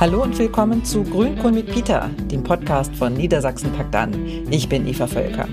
Hallo 0.00 0.22
und 0.22 0.36
willkommen 0.38 0.84
zu 0.84 1.04
Grünkohl 1.04 1.52
mit 1.52 1.66
Peter, 1.66 2.10
dem 2.30 2.42
Podcast 2.42 2.94
von 2.96 3.14
Niedersachsen 3.14 3.72
packt 3.72 3.94
an. 3.94 4.12
Ich 4.50 4.68
bin 4.68 4.88
Eva 4.88 5.06
Völker. 5.06 5.46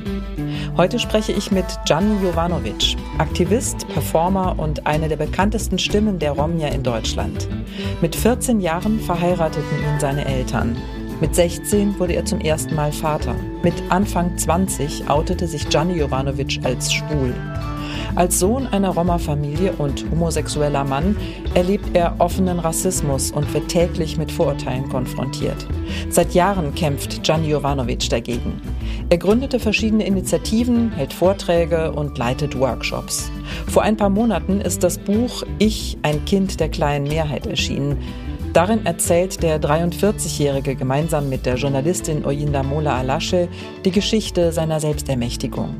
Heute 0.75 0.97
spreche 0.97 1.31
ich 1.31 1.51
mit 1.51 1.65
Gianni 1.85 2.23
Jovanovic, 2.23 2.97
Aktivist, 3.19 3.87
Performer 3.89 4.57
und 4.57 4.87
eine 4.87 5.09
der 5.09 5.17
bekanntesten 5.17 5.77
Stimmen 5.77 6.17
der 6.17 6.31
Romja 6.31 6.69
in 6.69 6.81
Deutschland. 6.81 7.47
Mit 8.01 8.15
14 8.15 8.61
Jahren 8.61 8.99
verheirateten 8.99 9.77
ihn 9.77 9.99
seine 9.99 10.25
Eltern. 10.25 10.75
Mit 11.21 11.35
16 11.35 11.99
wurde 11.99 12.13
er 12.13 12.25
zum 12.25 12.41
ersten 12.41 12.73
Mal 12.73 12.91
Vater. 12.91 13.35
Mit 13.61 13.75
Anfang 13.89 14.35
20 14.39 15.07
outete 15.07 15.45
sich 15.47 15.69
Gianni 15.69 15.99
Jovanovic 15.99 16.59
als 16.63 16.91
schwul. 16.91 17.31
Als 18.15 18.39
Sohn 18.39 18.67
einer 18.67 18.89
Roma-Familie 18.89 19.73
und 19.77 20.05
homosexueller 20.11 20.83
Mann 20.83 21.15
erlebt 21.53 21.91
er 21.93 22.15
offenen 22.19 22.59
Rassismus 22.59 23.31
und 23.31 23.53
wird 23.53 23.69
täglich 23.69 24.17
mit 24.17 24.31
Vorurteilen 24.31 24.89
konfrontiert. 24.89 25.65
Seit 26.09 26.33
Jahren 26.33 26.75
kämpft 26.75 27.23
Gianni 27.23 27.49
Jovanovic 27.49 28.09
dagegen. 28.09 28.61
Er 29.09 29.17
gründete 29.17 29.59
verschiedene 29.59 30.05
Initiativen, 30.05 30.91
hält 30.91 31.13
Vorträge 31.13 31.93
und 31.93 32.17
leitet 32.17 32.59
Workshops. 32.59 33.31
Vor 33.67 33.83
ein 33.83 33.97
paar 33.97 34.09
Monaten 34.09 34.59
ist 34.59 34.83
das 34.83 34.97
Buch 34.97 35.43
Ich, 35.59 35.97
ein 36.01 36.25
Kind 36.25 36.59
der 36.59 36.69
kleinen 36.69 37.07
Mehrheit 37.07 37.47
erschienen. 37.47 37.97
Darin 38.53 38.85
erzählt 38.85 39.41
der 39.43 39.61
43-Jährige 39.61 40.75
gemeinsam 40.75 41.29
mit 41.29 41.45
der 41.45 41.55
Journalistin 41.55 42.25
Oyinda 42.25 42.63
Mola 42.63 42.97
Alasche 42.97 43.47
die 43.85 43.91
Geschichte 43.91 44.51
seiner 44.51 44.81
Selbstermächtigung. 44.81 45.73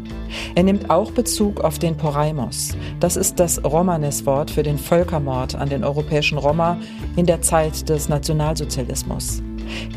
Er 0.56 0.64
nimmt 0.64 0.90
auch 0.90 1.12
Bezug 1.12 1.60
auf 1.60 1.80
den 1.80 1.98
Poraimos. 1.98 2.70
Das 3.02 3.18
ist 3.18 3.42
das 3.42 3.62
Romanes-Wort 3.62 4.52
für 4.52 4.64
den 4.64 4.78
Völkermord 4.78 5.56
an 5.56 5.68
den 5.68 5.84
europäischen 5.84 6.38
Roma 6.38 6.78
in 7.18 7.26
der 7.26 7.42
Zeit 7.42 7.90
des 7.90 8.08
Nationalsozialismus. 8.08 9.44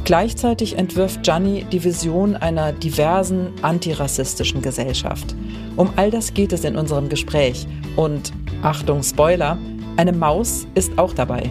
Gleichzeitig 0.05 0.77
entwirft 0.77 1.23
Gianni 1.23 1.65
die 1.71 1.85
Vision 1.85 2.35
einer 2.35 2.73
diversen, 2.73 3.53
antirassistischen 3.63 4.63
Gesellschaft. 4.63 5.37
Um 5.77 5.91
all 5.95 6.11
das 6.11 6.35
geht 6.35 6.53
es 6.53 6.65
in 6.65 6.77
unserem 6.77 7.09
Gespräch. 7.09 7.69
Und, 7.95 8.33
Achtung, 8.63 9.05
Spoiler, 9.05 9.59
eine 9.97 10.13
Maus 10.13 10.67
ist 10.75 10.99
auch 10.99 11.13
dabei. 11.13 11.51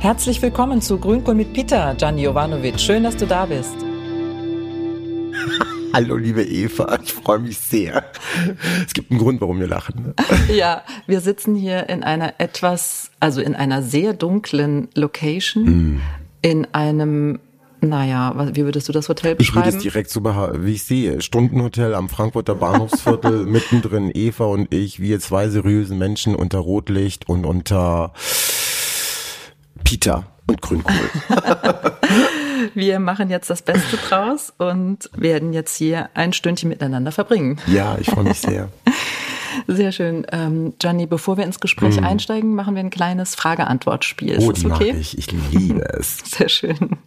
Herzlich 0.00 0.40
willkommen 0.40 0.80
zu 0.80 0.96
Grünkohl 0.96 1.34
mit 1.34 1.52
Peter, 1.52 1.92
Gianni 1.98 2.22
Jovanovic. 2.22 2.78
Schön, 2.78 3.02
dass 3.02 3.16
du 3.16 3.26
da 3.26 3.46
bist. 3.46 3.74
Hallo, 5.92 6.16
liebe 6.16 6.44
Eva, 6.44 7.00
ich 7.02 7.12
freue 7.12 7.40
mich 7.40 7.58
sehr. 7.58 8.04
Es 8.86 8.94
gibt 8.94 9.10
einen 9.10 9.18
Grund, 9.18 9.40
warum 9.40 9.58
wir 9.58 9.66
lachen. 9.66 10.04
Ne? 10.04 10.14
Ja, 10.54 10.84
wir 11.08 11.20
sitzen 11.20 11.56
hier 11.56 11.88
in 11.88 12.04
einer 12.04 12.34
etwas, 12.38 13.10
also 13.18 13.40
in 13.40 13.56
einer 13.56 13.82
sehr 13.82 14.14
dunklen 14.14 14.86
Location, 14.94 15.64
mm. 15.64 16.00
in 16.42 16.72
einem 16.72 17.40
naja, 17.80 18.34
wie 18.54 18.64
würdest 18.64 18.88
du 18.88 18.92
das 18.92 19.08
Hotel 19.08 19.34
beschreiben? 19.34 19.60
Ich 19.60 19.66
würde 19.66 19.78
es 19.78 19.82
direkt 19.82 20.10
so 20.10 20.24
wie 20.24 20.72
ich 20.72 20.84
sehe. 20.84 21.20
Stundenhotel 21.20 21.94
am 21.94 22.08
Frankfurter 22.08 22.54
Bahnhofsviertel, 22.54 23.46
mittendrin 23.46 24.12
Eva 24.14 24.44
und 24.44 24.72
ich, 24.72 25.00
wir 25.00 25.18
zwei 25.20 25.48
seriösen 25.48 25.98
Menschen 25.98 26.36
unter 26.36 26.58
Rotlicht 26.58 27.28
und 27.28 27.44
unter 27.44 28.12
Peter 29.88 30.26
und 30.46 30.60
Grünkohl. 30.60 31.10
wir 32.74 32.98
machen 32.98 33.30
jetzt 33.30 33.48
das 33.48 33.62
Beste 33.62 33.96
draus 33.96 34.52
und 34.58 35.08
werden 35.16 35.54
jetzt 35.54 35.74
hier 35.76 36.10
ein 36.12 36.34
Stündchen 36.34 36.68
miteinander 36.68 37.10
verbringen. 37.10 37.58
Ja, 37.66 37.96
ich 37.98 38.10
freue 38.10 38.24
mich 38.24 38.38
sehr. 38.38 38.68
Sehr 39.66 39.90
schön. 39.92 40.26
Ähm, 40.30 40.74
Gianni, 40.78 41.06
bevor 41.06 41.38
wir 41.38 41.44
ins 41.44 41.58
Gespräch 41.58 41.98
mm. 41.98 42.04
einsteigen, 42.04 42.54
machen 42.54 42.74
wir 42.74 42.80
ein 42.80 42.90
kleines 42.90 43.34
Frage-Antwort-Spiel. 43.34 44.38
Oh, 44.40 44.52
das 44.52 44.64
okay? 44.64 44.94
ich. 44.98 45.16
Ich 45.16 45.32
liebe 45.32 45.80
es. 45.94 46.18
Sehr 46.24 46.50
schön. 46.50 46.98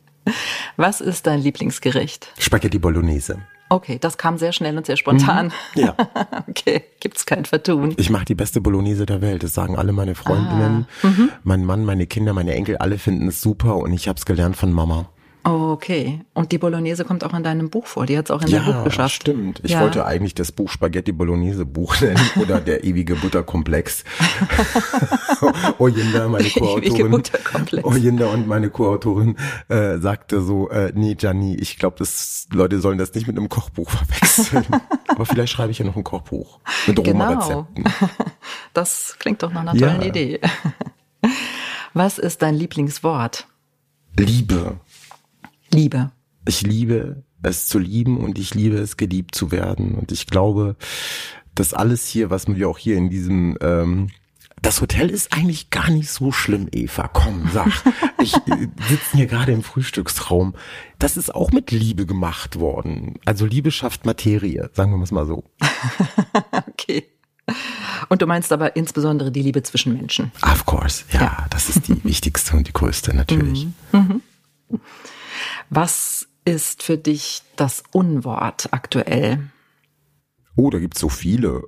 Was 0.77 1.01
ist 1.01 1.27
dein 1.27 1.41
Lieblingsgericht? 1.41 2.31
Spaghetti 2.37 2.79
Bolognese. 2.79 3.39
Okay, 3.71 3.97
das 3.99 4.17
kam 4.17 4.37
sehr 4.37 4.51
schnell 4.51 4.77
und 4.77 4.85
sehr 4.85 4.97
spontan. 4.97 5.53
Mhm. 5.75 5.81
Ja. 5.81 5.95
okay, 6.49 6.83
gibt's 6.99 7.25
kein 7.25 7.45
Vertun. 7.45 7.93
Ich 7.95 8.09
mache 8.09 8.25
die 8.25 8.35
beste 8.35 8.59
Bolognese 8.59 9.05
der 9.05 9.21
Welt. 9.21 9.43
Das 9.43 9.53
sagen 9.53 9.77
alle 9.77 9.93
meine 9.93 10.13
Freundinnen, 10.13 10.87
ah. 11.03 11.07
mhm. 11.07 11.29
mein 11.43 11.63
Mann, 11.63 11.85
meine 11.85 12.05
Kinder, 12.05 12.33
meine 12.33 12.53
Enkel, 12.53 12.77
alle 12.77 12.97
finden 12.97 13.29
es 13.29 13.41
super 13.41 13.77
und 13.77 13.93
ich 13.93 14.09
habe 14.09 14.17
es 14.17 14.25
gelernt 14.25 14.57
von 14.57 14.73
Mama. 14.73 15.09
Okay. 15.43 16.21
Und 16.35 16.51
die 16.51 16.59
Bolognese 16.59 17.03
kommt 17.03 17.23
auch 17.23 17.33
in 17.33 17.41
deinem 17.41 17.71
Buch 17.71 17.87
vor. 17.87 18.05
Die 18.05 18.15
hat 18.15 18.25
es 18.25 18.31
auch 18.31 18.43
in 18.43 18.49
ja, 18.49 18.59
deinem 18.59 18.75
Buch 18.75 18.83
geschafft. 18.83 19.15
Stimmt. 19.15 19.59
Ich 19.63 19.71
ja. 19.71 19.81
wollte 19.81 20.05
eigentlich 20.05 20.35
das 20.35 20.51
Buch 20.51 20.69
Spaghetti 20.69 21.11
Bolognese 21.11 21.65
Buch 21.65 21.99
nennen 22.01 22.19
oder 22.39 22.61
der 22.61 22.83
ewige 22.83 23.15
Butterkomplex. 23.15 24.03
Oyinda, 25.79 26.27
meine 26.27 26.47
Co-Autorin. 26.47 27.23
Oyinda 27.83 28.27
und 28.27 28.47
meine 28.47 28.69
Co-Autorin 28.69 29.35
äh, 29.67 29.97
sagte 29.97 30.41
so, 30.41 30.69
äh, 30.69 30.91
nee, 30.93 31.15
Gianni, 31.15 31.55
ich 31.55 31.77
glaube, 31.77 31.95
das 31.97 32.47
Leute 32.51 32.79
sollen 32.79 32.99
das 32.99 33.13
nicht 33.15 33.25
mit 33.25 33.37
einem 33.37 33.49
Kochbuch 33.49 33.89
verwechseln. 33.89 34.65
Aber 35.07 35.25
vielleicht 35.25 35.53
schreibe 35.53 35.71
ich 35.71 35.79
ja 35.79 35.85
noch 35.85 35.95
ein 35.95 36.03
Kochbuch 36.03 36.59
mit 36.85 37.03
genau. 37.03 37.25
Roma-Rezepten. 37.25 37.83
Das 38.73 39.15
klingt 39.17 39.41
doch 39.41 39.51
nach 39.51 39.61
einer 39.61 39.75
tollen 39.75 40.01
ja. 40.01 40.07
Idee. 40.07 40.39
Was 41.93 42.19
ist 42.19 42.41
dein 42.41 42.55
Lieblingswort? 42.55 43.47
Liebe. 44.17 44.77
Liebe. 45.73 46.11
Ich 46.47 46.61
liebe 46.61 47.23
es 47.43 47.67
zu 47.67 47.79
lieben 47.79 48.17
und 48.17 48.37
ich 48.37 48.53
liebe 48.53 48.77
es 48.77 48.97
geliebt 48.97 49.35
zu 49.35 49.51
werden. 49.51 49.95
Und 49.95 50.11
ich 50.11 50.27
glaube, 50.27 50.75
dass 51.55 51.73
alles 51.73 52.07
hier, 52.07 52.29
was 52.29 52.47
wir 52.47 52.69
auch 52.69 52.77
hier 52.77 52.97
in 52.97 53.09
diesem 53.09 53.57
ähm, 53.61 54.09
das 54.61 54.79
Hotel 54.79 55.09
ist 55.09 55.33
eigentlich 55.33 55.71
gar 55.71 55.89
nicht 55.89 56.11
so 56.11 56.31
schlimm, 56.31 56.67
Eva. 56.71 57.07
Komm, 57.07 57.49
sag. 57.51 57.71
Ich 58.21 58.35
äh, 58.35 58.67
sitze 58.87 59.17
hier 59.17 59.25
gerade 59.25 59.51
im 59.51 59.63
Frühstücksraum. 59.63 60.53
Das 60.99 61.17
ist 61.17 61.33
auch 61.33 61.49
mit 61.49 61.71
Liebe 61.71 62.05
gemacht 62.05 62.59
worden. 62.59 63.15
Also 63.25 63.47
Liebe 63.47 63.71
schafft 63.71 64.05
Materie, 64.05 64.69
sagen 64.73 64.95
wir 64.95 65.01
es 65.01 65.09
mal 65.09 65.25
so. 65.25 65.43
okay. 66.67 67.07
Und 68.09 68.21
du 68.21 68.27
meinst 68.27 68.51
aber 68.51 68.75
insbesondere 68.75 69.31
die 69.31 69.41
Liebe 69.41 69.63
zwischen 69.63 69.93
Menschen. 69.93 70.31
Of 70.43 70.67
course, 70.67 71.03
ja, 71.11 71.21
ja. 71.21 71.45
das 71.49 71.69
ist 71.69 71.87
die 71.87 72.03
wichtigste 72.03 72.55
und 72.55 72.67
die 72.67 72.73
größte 72.73 73.15
natürlich. 73.15 73.65
Mhm. 73.91 74.21
Mhm. 74.69 74.81
Was 75.73 76.27
ist 76.43 76.83
für 76.83 76.97
dich 76.97 77.43
das 77.55 77.81
Unwort 77.93 78.67
aktuell? 78.71 79.39
Oh, 80.57 80.69
da 80.69 80.79
gibt's 80.79 80.99
so 80.99 81.07
viele. 81.07 81.63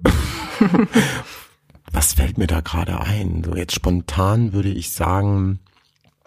Was 1.94 2.12
fällt 2.12 2.38
mir 2.38 2.47
da 2.47 2.59
gerade 2.59 3.00
ein? 3.00 3.44
So 3.46 3.56
jetzt 3.56 3.74
spontan 3.74 4.52
würde 4.52 4.68
ich 4.68 4.91
sagen, 4.91 5.59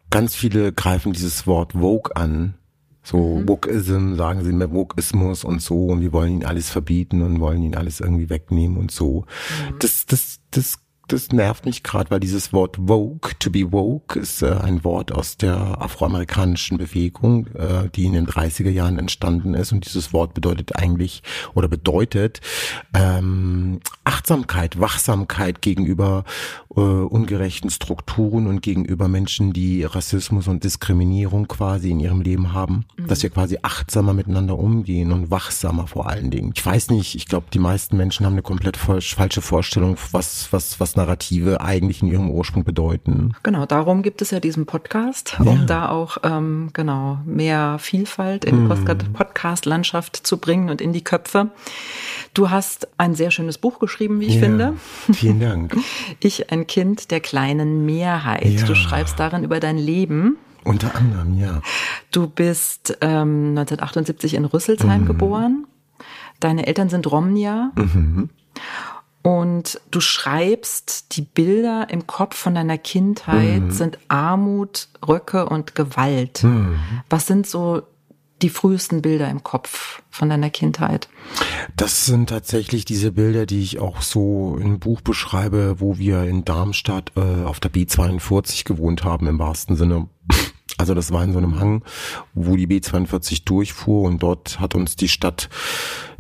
ganz 0.09 0.35
viele 0.35 0.73
greifen 0.73 1.13
dieses 1.13 1.47
Wort 1.47 1.75
Vogue 1.75 2.17
an. 2.17 2.55
So 3.03 3.41
mhm. 3.41 3.49
Wokeism, 3.49 4.15
sagen 4.15 4.43
sie 4.43 4.53
mir 4.53 4.73
Wokeismus 4.73 5.45
und 5.45 5.61
so 5.61 5.89
und 5.89 6.01
wir 6.01 6.15
wollen 6.15 6.33
ihnen 6.33 6.47
alles 6.47 6.71
verbieten 6.71 7.21
und 7.21 7.41
wollen 7.41 7.63
ihnen 7.63 7.75
alles 7.75 8.01
irgendwie 8.01 8.31
wegnehmen 8.31 8.79
und 8.79 8.91
so. 8.91 9.27
Mhm. 9.69 9.79
Das, 9.81 10.07
das, 10.07 10.41
das 10.51 10.79
das 11.09 11.31
nervt 11.31 11.67
mich 11.67 11.83
gerade, 11.83 12.11
weil 12.11 12.21
dieses 12.21 12.53
Wort 12.53 12.77
woke, 12.79 13.39
to 13.39 13.51
be 13.51 13.73
woke, 13.73 14.19
ist 14.19 14.43
äh, 14.43 14.51
ein 14.51 14.83
Wort 14.85 15.13
aus 15.13 15.37
der 15.37 15.57
afroamerikanischen 15.57 16.79
Bewegung, 16.79 17.47
äh, 17.55 17.89
die 17.95 18.07
in 18.07 18.13
den 18.13 18.27
30er 18.27 18.71
Jahren 18.71 18.99
entstanden 18.99 19.55
ist. 19.55 19.73
Und 19.73 19.87
dieses 19.87 20.13
Wort 20.13 20.35
bedeutet 20.35 20.77
eigentlich 20.77 21.23
oder 21.55 21.69
bedeutet 21.69 22.41
ähm, 22.95 23.81
Achtsamkeit, 24.05 24.81
Wachsamkeit 24.81 25.63
gegenüber 25.63 26.25
äh, 26.77 26.81
ungerechten 26.81 27.71
Strukturen 27.71 28.47
und 28.47 28.61
gegenüber 28.61 29.09
Menschen, 29.09 29.53
die 29.53 29.85
Rassismus 29.85 30.47
und 30.47 30.63
Diskriminierung 30.63 31.49
quasi 31.49 31.91
in 31.91 32.01
ihrem 32.01 32.21
Leben 32.21 32.53
haben. 32.53 32.85
Mhm. 32.97 33.07
Dass 33.09 33.23
wir 33.23 33.31
quasi 33.31 33.59
achtsamer 33.63 34.13
miteinander 34.13 34.59
umgehen 34.59 35.13
und 35.13 35.31
wachsamer 35.31 35.87
vor 35.87 36.09
allen 36.09 36.31
Dingen. 36.31 36.53
Ich 36.55 36.65
weiß 36.65 36.91
nicht, 36.91 37.15
ich 37.15 37.27
glaube, 37.27 37.47
die 37.53 37.59
meisten 37.59 37.97
Menschen 37.97 38.27
haben 38.27 38.35
eine 38.35 38.43
komplett 38.43 38.77
falsche 38.77 39.41
Vorstellung, 39.41 39.97
was, 40.13 40.53
was, 40.53 40.79
was 40.79 40.97
Narrative 40.97 41.61
eigentlich 41.61 42.03
in 42.03 42.09
ihrem 42.09 42.31
Ursprung 42.31 42.65
bedeuten. 42.65 43.35
Genau, 43.43 43.65
darum 43.67 44.03
gibt 44.03 44.21
es 44.21 44.31
ja 44.31 44.41
diesen 44.41 44.67
Podcast, 44.67 45.37
um 45.41 45.47
ja. 45.47 45.65
da 45.65 45.89
auch 45.89 46.19
ähm, 46.23 46.71
genau 46.73 47.19
mehr 47.25 47.79
Vielfalt 47.79 48.45
in 48.45 48.69
die 48.69 48.75
mm. 48.75 49.13
Podcast-Landschaft 49.15 50.27
zu 50.27 50.37
bringen 50.39 50.69
und 50.69 50.81
in 50.81 50.93
die 50.93 51.03
Köpfe. 51.03 51.51
Du 52.35 52.51
hast 52.51 52.89
ein 52.99 53.15
sehr 53.15 53.31
schönes 53.31 53.57
Buch 53.57 53.79
geschrieben, 53.79 54.21
wie 54.21 54.27
ich 54.27 54.35
ja, 54.35 54.41
finde. 54.41 54.75
Vielen 55.13 55.41
Dank. 55.41 55.77
Ich, 56.21 56.51
ein 56.51 56.66
Kind 56.67 57.11
der 57.11 57.21
kleinen 57.21 57.87
Mehrheit. 57.87 58.45
Ja. 58.45 58.67
Du 58.67 58.75
schreibst 58.75 59.19
darin 59.19 59.45
über 59.45 59.61
dein 59.61 59.79
Leben. 59.79 60.37
Unter 60.65 60.95
anderem, 60.95 61.39
ja. 61.39 61.63
Du 62.11 62.27
bist 62.27 62.99
ähm, 63.01 63.51
1978 63.57 64.35
in 64.35 64.45
Rüsselsheim 64.45 65.03
mhm. 65.03 65.07
geboren. 65.07 65.67
Deine 66.41 66.67
Eltern 66.67 66.89
sind 66.89 67.11
Romnia. 67.11 67.71
Mhm. 67.77 68.31
Und 69.23 69.81
du 69.91 70.01
schreibst, 70.01 71.17
die 71.17 71.23
Bilder 71.23 71.89
im 71.91 72.07
Kopf 72.07 72.37
von 72.37 72.55
deiner 72.55 72.79
Kindheit 72.79 73.63
mhm. 73.63 73.71
sind 73.73 73.99
Armut, 74.09 74.89
Röcke 75.07 75.49
und 75.49 75.75
Gewalt. 75.75 76.45
Mhm. 76.45 76.79
Was 77.11 77.27
sind 77.27 77.47
so 77.47 77.83
die 78.43 78.51
frühesten 78.51 79.03
Bilder 79.03 79.31
im 79.31 79.43
Kopf 79.43 80.03
von 80.11 80.29
deiner 80.29 80.51
Kindheit? 80.51 81.09
Das 81.77 82.07
sind 82.07 82.29
tatsächlich 82.29 82.85
diese 82.85 83.13
Bilder, 83.13 83.47
die 83.47 83.63
ich 83.63 83.79
auch 83.79 84.03
so 84.03 84.59
im 84.61 84.79
Buch 84.79 85.01
beschreibe, 85.01 85.77
wo 85.79 85.99
wir 85.99 86.25
in 86.25 86.45
Darmstadt 86.45 87.13
äh, 87.17 87.45
auf 87.45 87.61
der 87.61 87.73
B42 87.73 88.65
gewohnt 88.65 89.05
haben, 89.05 89.27
im 89.27 89.39
wahrsten 89.39 89.77
Sinne. 89.77 90.09
Also 90.79 90.93
das 90.93 91.11
war 91.11 91.25
in 91.25 91.33
so 91.33 91.39
einem 91.39 91.59
Hang, 91.59 91.85
wo 92.35 92.57
die 92.57 92.67
B42 92.67 93.45
durchfuhr 93.45 94.03
und 94.03 94.23
dort 94.23 94.61
hat 94.61 94.75
uns 94.75 94.97
die 94.97 95.09
Stadt 95.09 95.49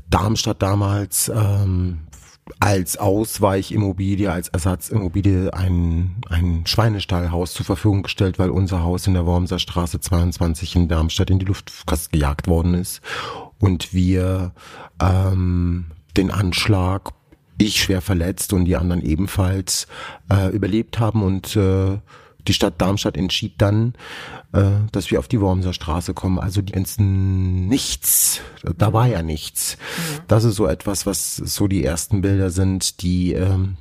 Darmstadt 0.09 0.63
damals 0.63 1.29
ähm, 1.35 2.07
als 2.60 2.96
Ausweichimmobilie, 2.96 4.31
als 4.31 4.48
Ersatzimmobilie 4.48 5.52
ein, 5.52 6.16
ein 6.28 6.62
Schweinestallhaus 6.66 7.52
zur 7.52 7.66
Verfügung 7.66 8.02
gestellt, 8.02 8.38
weil 8.38 8.50
unser 8.50 8.82
Haus 8.82 9.06
in 9.06 9.14
der 9.14 9.26
Wormser 9.26 9.58
Straße 9.58 10.00
22 10.00 10.76
in 10.76 10.88
Darmstadt 10.88 11.31
in 11.31 11.38
die 11.38 11.44
Luft 11.44 11.70
fast 11.70 12.12
gejagt 12.12 12.46
worden 12.46 12.75
ist. 12.75 13.00
Und 13.58 13.93
wir 13.93 14.52
ähm, 15.00 15.87
den 16.16 16.31
Anschlag, 16.31 17.12
ich 17.58 17.82
schwer 17.82 18.00
verletzt 18.00 18.52
und 18.52 18.64
die 18.64 18.76
anderen 18.76 19.02
ebenfalls, 19.02 19.87
äh, 20.31 20.50
überlebt 20.54 21.00
haben 21.00 21.22
und 21.22 21.56
äh, 21.56 21.98
die 22.48 22.54
Stadt 22.54 22.81
Darmstadt 22.81 23.16
entschied 23.16 23.54
dann, 23.58 23.94
äh, 24.52 24.62
dass 24.93 25.10
wir 25.10 25.19
auf 25.19 25.28
die 25.28 25.40
Wormser 25.40 25.72
Straße 25.72 26.14
kommen. 26.14 26.38
Also 26.38 26.62
die 26.62 26.72
ins 26.72 26.98
Nichts, 26.98 28.40
da 28.76 28.93
war 28.93 29.06
ja 29.06 29.22
nichts. 29.22 29.76
Mhm. 29.76 30.20
Das 30.28 30.44
ist 30.44 30.56
so 30.56 30.66
etwas, 30.66 31.06
was 31.06 31.37
so 31.37 31.69
die 31.69 31.84
ersten 31.84 32.20
Bilder 32.20 32.50
sind, 32.50 33.02
die 33.02 33.32
ähm, 33.32 33.76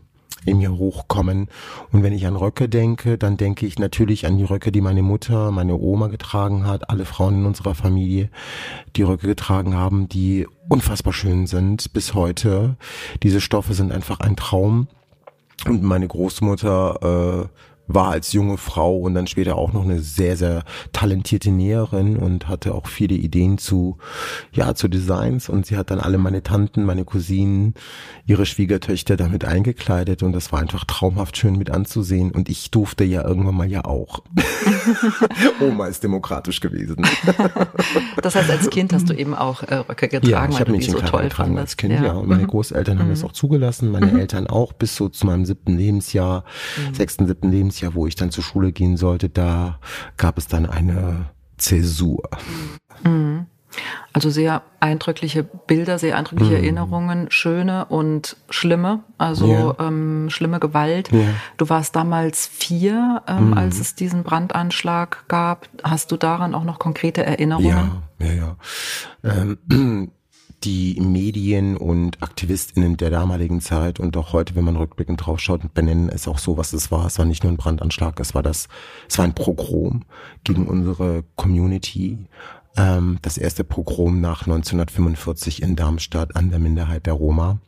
in 0.45 0.59
mir 0.59 0.77
hochkommen. 0.77 1.50
Und 1.91 2.03
wenn 2.03 2.13
ich 2.13 2.27
an 2.27 2.35
Röcke 2.35 2.69
denke, 2.69 3.17
dann 3.17 3.38
denke 3.38 3.65
ich 3.65 3.79
natürlich 3.79 4.25
an 4.25 4.38
die 4.38 4.44
Röcke, 4.44 4.71
die 4.71 4.81
meine 4.81 5.01
Mutter, 5.01 5.51
meine 5.51 5.75
Oma 5.75 6.07
getragen 6.07 6.65
hat, 6.65 6.89
alle 6.89 7.06
Frauen 7.06 7.39
in 7.39 7.45
unserer 7.45 7.75
Familie, 7.75 8.29
die 8.95 9.01
Röcke 9.03 9.27
getragen 9.27 9.75
haben, 9.75 10.07
die 10.07 10.47
unfassbar 10.69 11.13
schön 11.13 11.47
sind 11.47 11.94
bis 11.94 12.13
heute. 12.13 12.77
Diese 13.23 13.41
Stoffe 13.41 13.73
sind 13.73 13.91
einfach 13.91 14.19
ein 14.19 14.35
Traum. 14.35 14.88
Und 15.65 15.83
meine 15.83 16.07
Großmutter 16.07 17.47
äh, 17.47 17.47
war 17.88 18.10
als 18.10 18.34
junge 18.34 18.58
Frau 18.58 18.98
und 18.98 19.14
dann 19.14 19.28
später 19.28 19.56
auch 19.56 19.74
noch 19.74 19.84
eine 19.84 20.00
sehr, 20.00 20.38
sehr 20.38 20.64
talentierte 20.92 21.52
Näherin 21.52 22.18
und 22.18 22.48
hatte 22.48 22.74
auch 22.74 22.88
viele 22.88 23.16
Ideen 23.16 23.58
zu, 23.58 23.98
ja, 24.52 24.76
zu 24.76 24.88
Designs 24.88 25.50
und 25.50 25.66
sie 25.66 25.78
hat 25.78 25.92
dann 25.92 26.00
alle 26.00 26.18
meine 26.18 26.44
Tanten, 26.44 26.84
meine 26.84 27.06
Cousinen, 27.06 27.76
ihre 28.26 28.46
Schwiegertöchter 28.46 29.18
damit 29.18 29.46
eingekleidet 29.46 30.24
und 30.24 30.34
das 30.34 30.52
war 30.52 30.60
einfach 30.60 30.86
traumhaft 30.86 31.38
schön 31.38 31.58
mit 31.58 31.70
anzusehen 31.70 32.32
und 32.32 32.50
ich 32.50 32.72
durfte 32.72 33.04
ja 33.04 33.24
irgendwann 33.24 33.56
mal 33.56 33.70
ja 33.70 33.86
auch. 33.86 34.24
Oma 35.62 35.88
ist 35.88 36.04
demokratisch 36.04 36.60
gewesen. 36.60 36.98
das 38.22 38.36
heißt, 38.36 38.50
als 38.50 38.70
Kind 38.70 38.94
hast 38.94 39.10
du 39.10 39.14
eben 39.14 39.36
auch 39.36 39.64
äh, 39.64 39.76
Röcke 39.76 40.08
getragen, 40.08 40.30
ja, 40.30 40.46
ich 40.50 40.60
weil 40.60 40.66
du 40.66 40.74
die 40.74 40.84
so 40.84 41.00
toll 41.00 41.30
fandest. 41.30 41.60
Als 41.60 41.78
Kind, 41.78 41.94
ja. 41.94 42.04
ja. 42.04 42.12
Und 42.14 42.28
meine 42.28 42.44
mhm. 42.44 42.48
Großeltern 42.48 43.00
haben 43.00 43.08
mhm. 43.08 43.12
das 43.12 43.24
auch 43.24 43.32
zugelassen, 43.32 43.92
meine 43.92 44.08
mhm. 44.08 44.20
Eltern 44.20 44.48
auch 44.48 44.74
bis 44.74 44.96
so 44.96 45.10
zu 45.10 45.26
meinem 45.26 45.46
siebten 45.46 45.78
Lebensjahr, 45.78 46.44
mhm. 46.78 46.96
sechsten, 46.96 47.28
siebten 47.28 47.52
Lebensjahr 47.52 47.75
Lebensjahr, 47.75 47.95
wo 47.95 48.07
ich 48.07 48.16
dann 48.16 48.31
zur 48.31 48.44
Schule 48.44 48.72
gehen 48.72 48.98
sollte, 48.98 49.30
da 49.30 49.80
gab 50.18 50.38
es 50.38 50.48
dann 50.48 50.66
eine 50.66 51.25
Zäsur. 51.57 52.30
Mhm. 53.04 53.48
Also 54.13 54.30
sehr 54.30 54.62
eindrückliche 54.80 55.44
Bilder, 55.44 56.00
sehr 56.00 56.16
eindrückliche 56.16 56.54
mhm. 56.54 56.63
Erinnerungen, 56.63 57.27
schöne 57.30 57.86
und 57.86 58.38
schlimme, 58.50 59.04
also 59.18 59.75
ja. 59.77 59.88
ähm, 59.88 60.30
schlimme 60.30 60.62
Gewalt. 60.62 61.12
Ja. 61.12 61.19
Du 61.57 61.68
warst 61.68 61.94
damals 61.98 62.48
vier, 62.48 63.22
ähm, 63.27 63.48
mhm. 63.48 63.57
als 63.57 63.80
es 63.81 63.95
diesen 63.95 64.24
Brandanschlag 64.24 65.27
gab. 65.27 65.68
Hast 65.83 66.13
du 66.13 66.18
daran 66.18 66.56
auch 66.56 66.63
noch 66.63 66.80
konkrete 66.80 67.25
Erinnerungen? 67.25 68.04
Ja, 68.19 68.25
ja, 68.25 68.33
ja. 68.33 68.56
Ähm, 69.69 70.12
die 70.65 71.00
Medien 71.00 71.77
und 71.77 72.21
AktivistInnen 72.21 72.97
der 72.97 73.12
damaligen 73.12 73.62
Zeit 73.62 74.00
und 74.00 74.17
auch 74.17 74.33
heute, 74.33 74.56
wenn 74.56 74.63
man 74.63 74.75
rückblickend 74.75 75.25
draufschaut, 75.25 75.73
benennen 75.73 76.09
es 76.09 76.27
auch 76.27 76.39
so, 76.39 76.57
was 76.57 76.73
es 76.73 76.91
war. 76.91 77.06
Es 77.06 77.19
war 77.19 77.25
nicht 77.25 77.44
nur 77.44 77.53
ein 77.53 77.57
Brandanschlag, 77.57 78.19
es 78.19 78.33
war 78.33 78.41
das, 78.41 78.67
es 79.07 79.17
war 79.17 79.25
ein 79.25 79.35
Pogrom 79.35 80.03
gegen 80.44 80.67
unsere 80.67 81.23
Community. 81.35 82.17
Ähm, 82.77 83.19
das 83.21 83.38
erste 83.38 83.63
Pogrom 83.63 84.19
nach 84.19 84.41
1945 84.41 85.62
in 85.62 85.75
Darmstadt 85.75 86.35
an 86.35 86.50
der 86.50 86.59
Minderheit 86.59 87.06
der 87.06 87.13
Roma. 87.13 87.59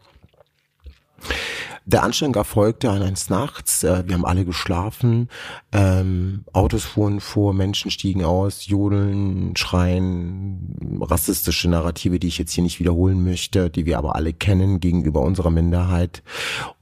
Der 1.90 2.04
Anschlag 2.04 2.36
erfolgte 2.36 2.92
eines 2.92 3.30
Nachts. 3.30 3.82
Äh, 3.86 4.04
wir 4.06 4.16
haben 4.16 4.26
alle 4.26 4.44
geschlafen. 4.44 5.30
Ähm, 5.72 6.44
Autos 6.52 6.84
fuhren 6.84 7.22
vor, 7.22 7.54
Menschen 7.54 7.92
stiegen 7.92 8.26
aus, 8.26 8.68
jodeln, 8.68 9.56
schreien, 9.56 10.76
rassistische 11.00 11.70
Narrative, 11.70 12.20
die 12.20 12.28
ich 12.28 12.40
jetzt 12.40 12.52
hier 12.52 12.64
nicht 12.66 12.82
wiederholen 12.82 13.24
möchte, 13.24 13.70
die 13.70 13.86
wir 13.86 13.98
aber 14.00 14.18
alle 14.18 14.34
kennen 14.34 14.82
gegenüber 14.82 15.22
unserer 15.22 15.50
Minderheit. 15.50 16.24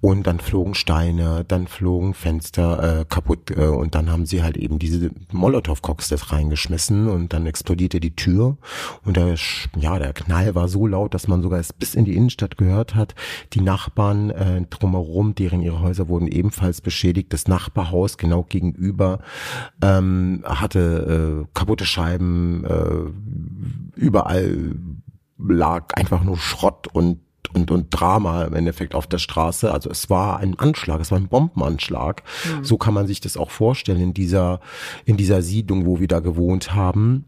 Und 0.02 0.26
dann 0.26 0.40
flogen 0.40 0.74
Steine, 0.74 1.46
dann 1.48 1.68
flogen 1.68 2.16
Fenster 2.16 3.02
äh, 3.02 3.06
kaputt 3.06 3.52
äh, 3.52 3.68
und 3.68 3.94
dann 3.94 4.12
haben 4.12 4.26
sie 4.26 4.42
halt 4.42 4.58
eben 4.58 4.80
diese 4.80 5.12
Molotow-Cocktails 5.32 6.32
reingeschmissen 6.32 7.10
und 7.10 7.32
dann 7.32 7.46
explodierte 7.46 8.00
die 8.00 8.16
Tür 8.16 8.58
und 9.04 9.18
der, 9.18 9.36
ja, 9.78 10.00
der 10.00 10.14
Knall 10.14 10.56
war 10.56 10.68
so 10.68 10.88
laut, 10.88 11.14
dass 11.14 11.28
man 11.28 11.44
sogar 11.44 11.60
es 11.60 11.74
bis 11.74 11.94
in 11.94 12.06
die 12.06 12.16
Innenstadt 12.16 12.58
gehört 12.58 12.96
hat. 12.96 13.14
Die 13.54 13.62
Nachbarn 13.62 14.32
äh, 14.32 14.64
drum 14.68 14.95
drumherum, 14.96 15.36
deren 15.36 15.62
ihre 15.62 15.82
Häuser 15.82 16.08
wurden 16.08 16.28
ebenfalls 16.28 16.82
beschädigt. 16.82 17.34
Das 17.34 17.48
Nachbarhaus 17.48 18.18
genau 18.18 18.44
gegenüber 18.44 19.20
ähm, 19.82 20.44
hatte 20.46 21.46
äh, 21.46 21.48
kaputte 21.54 21.86
Scheiben, 21.86 22.64
äh, 22.66 24.00
überall 24.00 24.76
lag 25.38 25.94
einfach 25.96 26.24
nur 26.24 26.38
Schrott 26.38 26.88
und 26.92 27.20
und, 27.54 27.72
und 27.72 27.88
Drama 27.90 28.44
im 28.44 28.54
Endeffekt 28.54 28.96
auf 28.96 29.08
der 29.08 29.20
Straße. 29.20 29.72
Also 29.72 29.90
es 29.90 30.10
war 30.10 30.40
ein 30.40 30.60
Anschlag, 30.60 31.00
es 31.00 31.12
war 31.12 31.18
ein 31.18 31.30
Bombenanschlag. 31.30 32.24
Mhm. 32.44 32.66
So 32.66 32.76
kann 32.76 32.94
man 32.94 33.08
sich 33.08 33.22
das 33.22 33.38
auch 33.38 33.50
vorstellen 33.50 34.02
in 34.02 34.14
dieser, 34.14 34.60
in 35.06 35.16
dieser 35.16 35.42
Siedlung, 35.42 35.86
wo 35.86 36.02
wir 36.02 36.10
da 36.10 36.20
gewohnt 36.20 36.74
haben. 36.74 37.26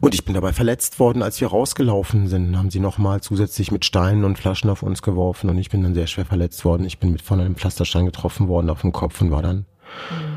Und 0.00 0.14
ich 0.14 0.24
bin 0.24 0.34
dabei 0.34 0.52
verletzt 0.52 0.98
worden, 0.98 1.22
als 1.22 1.40
wir 1.40 1.48
rausgelaufen 1.48 2.28
sind. 2.28 2.56
Haben 2.56 2.70
sie 2.70 2.80
nochmal 2.80 3.20
zusätzlich 3.20 3.70
mit 3.70 3.84
Steinen 3.84 4.24
und 4.24 4.38
Flaschen 4.38 4.70
auf 4.70 4.82
uns 4.82 5.02
geworfen 5.02 5.50
und 5.50 5.58
ich 5.58 5.70
bin 5.70 5.82
dann 5.82 5.94
sehr 5.94 6.06
schwer 6.06 6.26
verletzt 6.26 6.64
worden. 6.64 6.84
Ich 6.84 6.98
bin 6.98 7.12
mit 7.12 7.22
von 7.22 7.40
einem 7.40 7.56
Pflasterstein 7.56 8.06
getroffen 8.06 8.48
worden 8.48 8.70
auf 8.70 8.82
dem 8.82 8.92
Kopf 8.92 9.20
und 9.20 9.30
war 9.30 9.42
dann 9.42 9.66
mhm 10.10 10.35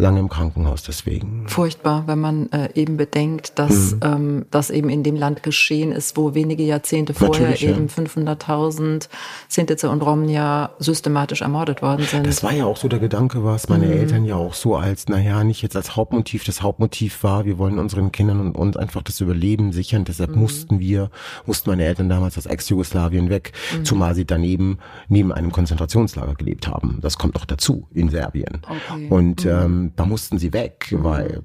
lange 0.00 0.20
im 0.20 0.28
Krankenhaus 0.28 0.82
deswegen. 0.82 1.44
Furchtbar, 1.46 2.04
wenn 2.06 2.20
man 2.20 2.50
äh, 2.52 2.70
eben 2.74 2.96
bedenkt, 2.96 3.58
dass 3.58 3.92
mhm. 3.92 4.00
ähm, 4.02 4.46
das 4.50 4.70
eben 4.70 4.88
in 4.88 5.02
dem 5.02 5.16
Land 5.16 5.42
geschehen 5.42 5.92
ist, 5.92 6.16
wo 6.16 6.34
wenige 6.34 6.62
Jahrzehnte 6.62 7.14
vorher 7.14 7.50
Natürlich, 7.50 7.76
eben 7.76 7.88
ja. 7.88 8.32
500.000 8.32 9.08
Sintize 9.48 9.88
und 9.88 10.02
Rom 10.02 10.28
ja 10.28 10.70
systematisch 10.78 11.42
ermordet 11.42 11.82
worden 11.82 12.04
sind. 12.06 12.26
Das 12.26 12.42
war 12.42 12.52
ja 12.52 12.64
auch 12.64 12.76
so 12.76 12.88
der 12.88 12.98
Gedanke, 12.98 13.44
was 13.44 13.68
meine 13.68 13.86
mhm. 13.86 13.92
Eltern 13.92 14.24
ja 14.24 14.36
auch 14.36 14.54
so 14.54 14.76
als, 14.76 15.08
naja, 15.08 15.44
nicht 15.44 15.62
jetzt 15.62 15.76
als 15.76 15.96
Hauptmotiv, 15.96 16.44
das 16.44 16.62
Hauptmotiv 16.62 17.22
war, 17.22 17.44
wir 17.44 17.58
wollen 17.58 17.78
unseren 17.78 18.12
Kindern 18.12 18.40
und 18.40 18.56
uns 18.56 18.76
einfach 18.76 19.02
das 19.02 19.20
Überleben 19.20 19.72
sichern, 19.72 20.04
deshalb 20.04 20.34
mhm. 20.34 20.40
mussten 20.40 20.80
wir, 20.80 21.10
mussten 21.46 21.70
meine 21.70 21.84
Eltern 21.84 22.08
damals 22.08 22.38
aus 22.38 22.46
Ex-Jugoslawien 22.46 23.30
weg, 23.30 23.52
mhm. 23.76 23.84
zumal 23.84 24.14
sie 24.14 24.24
daneben 24.24 24.78
neben 25.08 25.32
einem 25.32 25.52
Konzentrationslager 25.52 26.34
gelebt 26.34 26.68
haben. 26.68 26.98
Das 27.00 27.18
kommt 27.18 27.34
noch 27.34 27.44
dazu 27.44 27.86
in 27.92 28.08
Serbien. 28.08 28.62
Okay. 28.62 29.08
Und 29.08 29.44
mhm. 29.44 29.50
ähm, 29.50 29.89
da 29.96 30.04
mussten 30.06 30.38
sie 30.38 30.52
weg, 30.52 30.88
weil 30.96 31.44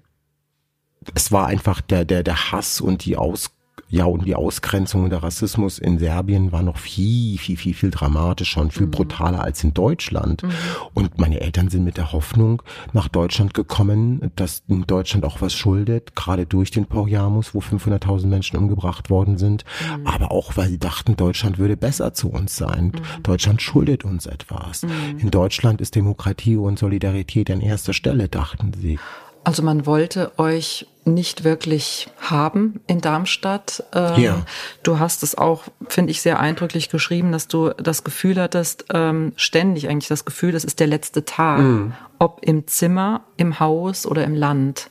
es 1.13 1.31
war 1.31 1.47
einfach 1.47 1.81
der, 1.81 2.05
der, 2.05 2.23
der 2.23 2.51
Hass 2.51 2.81
und 2.81 3.05
die 3.05 3.17
Aus, 3.17 3.51
ja, 3.87 4.05
und 4.05 4.25
die 4.25 4.35
Ausgrenzung 4.35 5.03
und 5.03 5.11
der 5.11 5.21
Rassismus 5.21 5.77
in 5.77 5.99
Serbien 5.99 6.51
war 6.51 6.63
noch 6.63 6.77
viel, 6.77 7.37
viel, 7.37 7.55
viel, 7.55 7.75
viel 7.75 7.91
dramatischer 7.91 8.61
und 8.61 8.73
viel 8.73 8.87
mhm. 8.87 8.91
brutaler 8.91 9.43
als 9.43 9.63
in 9.63 9.75
Deutschland. 9.75 10.41
Mhm. 10.41 10.49
Und 10.95 11.19
meine 11.19 11.39
Eltern 11.39 11.69
sind 11.69 11.83
mit 11.83 11.97
der 11.97 12.11
Hoffnung 12.11 12.63
nach 12.93 13.07
Deutschland 13.07 13.53
gekommen, 13.53 14.31
dass 14.35 14.63
in 14.67 14.87
Deutschland 14.87 15.23
auch 15.23 15.39
was 15.39 15.53
schuldet, 15.53 16.15
gerade 16.15 16.47
durch 16.47 16.71
den 16.71 16.87
Porjamus, 16.87 17.53
wo 17.53 17.59
500.000 17.59 18.25
Menschen 18.25 18.57
umgebracht 18.57 19.11
worden 19.11 19.37
sind. 19.37 19.65
Mhm. 19.97 20.07
Aber 20.07 20.31
auch, 20.31 20.57
weil 20.57 20.69
sie 20.69 20.79
dachten, 20.79 21.15
Deutschland 21.15 21.59
würde 21.59 21.77
besser 21.77 22.13
zu 22.13 22.29
uns 22.29 22.55
sein. 22.55 22.85
Mhm. 22.85 23.23
Deutschland 23.23 23.61
schuldet 23.61 24.03
uns 24.03 24.25
etwas. 24.25 24.81
Mhm. 24.81 25.19
In 25.19 25.31
Deutschland 25.31 25.79
ist 25.79 25.95
Demokratie 25.95 26.55
und 26.55 26.79
Solidarität 26.79 27.51
an 27.51 27.61
erster 27.61 27.93
Stelle, 27.93 28.29
dachten 28.29 28.73
sie. 28.73 28.97
Also 29.45 29.61
man 29.61 29.85
wollte 29.85 30.31
euch 30.37 30.87
nicht 31.05 31.43
wirklich 31.43 32.09
haben 32.19 32.81
in 32.87 32.99
Darmstadt. 32.99 33.83
Ähm, 33.93 34.19
ja. 34.19 34.45
Du 34.81 34.97
hast 34.97 35.21
es 35.21 35.37
auch, 35.37 35.65
finde 35.87 36.09
ich, 36.09 36.21
sehr 36.21 36.39
eindrücklich 36.39 36.89
geschrieben, 36.89 37.31
dass 37.31 37.47
du 37.47 37.69
das 37.69 38.03
Gefühl 38.03 38.41
hattest, 38.41 38.85
ähm, 38.91 39.33
ständig 39.35 39.87
eigentlich 39.87 40.07
das 40.07 40.25
Gefühl, 40.25 40.51
das 40.51 40.63
ist 40.63 40.79
der 40.79 40.87
letzte 40.87 41.23
Tag, 41.25 41.59
mhm. 41.59 41.93
ob 42.17 42.39
im 42.41 42.65
Zimmer, 42.65 43.21
im 43.37 43.59
Haus 43.59 44.07
oder 44.07 44.23
im 44.23 44.33
Land. 44.33 44.89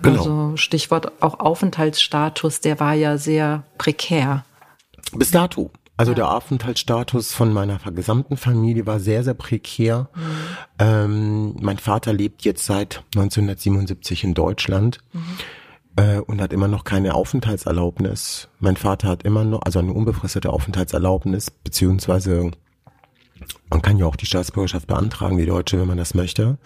Genau. 0.00 0.18
Also 0.18 0.56
Stichwort 0.56 1.20
auch 1.20 1.40
Aufenthaltsstatus, 1.40 2.60
der 2.60 2.78
war 2.78 2.94
ja 2.94 3.18
sehr 3.18 3.64
prekär. 3.78 4.44
Bis 5.12 5.32
dato. 5.32 5.72
Also 5.96 6.12
ja. 6.12 6.16
der 6.16 6.30
Aufenthaltsstatus 6.32 7.32
von 7.32 7.52
meiner 7.52 7.78
gesamten 7.78 8.36
Familie 8.36 8.86
war 8.86 9.00
sehr, 9.00 9.24
sehr 9.24 9.34
prekär. 9.34 10.08
Mhm. 10.14 10.20
Ähm, 10.78 11.56
mein 11.60 11.78
Vater 11.78 12.12
lebt 12.12 12.42
jetzt 12.42 12.64
seit 12.64 13.02
1977 13.14 14.24
in 14.24 14.34
Deutschland. 14.34 14.98
Mhm. 15.12 15.22
äh, 15.96 16.18
und 16.20 16.40
hat 16.40 16.52
immer 16.52 16.68
noch 16.68 16.84
keine 16.84 17.14
Aufenthaltserlaubnis. 17.14 18.48
Mein 18.60 18.76
Vater 18.76 19.08
hat 19.08 19.24
immer 19.24 19.44
noch, 19.44 19.62
also 19.62 19.80
eine 19.80 19.92
unbefristete 19.92 20.50
Aufenthaltserlaubnis, 20.50 21.50
beziehungsweise 21.50 22.52
man 23.70 23.82
kann 23.82 23.98
ja 23.98 24.06
auch 24.06 24.16
die 24.16 24.26
Staatsbürgerschaft 24.26 24.86
beantragen, 24.86 25.36
die 25.36 25.46
Deutsche, 25.46 25.78
wenn 25.78 25.86
man 25.86 25.98
das 25.98 26.14
möchte, 26.14 26.58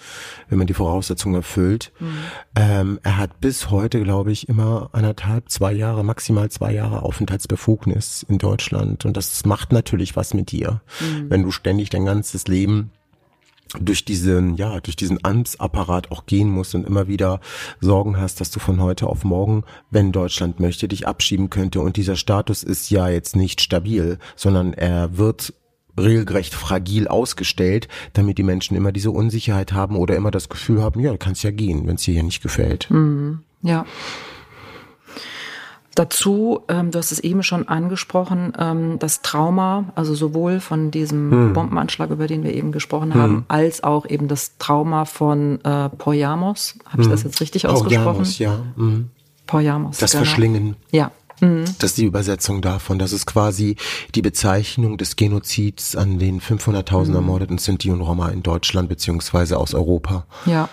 wenn 0.49 0.59
man 0.59 0.67
die 0.67 0.75
Voraussetzungen 0.75 1.35
erfüllt. 1.35 1.93
Mhm. 1.99 2.19
Ähm, 2.57 3.01
er 3.03 3.17
hat 3.19 3.41
bis 3.41 3.71
heute, 3.71 4.03
glaube 4.03 4.33
ich, 4.33 4.49
immer 4.49 4.91
anderthalb, 4.93 5.51
zwei 5.51 5.73
Jahre, 5.73 6.05
maximal 6.05 6.51
zwei 6.51 6.73
Jahre 6.73 7.03
Aufenthaltsbefugnis 7.03 8.25
in 8.29 8.39
Deutschland. 8.39 9.05
Und 9.05 9.17
das 9.17 9.45
macht 9.45 9.73
natürlich 9.73 10.17
was 10.17 10.35
mit 10.35 10.51
dir, 10.51 10.81
mhm. 11.01 11.31
wenn 11.31 11.43
du 11.43 11.51
ständig 11.51 11.91
dein 11.91 12.07
ganzes 12.07 12.47
Leben 12.47 12.91
durch 13.81 14.05
diesen, 14.05 14.57
ja, 14.57 14.81
durch 14.81 14.97
diesen 14.97 15.25
Amtsapparat 15.25 16.11
auch 16.11 16.27
gehen 16.27 16.51
musst 16.51 16.75
und 16.75 16.87
immer 16.87 17.09
wieder 17.09 17.41
Sorgen 17.81 18.19
hast, 18.19 18.41
dass 18.41 18.51
du 18.51 18.61
von 18.61 18.81
heute 18.81 19.07
auf 19.07 19.25
morgen, 19.25 19.65
wenn 19.91 20.13
Deutschland 20.13 20.61
möchte, 20.61 20.89
dich 20.89 21.07
abschieben 21.07 21.51
könnte. 21.51 21.81
Und 21.81 21.97
dieser 21.97 22.17
Status 22.17 22.63
ist 22.63 22.91
ja 22.91 23.09
jetzt 23.09 23.37
nicht 23.37 23.61
stabil, 23.61 24.19
sondern 24.37 24.75
er 24.75 25.17
wird 25.17 25.55
regelrecht 25.99 26.55
fragil 26.55 27.09
ausgestellt, 27.09 27.89
damit 28.15 28.39
die 28.39 28.43
Menschen 28.43 28.77
immer 28.77 28.93
diese 28.93 29.11
Unsicherheit 29.11 29.73
haben 29.73 29.97
oder 29.97 30.17
immer 30.17 30.31
das 30.31 30.49
Gefühl 30.49 30.83
haben, 30.83 31.01
ja, 31.01 31.13
du 31.13 31.19
kannst 31.19 31.43
ja 31.43 31.51
gehen, 31.51 31.87
wenn 31.87 31.97
es 31.97 32.03
dir 32.03 32.15
hier 32.15 32.23
nicht 32.23 32.43
gefällt. 32.43 32.91
Mhm. 32.91 33.41
Ja. 33.63 33.85
Dazu, 35.95 36.61
ähm, 36.69 36.91
du 36.91 36.99
hast 36.99 37.13
es 37.13 37.21
eben 37.21 37.43
schon 37.43 37.69
angesprochen, 37.69 38.53
ähm, 38.59 38.99
das 38.99 39.21
Trauma, 39.21 39.93
also 39.95 40.15
sowohl 40.15 40.61
von 40.61 40.91
diesem 40.91 41.31
hm. 41.31 41.53
Bombenanschlag, 41.53 42.11
über 42.11 42.27
den 42.27 42.43
wir 42.45 42.55
eben 42.55 42.73
gesprochen 42.73 43.15
haben, 43.15 43.33
hm. 43.33 43.45
als 43.49 43.85
auch 43.85 44.07
eben 44.09 44.29
das 44.29 44.57
Trauma 44.59 45.05
von 45.05 45.63
äh, 45.65 45.91
Poyamos. 45.91 46.79
Habe 46.87 47.03
ich 47.03 47.07
hm. 47.07 47.13
das 47.13 47.23
jetzt 47.25 47.41
richtig 47.41 47.67
ausgesprochen? 47.67 48.05
Poyamos, 48.05 48.39
ja. 48.39 48.59
Hm. 48.77 49.11
Poyamos. 49.47 49.99
Das 49.99 50.13
genau. 50.13 50.25
Verschlingen. 50.25 50.77
Ja. 50.93 51.11
Mhm. 51.41 51.65
Das 51.79 51.91
ist 51.91 51.99
die 51.99 52.05
Übersetzung 52.05 52.63
davon. 52.63 52.99
Das 52.99 53.13
ist 53.13 53.27
quasi 53.27 53.77
die 54.15 54.23
Bezeichnung 54.23 54.97
des 54.97 55.17
Genozids 55.17 55.97
an 55.97 56.19
den 56.19 56.41
500.000 56.41 57.09
mhm. 57.09 57.15
ermordeten 57.17 57.59
Sinti 57.59 57.91
und 57.91 58.01
Roma 58.01 58.29
in 58.29 58.43
Deutschland 58.43 58.89
beziehungsweise 58.89 59.59
aus 59.59 59.75
Europa. 59.75 60.25
Ja. 60.47 60.69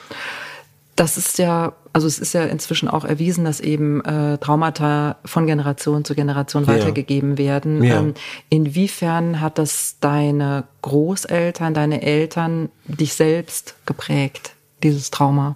Das 1.00 1.16
ist 1.16 1.40
ja, 1.40 1.72
also 1.94 2.08
es 2.08 2.20
ist 2.20 2.34
ja 2.34 2.44
inzwischen 2.44 2.90
auch 2.90 3.06
erwiesen, 3.06 3.46
dass 3.46 3.62
eben 3.62 4.04
äh, 4.04 4.38
Traumata 4.38 5.16
von 5.24 5.48
Generation 5.48 6.04
zu 6.04 6.14
Generation 6.14 6.66
ja. 6.66 6.74
weitergegeben 6.74 7.38
werden. 7.38 7.82
Ja. 7.82 8.00
Ähm, 8.00 8.16
inwiefern 8.50 9.40
hat 9.40 9.58
das 9.60 9.96
deine 10.02 10.66
Großeltern, 10.82 11.74
deine 11.74 12.02
Eltern, 12.02 12.68
dich 12.86 13.14
selbst 13.14 13.76
geprägt, 13.86 14.56
dieses 14.84 15.10
Trauma? 15.10 15.56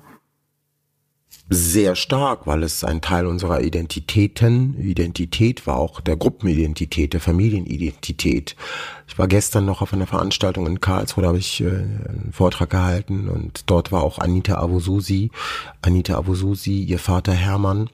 Sehr 1.49 1.95
stark, 1.95 2.47
weil 2.47 2.63
es 2.63 2.83
ein 2.83 3.01
Teil 3.01 3.27
unserer 3.27 3.61
Identitäten, 3.61 4.75
Identität 4.79 5.67
war 5.67 5.77
auch 5.77 6.01
der 6.01 6.15
Gruppenidentität, 6.15 7.13
der 7.13 7.19
Familienidentität. 7.19 8.55
Ich 9.07 9.19
war 9.19 9.27
gestern 9.27 9.65
noch 9.65 9.81
auf 9.81 9.93
einer 9.93 10.07
Veranstaltung 10.07 10.65
in 10.65 10.81
Karlsruhe, 10.81 11.23
da 11.23 11.27
habe 11.27 11.37
ich 11.37 11.61
äh, 11.61 11.65
einen 11.67 12.29
Vortrag 12.31 12.69
gehalten 12.69 13.27
und 13.27 13.69
dort 13.69 13.91
war 13.91 14.03
auch 14.03 14.19
Anita 14.19 14.55
Avosusi. 14.55 15.31
Anita 15.81 16.17
Avosusi, 16.17 16.81
ihr 16.81 16.99
Vater 16.99 17.33
Hermann, 17.33 17.89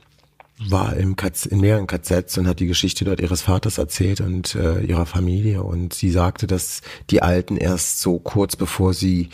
war 0.68 0.96
im 0.98 1.16
KZ, 1.16 1.48
in 1.48 1.62
mehreren 1.62 1.88
KZs 1.88 2.38
und 2.38 2.48
hat 2.48 2.60
die 2.60 2.68
Geschichte 2.68 3.06
dort 3.06 3.22
ihres 3.22 3.42
Vaters 3.42 3.78
erzählt 3.78 4.20
und 4.20 4.56
äh, 4.56 4.82
ihrer 4.82 5.06
Familie. 5.06 5.64
Und 5.64 5.94
sie 5.94 6.12
sagte, 6.12 6.48
dass 6.48 6.82
die 7.10 7.22
Alten 7.22 7.56
erst 7.56 8.02
so 8.02 8.20
kurz 8.20 8.58
bevor 8.58 8.94
sie 8.94 9.30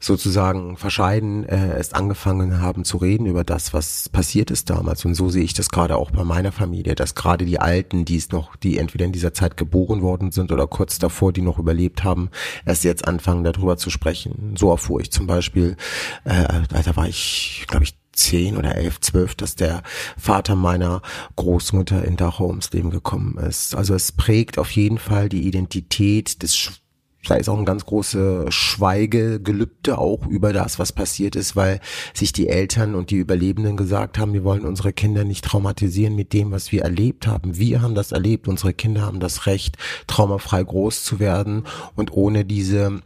sozusagen 0.00 0.76
verscheiden, 0.76 1.48
äh, 1.48 1.76
erst 1.76 1.94
angefangen 1.94 2.60
haben 2.60 2.84
zu 2.84 2.98
reden 2.98 3.26
über 3.26 3.42
das, 3.42 3.72
was 3.72 4.10
passiert 4.10 4.50
ist 4.50 4.68
damals. 4.68 5.04
Und 5.06 5.14
so 5.14 5.30
sehe 5.30 5.44
ich 5.44 5.54
das 5.54 5.70
gerade 5.70 5.96
auch 5.96 6.10
bei 6.10 6.24
meiner 6.24 6.52
Familie, 6.52 6.94
dass 6.94 7.14
gerade 7.14 7.46
die 7.46 7.58
Alten, 7.58 8.04
die 8.04 8.16
es 8.16 8.30
noch, 8.30 8.54
die 8.56 8.76
entweder 8.76 9.06
in 9.06 9.12
dieser 9.12 9.32
Zeit 9.32 9.56
geboren 9.56 10.02
worden 10.02 10.30
sind 10.30 10.52
oder 10.52 10.66
kurz 10.66 10.98
davor, 10.98 11.32
die 11.32 11.42
noch 11.42 11.58
überlebt 11.58 12.04
haben, 12.04 12.28
erst 12.66 12.84
jetzt 12.84 13.08
anfangen, 13.08 13.44
darüber 13.44 13.78
zu 13.78 13.88
sprechen. 13.88 14.54
So 14.58 14.70
erfuhr 14.70 15.00
ich 15.00 15.10
zum 15.10 15.26
Beispiel, 15.26 15.76
äh, 16.24 16.44
da 16.84 16.96
war 16.96 17.08
ich, 17.08 17.64
glaube 17.66 17.84
ich, 17.84 17.94
zehn 18.16 18.56
oder 18.56 18.74
elf, 18.74 19.00
zwölf, 19.00 19.34
dass 19.34 19.54
der 19.54 19.82
Vater 20.16 20.56
meiner 20.56 21.02
Großmutter 21.36 22.04
in 22.04 22.16
Dachau 22.16 22.48
ums 22.48 22.72
Leben 22.72 22.90
gekommen 22.90 23.38
ist. 23.38 23.74
Also 23.74 23.94
es 23.94 24.12
prägt 24.12 24.58
auf 24.58 24.70
jeden 24.72 24.98
Fall 24.98 25.28
die 25.28 25.46
Identität 25.46 26.42
des 26.42 26.80
da 27.28 27.34
ist 27.34 27.48
auch 27.48 27.58
ein 27.58 27.64
ganz 27.64 27.84
große 27.84 28.46
Schweigegelübde 28.50 29.98
auch 29.98 30.26
über 30.26 30.52
das, 30.52 30.78
was 30.78 30.92
passiert 30.92 31.34
ist, 31.34 31.56
weil 31.56 31.80
sich 32.14 32.32
die 32.32 32.48
Eltern 32.48 32.94
und 32.94 33.10
die 33.10 33.16
Überlebenden 33.16 33.76
gesagt 33.76 34.18
haben, 34.18 34.32
wir 34.32 34.44
wollen 34.44 34.64
unsere 34.64 34.92
Kinder 34.92 35.24
nicht 35.24 35.44
traumatisieren 35.44 36.14
mit 36.14 36.32
dem, 36.32 36.52
was 36.52 36.72
wir 36.72 36.82
erlebt 36.82 37.26
haben. 37.26 37.58
Wir 37.58 37.82
haben 37.82 37.94
das 37.94 38.12
erlebt, 38.12 38.48
unsere 38.48 38.74
Kinder 38.74 39.02
haben 39.02 39.20
das 39.20 39.46
Recht, 39.46 39.76
traumafrei 40.06 40.62
groß 40.62 41.02
zu 41.02 41.18
werden 41.18 41.64
und 41.94 42.12
ohne 42.12 42.44
diese 42.44 43.00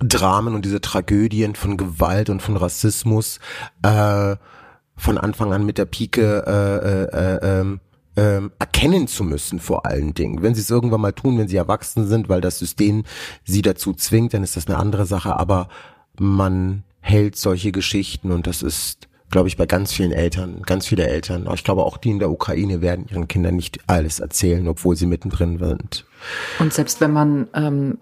Dramen 0.00 0.54
und 0.54 0.64
diese 0.64 0.80
Tragödien 0.80 1.54
von 1.54 1.76
Gewalt 1.76 2.30
und 2.30 2.42
von 2.42 2.56
Rassismus 2.56 3.38
äh, 3.82 4.36
von 4.96 5.18
Anfang 5.18 5.52
an 5.52 5.64
mit 5.66 5.78
der 5.78 5.86
Pike 5.86 6.44
äh, 6.46 6.76
äh, 6.88 7.36
äh, 7.36 7.60
ähm, 7.60 7.80
ähm, 8.16 8.52
erkennen 8.58 9.08
zu 9.08 9.24
müssen 9.24 9.58
vor 9.58 9.86
allen 9.86 10.14
Dingen. 10.14 10.42
Wenn 10.42 10.54
sie 10.54 10.60
es 10.60 10.70
irgendwann 10.70 11.00
mal 11.00 11.12
tun, 11.12 11.38
wenn 11.38 11.48
sie 11.48 11.56
erwachsen 11.56 12.06
sind, 12.06 12.28
weil 12.28 12.40
das 12.40 12.58
System 12.58 13.04
sie 13.44 13.62
dazu 13.62 13.94
zwingt, 13.94 14.34
dann 14.34 14.42
ist 14.42 14.56
das 14.56 14.66
eine 14.66 14.76
andere 14.76 15.06
Sache. 15.06 15.38
Aber 15.38 15.68
man 16.18 16.84
hält 17.00 17.36
solche 17.36 17.72
Geschichten 17.72 18.30
und 18.30 18.46
das 18.46 18.62
ist, 18.62 19.08
glaube 19.30 19.48
ich, 19.48 19.56
bei 19.56 19.66
ganz 19.66 19.92
vielen 19.92 20.12
Eltern, 20.12 20.62
ganz 20.62 20.86
viele 20.86 21.06
Eltern, 21.06 21.48
ich 21.54 21.64
glaube 21.64 21.84
auch 21.84 21.96
die 21.96 22.10
in 22.10 22.18
der 22.18 22.30
Ukraine 22.30 22.82
werden 22.82 23.06
ihren 23.10 23.28
Kindern 23.28 23.56
nicht 23.56 23.80
alles 23.86 24.20
erzählen, 24.20 24.68
obwohl 24.68 24.94
sie 24.94 25.06
mittendrin 25.06 25.58
sind. 25.58 26.04
Und 26.58 26.72
selbst 26.72 27.00
wenn 27.00 27.12
man 27.12 27.48
ähm, 27.54 27.98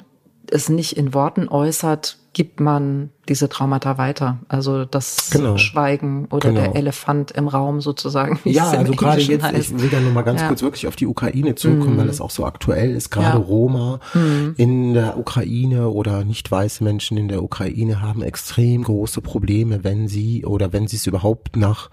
es 0.53 0.69
nicht 0.69 0.97
in 0.97 1.15
Worten 1.15 1.49
äußert, 1.49 2.19
gibt 2.33 2.61
man 2.61 3.11
diese 3.31 3.49
Traumata 3.49 3.97
weiter. 3.97 4.39
Also 4.49 4.85
das 4.85 5.31
genau. 5.31 5.57
Schweigen 5.57 6.27
oder 6.31 6.51
genau. 6.51 6.63
der 6.63 6.75
Elefant 6.75 7.31
im 7.31 7.47
Raum 7.47 7.81
sozusagen. 7.81 8.41
Ja, 8.45 8.71
also 8.71 8.93
gerade 8.93 9.21
jetzt, 9.21 9.45
heißt. 9.45 9.71
ich 9.71 9.81
will 9.81 9.89
da 9.89 10.01
nur 10.01 10.13
mal 10.13 10.23
ganz 10.23 10.41
ja. 10.41 10.49
kurz 10.49 10.63
wirklich 10.63 10.89
auf 10.89 10.97
die 10.97 11.07
Ukraine 11.07 11.55
zurückkommen, 11.55 11.97
mm. 11.97 12.01
weil 12.01 12.09
es 12.09 12.21
auch 12.21 12.31
so 12.31 12.45
aktuell 12.45 12.91
ist. 12.91 13.11
Gerade 13.11 13.39
ja. 13.39 13.45
Roma 13.45 14.01
mm. 14.13 14.55
in 14.57 14.95
der 14.95 15.17
Ukraine 15.17 15.91
oder 15.91 16.25
nicht 16.25 16.51
weiße 16.51 16.83
Menschen 16.83 17.17
in 17.17 17.29
der 17.29 17.45
Ukraine 17.45 18.03
haben 18.03 18.23
extrem 18.23 18.83
große 18.83 19.21
Probleme, 19.21 19.85
wenn 19.85 20.09
sie 20.09 20.45
oder 20.45 20.73
wenn 20.73 20.89
sie 20.89 20.97
es 20.97 21.07
überhaupt 21.07 21.57
nach 21.57 21.91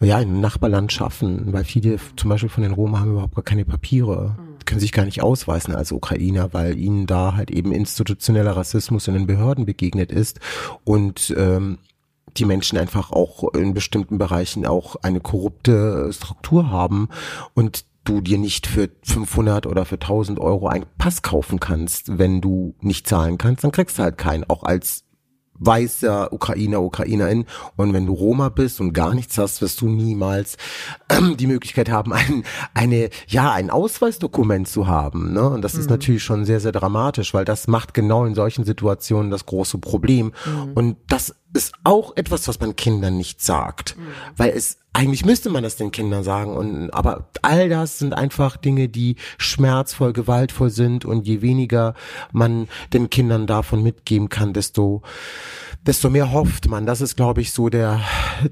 ja, 0.00 0.20
in 0.20 0.42
Nachbarland 0.42 0.92
schaffen, 0.92 1.54
weil 1.54 1.64
viele 1.64 1.96
zum 2.16 2.28
Beispiel 2.28 2.50
von 2.50 2.62
den 2.62 2.72
Roma 2.72 3.00
haben 3.00 3.12
überhaupt 3.12 3.34
gar 3.34 3.44
keine 3.44 3.64
Papiere. 3.64 4.36
Mm 4.38 4.56
können 4.66 4.80
sich 4.80 4.92
gar 4.92 5.04
nicht 5.04 5.22
ausweisen 5.22 5.74
als 5.74 5.92
Ukrainer, 5.92 6.52
weil 6.52 6.78
ihnen 6.78 7.06
da 7.06 7.34
halt 7.34 7.50
eben 7.50 7.72
institutioneller 7.72 8.56
Rassismus 8.56 9.08
in 9.08 9.14
den 9.14 9.26
Behörden 9.26 9.64
begegnet 9.64 10.12
ist 10.12 10.40
und 10.84 11.34
ähm, 11.36 11.78
die 12.36 12.44
Menschen 12.44 12.78
einfach 12.78 13.12
auch 13.12 13.52
in 13.54 13.74
bestimmten 13.74 14.18
Bereichen 14.18 14.66
auch 14.66 14.96
eine 14.96 15.20
korrupte 15.20 16.12
Struktur 16.12 16.70
haben 16.70 17.08
und 17.54 17.84
du 18.04 18.20
dir 18.20 18.38
nicht 18.38 18.66
für 18.66 18.88
500 19.02 19.66
oder 19.66 19.84
für 19.84 19.96
1000 19.96 20.38
Euro 20.38 20.68
einen 20.68 20.86
Pass 20.98 21.22
kaufen 21.22 21.60
kannst, 21.60 22.18
wenn 22.18 22.40
du 22.40 22.74
nicht 22.80 23.06
zahlen 23.06 23.38
kannst, 23.38 23.64
dann 23.64 23.72
kriegst 23.72 23.98
du 23.98 24.02
halt 24.02 24.18
keinen, 24.18 24.48
auch 24.48 24.62
als 24.62 25.05
weißer 25.58 26.32
Ukrainer, 26.32 26.82
Ukrainerin. 26.82 27.46
Und 27.76 27.92
wenn 27.92 28.06
du 28.06 28.12
Roma 28.12 28.48
bist 28.48 28.80
und 28.80 28.92
gar 28.92 29.14
nichts 29.14 29.38
hast, 29.38 29.62
wirst 29.62 29.80
du 29.80 29.88
niemals 29.88 30.56
ähm, 31.08 31.36
die 31.36 31.46
Möglichkeit 31.46 31.90
haben, 31.90 32.12
ein, 32.12 32.44
eine, 32.74 33.10
ja, 33.28 33.52
ein 33.52 33.70
Ausweisdokument 33.70 34.68
zu 34.68 34.86
haben. 34.86 35.32
Ne? 35.32 35.48
Und 35.48 35.62
das 35.62 35.74
mhm. 35.74 35.80
ist 35.80 35.90
natürlich 35.90 36.22
schon 36.22 36.44
sehr, 36.44 36.60
sehr 36.60 36.72
dramatisch, 36.72 37.34
weil 37.34 37.44
das 37.44 37.68
macht 37.68 37.94
genau 37.94 38.24
in 38.24 38.34
solchen 38.34 38.64
Situationen 38.64 39.30
das 39.30 39.46
große 39.46 39.78
Problem. 39.78 40.32
Mhm. 40.44 40.72
Und 40.74 40.96
das 41.08 41.34
ist 41.54 41.74
auch 41.84 42.16
etwas, 42.16 42.48
was 42.48 42.60
man 42.60 42.76
Kindern 42.76 43.16
nicht 43.16 43.42
sagt, 43.42 43.96
mhm. 43.96 44.06
weil 44.36 44.50
es 44.50 44.78
eigentlich 44.92 45.26
müsste 45.26 45.50
man 45.50 45.62
das 45.62 45.76
den 45.76 45.90
Kindern 45.90 46.22
sagen 46.22 46.56
und 46.56 46.90
aber 46.90 47.28
all 47.42 47.68
das 47.68 47.98
sind 47.98 48.14
einfach 48.14 48.56
Dinge, 48.56 48.88
die 48.88 49.16
schmerzvoll, 49.36 50.14
gewaltvoll 50.14 50.70
sind 50.70 51.04
und 51.04 51.26
je 51.26 51.42
weniger 51.42 51.94
man 52.32 52.66
den 52.94 53.10
Kindern 53.10 53.46
davon 53.46 53.82
mitgeben 53.82 54.30
kann, 54.30 54.54
desto 54.54 55.02
desto 55.86 56.10
mehr 56.10 56.32
hofft 56.32 56.68
man. 56.68 56.86
Das 56.86 57.00
ist, 57.00 57.14
glaube 57.14 57.42
ich, 57.42 57.52
so 57.52 57.68
der 57.68 58.00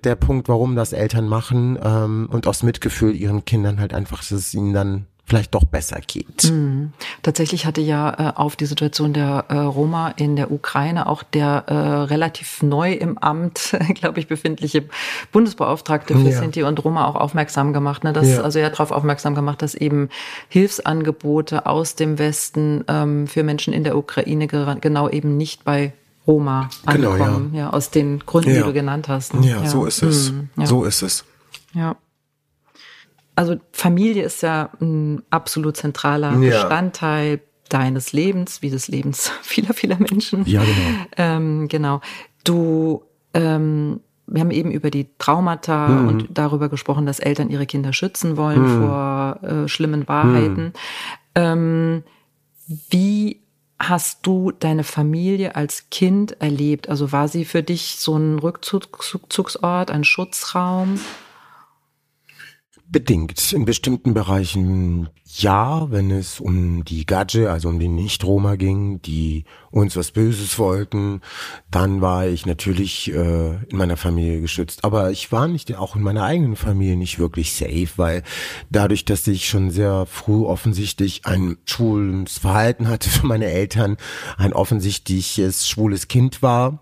der 0.04 0.16
Punkt, 0.16 0.48
warum 0.48 0.76
das 0.76 0.92
Eltern 0.92 1.28
machen 1.28 1.78
ähm, 1.82 2.28
und 2.30 2.46
aus 2.46 2.62
Mitgefühl 2.62 3.16
ihren 3.16 3.46
Kindern 3.46 3.80
halt 3.80 3.94
einfach, 3.94 4.18
dass 4.18 4.30
es 4.32 4.54
ihnen 4.54 4.74
dann 4.74 5.06
vielleicht 5.26 5.54
doch 5.54 5.64
besser 5.64 6.00
geht. 6.07 6.50
Mhm. 6.50 6.93
Tatsächlich 7.23 7.64
hatte 7.64 7.81
ja 7.81 8.31
äh, 8.31 8.33
auf 8.37 8.57
die 8.57 8.66
Situation 8.66 9.12
der 9.14 9.47
äh, 9.49 9.57
Roma 9.57 10.11
in 10.16 10.37
der 10.37 10.50
Ukraine 10.50 11.07
auch 11.07 11.23
der 11.23 11.64
äh, 11.66 11.75
relativ 11.75 12.62
neu 12.62 12.93
im 12.93 13.16
Amt, 13.19 13.76
glaube 13.95 14.21
ich, 14.21 14.28
befindliche 14.28 14.85
Bundesbeauftragte 15.33 16.14
für 16.14 16.28
ja. 16.28 16.38
Sinti 16.38 16.62
und 16.62 16.85
Roma 16.85 17.07
auch 17.07 17.16
aufmerksam 17.16 17.73
gemacht. 17.73 18.04
Ne? 18.04 18.12
Das, 18.12 18.28
ja. 18.28 18.43
Also 18.43 18.59
er 18.59 18.66
hat 18.66 18.75
darauf 18.75 18.90
aufmerksam 18.90 19.35
gemacht, 19.35 19.62
dass 19.62 19.75
eben 19.75 20.11
Hilfsangebote 20.49 21.66
aus 21.66 21.95
dem 21.95 22.19
Westen 22.19 22.85
ähm, 22.88 23.26
für 23.26 23.43
Menschen 23.43 23.73
in 23.73 23.85
der 23.85 23.97
Ukraine 23.97 24.47
genau 24.47 25.09
eben 25.09 25.37
nicht 25.37 25.64
bei 25.64 25.95
Roma 26.26 26.69
ankommen. 26.85 27.50
Genau, 27.52 27.57
ja. 27.57 27.66
ja. 27.66 27.71
aus 27.71 27.90
den 27.90 28.21
Gründen, 28.21 28.54
die 28.54 28.61
du 28.61 28.73
genannt 28.73 29.09
hast. 29.09 29.35
Ne? 29.35 29.47
Ja, 29.47 29.66
so 29.66 29.87
ist 29.87 30.02
es. 30.02 30.33
Mhm, 30.33 30.49
so 30.64 30.85
ist 30.85 31.02
es. 31.02 31.25
Ja. 31.73 31.97
Also 33.37 33.57
Familie 33.73 34.23
ist 34.25 34.43
ja 34.43 34.71
ein 34.81 35.23
absolut 35.31 35.76
zentraler 35.76 36.33
Ja. 36.38 36.62
Bestandteil 36.62 37.41
deines 37.69 38.12
Lebens, 38.12 38.62
wie 38.62 38.71
des 38.71 38.88
Lebens 38.88 39.31
vieler, 39.43 39.75
vieler 39.75 39.99
Menschen. 39.99 40.45
Ja, 40.47 40.62
genau. 40.62 41.07
Ähm, 41.17 41.69
genau. 41.69 42.00
Du, 42.45 43.03
ähm, 43.33 44.00
wir 44.26 44.41
haben 44.41 44.50
eben 44.50 44.71
über 44.71 44.91
die 44.91 45.09
Traumata 45.19 45.88
Mhm. 45.88 46.09
und 46.09 46.29
darüber 46.31 46.69
gesprochen, 46.69 47.07
dass 47.07 47.19
Eltern 47.21 47.50
ihre 47.50 47.67
Kinder 47.67 47.93
schützen 47.93 48.37
wollen 48.37 48.81
vor 48.81 49.38
äh, 49.43 49.69
schlimmen 49.69 50.07
Wahrheiten. 50.09 50.73
Ähm, 51.35 52.05
wie 52.91 53.41
hast 53.79 54.26
du 54.26 54.50
deine 54.53 54.85
Familie 54.85 55.57
als 55.57 55.91
Kind 55.91 56.41
erlebt? 56.41 56.88
Also 56.88 57.12
war 57.12 57.29
sie 57.29 57.45
für 57.45 57.62
dich 57.62 57.97
so 57.99 58.17
ein 58.17 58.38
Rückzugsort, 58.38 59.91
ein 59.91 60.05
Schutzraum? 60.05 61.00
Bedingt. 62.87 63.53
In 63.53 63.64
bestimmten 63.64 64.14
Bereichen 64.14 65.09
ja, 65.37 65.91
wenn 65.91 66.12
es 66.12 66.38
um 66.38 66.85
die 66.85 67.07
Gadge, 67.07 67.50
also 67.50 67.69
um 67.69 67.81
die 67.81 67.88
Nicht-Roma 67.88 68.55
ging, 68.55 69.03
die 69.03 69.45
uns 69.73 69.97
was 69.97 70.12
Böses 70.12 70.59
wollten, 70.61 71.23
dann 71.71 72.00
war 72.00 72.26
ich 72.26 72.47
natürlich 72.47 73.12
äh, 73.12 73.55
in 73.64 73.76
meiner 73.76 73.97
Familie 73.97 74.41
geschützt. 74.41 74.85
Aber 74.85 75.11
ich 75.11 75.33
war 75.33 75.49
nicht, 75.49 75.75
auch 75.75 75.97
in 75.97 76.03
meiner 76.03 76.23
eigenen 76.23 76.55
Familie 76.55 76.97
nicht 76.97 77.19
wirklich 77.19 77.53
safe, 77.53 77.88
weil 77.97 78.23
dadurch, 78.71 79.05
dass 79.05 79.26
ich 79.26 79.49
schon 79.49 79.71
sehr 79.71 80.07
früh 80.07 80.45
offensichtlich 80.45 81.26
ein 81.26 81.57
schwules 81.64 82.38
Verhalten 82.38 82.87
hatte 82.87 83.11
für 83.11 83.26
meine 83.26 83.47
Eltern, 83.47 83.97
ein 84.37 84.53
offensichtliches 84.53 85.67
schwules 85.67 86.07
Kind 86.07 86.43
war, 86.43 86.79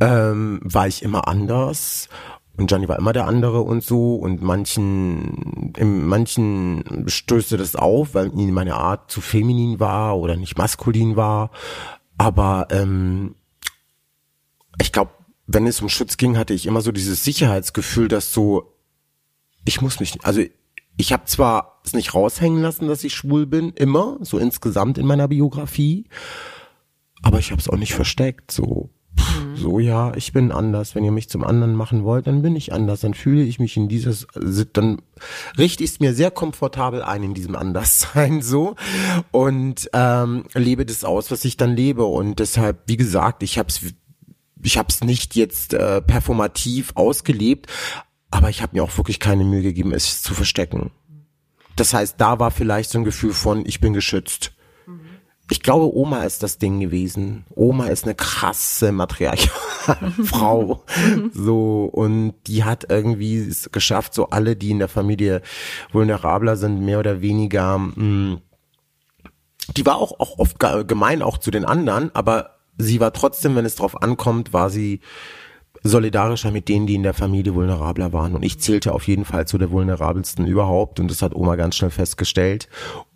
ähm, 0.00 0.60
war 0.62 0.86
ich 0.86 1.02
immer 1.02 1.28
anders. 1.28 2.08
Und 2.56 2.68
Gianni 2.68 2.88
war 2.88 2.98
immer 2.98 3.12
der 3.12 3.26
andere 3.26 3.62
und 3.62 3.82
so. 3.82 4.14
Und 4.14 4.42
manchen, 4.42 5.72
in 5.76 6.06
manchen 6.06 7.04
stößte 7.08 7.56
das 7.56 7.74
auf, 7.74 8.14
weil 8.14 8.32
ihnen 8.38 8.52
meine 8.52 8.76
Art 8.76 9.10
zu 9.10 9.20
feminin 9.20 9.80
war 9.80 10.18
oder 10.18 10.36
nicht 10.36 10.56
maskulin 10.56 11.16
war. 11.16 11.50
Aber 12.16 12.68
ähm, 12.70 13.34
ich 14.80 14.92
glaube, 14.92 15.10
wenn 15.46 15.66
es 15.66 15.80
um 15.80 15.88
Schutz 15.88 16.16
ging, 16.16 16.38
hatte 16.38 16.54
ich 16.54 16.66
immer 16.66 16.80
so 16.80 16.92
dieses 16.92 17.24
Sicherheitsgefühl, 17.24 18.08
dass 18.08 18.32
so, 18.32 18.72
ich 19.64 19.80
muss 19.80 20.00
mich, 20.00 20.24
also 20.24 20.42
ich 20.96 21.12
habe 21.12 21.24
zwar 21.24 21.80
es 21.84 21.92
nicht 21.92 22.14
raushängen 22.14 22.62
lassen, 22.62 22.86
dass 22.86 23.04
ich 23.04 23.14
schwul 23.14 23.46
bin, 23.46 23.70
immer, 23.70 24.18
so 24.20 24.38
insgesamt 24.38 24.96
in 24.96 25.06
meiner 25.06 25.28
Biografie, 25.28 26.06
aber 27.22 27.38
ich 27.38 27.50
habe 27.50 27.60
es 27.60 27.68
auch 27.68 27.76
nicht 27.76 27.94
versteckt, 27.94 28.50
so. 28.50 28.90
Pff, 29.34 29.58
So 29.58 29.78
ja, 29.78 30.14
ich 30.14 30.32
bin 30.32 30.52
anders. 30.52 30.94
Wenn 30.94 31.04
ihr 31.04 31.12
mich 31.12 31.28
zum 31.28 31.44
anderen 31.44 31.74
machen 31.74 32.04
wollt, 32.04 32.26
dann 32.26 32.42
bin 32.42 32.56
ich 32.56 32.72
anders. 32.72 33.00
Dann 33.00 33.14
fühle 33.14 33.42
ich 33.42 33.58
mich 33.58 33.76
in 33.76 33.88
dieses, 33.88 34.26
dann 34.72 35.02
richte 35.58 35.84
ich 35.84 35.90
es 35.90 36.00
mir 36.00 36.14
sehr 36.14 36.30
komfortabel 36.30 37.02
ein 37.02 37.22
in 37.22 37.34
diesem 37.34 37.56
Anderssein 37.56 38.42
so 38.42 38.76
und 39.30 39.90
ähm, 39.92 40.44
lebe 40.54 40.86
das 40.86 41.04
aus, 41.04 41.30
was 41.30 41.44
ich 41.44 41.56
dann 41.56 41.76
lebe. 41.76 42.04
Und 42.04 42.38
deshalb, 42.38 42.82
wie 42.86 42.96
gesagt, 42.96 43.42
ich 43.42 43.58
habe 43.58 43.68
es 43.68 43.80
ich 44.62 44.78
habe 44.78 44.88
es 44.88 45.04
nicht 45.04 45.36
jetzt 45.36 45.74
äh, 45.74 46.00
performativ 46.00 46.92
ausgelebt, 46.94 47.66
aber 48.30 48.48
ich 48.48 48.62
habe 48.62 48.74
mir 48.74 48.82
auch 48.82 48.96
wirklich 48.96 49.20
keine 49.20 49.44
Mühe 49.44 49.62
gegeben, 49.62 49.92
es 49.92 50.22
zu 50.22 50.32
verstecken. 50.32 50.90
Das 51.76 51.92
heißt, 51.92 52.16
da 52.18 52.38
war 52.38 52.50
vielleicht 52.50 52.90
so 52.90 52.98
ein 52.98 53.04
Gefühl 53.04 53.32
von, 53.32 53.66
ich 53.66 53.80
bin 53.80 53.92
geschützt. 53.92 54.53
Ich 55.50 55.62
glaube, 55.62 55.94
Oma 55.94 56.22
ist 56.24 56.42
das 56.42 56.56
Ding 56.58 56.80
gewesen. 56.80 57.44
Oma 57.54 57.88
ist 57.88 58.04
eine 58.04 58.14
krasse 58.14 58.92
Matriarchalfrau. 58.92 60.82
so, 61.32 61.84
und 61.92 62.34
die 62.46 62.64
hat 62.64 62.86
irgendwie 62.88 63.36
es 63.36 63.70
geschafft, 63.70 64.14
so 64.14 64.30
alle, 64.30 64.56
die 64.56 64.70
in 64.70 64.78
der 64.78 64.88
Familie 64.88 65.42
vulnerabler 65.92 66.56
sind, 66.56 66.80
mehr 66.84 66.98
oder 66.98 67.20
weniger, 67.20 67.76
mh, 67.78 68.38
die 69.76 69.86
war 69.86 69.96
auch, 69.96 70.18
auch 70.18 70.38
oft 70.38 70.58
ge- 70.58 70.84
gemein 70.84 71.20
auch 71.22 71.36
zu 71.38 71.50
den 71.50 71.64
anderen, 71.66 72.10
aber 72.14 72.56
sie 72.78 73.00
war 73.00 73.12
trotzdem, 73.12 73.54
wenn 73.54 73.66
es 73.66 73.76
drauf 73.76 74.02
ankommt, 74.02 74.52
war 74.52 74.70
sie 74.70 75.00
solidarischer 75.86 76.50
mit 76.50 76.68
denen, 76.68 76.86
die 76.86 76.94
in 76.94 77.02
der 77.02 77.12
Familie 77.12 77.54
vulnerabler 77.54 78.14
waren. 78.14 78.34
Und 78.34 78.42
ich 78.42 78.58
zählte 78.58 78.92
auf 78.92 79.06
jeden 79.06 79.26
Fall 79.26 79.46
zu 79.46 79.58
der 79.58 79.70
vulnerabelsten 79.70 80.46
überhaupt. 80.46 80.98
Und 80.98 81.10
das 81.10 81.20
hat 81.20 81.34
Oma 81.34 81.56
ganz 81.56 81.76
schnell 81.76 81.90
festgestellt 81.90 82.68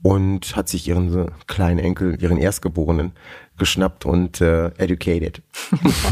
und 0.02 0.54
hat 0.54 0.68
sich 0.68 0.86
ihren 0.86 1.30
kleinen 1.46 1.78
Enkel, 1.78 2.22
ihren 2.22 2.36
Erstgeborenen 2.36 3.12
geschnappt 3.58 4.04
und 4.06 4.40
äh, 4.40 4.68
educated. 4.78 5.42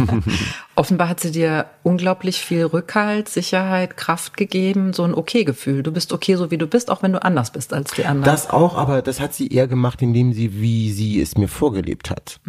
Offenbar 0.75 1.09
hat 1.09 1.21
sie 1.21 1.31
dir 1.31 1.67
unglaublich 1.83 2.39
viel 2.39 2.65
Rückhalt, 2.65 3.29
Sicherheit, 3.29 3.97
Kraft 3.97 4.37
gegeben, 4.37 4.93
so 4.93 5.05
ein 5.05 5.15
Okay-Gefühl. 5.15 5.83
Du 5.83 5.93
bist 5.93 6.13
okay, 6.13 6.37
so 6.37 6.51
wie 6.51 6.59
du 6.59 6.67
bist, 6.67 6.91
auch 6.91 7.03
wenn 7.03 7.13
du 7.13 7.23
anders 7.23 7.51
bist 7.51 7.73
als 7.73 7.93
die 7.93 8.05
anderen. 8.05 8.25
Das 8.31 8.51
auch, 8.51 8.77
aber 8.77 9.03
das 9.03 9.21
hat 9.21 9.35
sie 9.35 9.49
eher 9.49 9.69
gemacht, 9.69 10.03
indem 10.03 10.33
sie, 10.33 10.61
wie 10.61 10.93
sie 10.93 11.21
es 11.21 11.37
mir 11.37 11.49
vorgelebt 11.49 12.11
hat. 12.11 12.41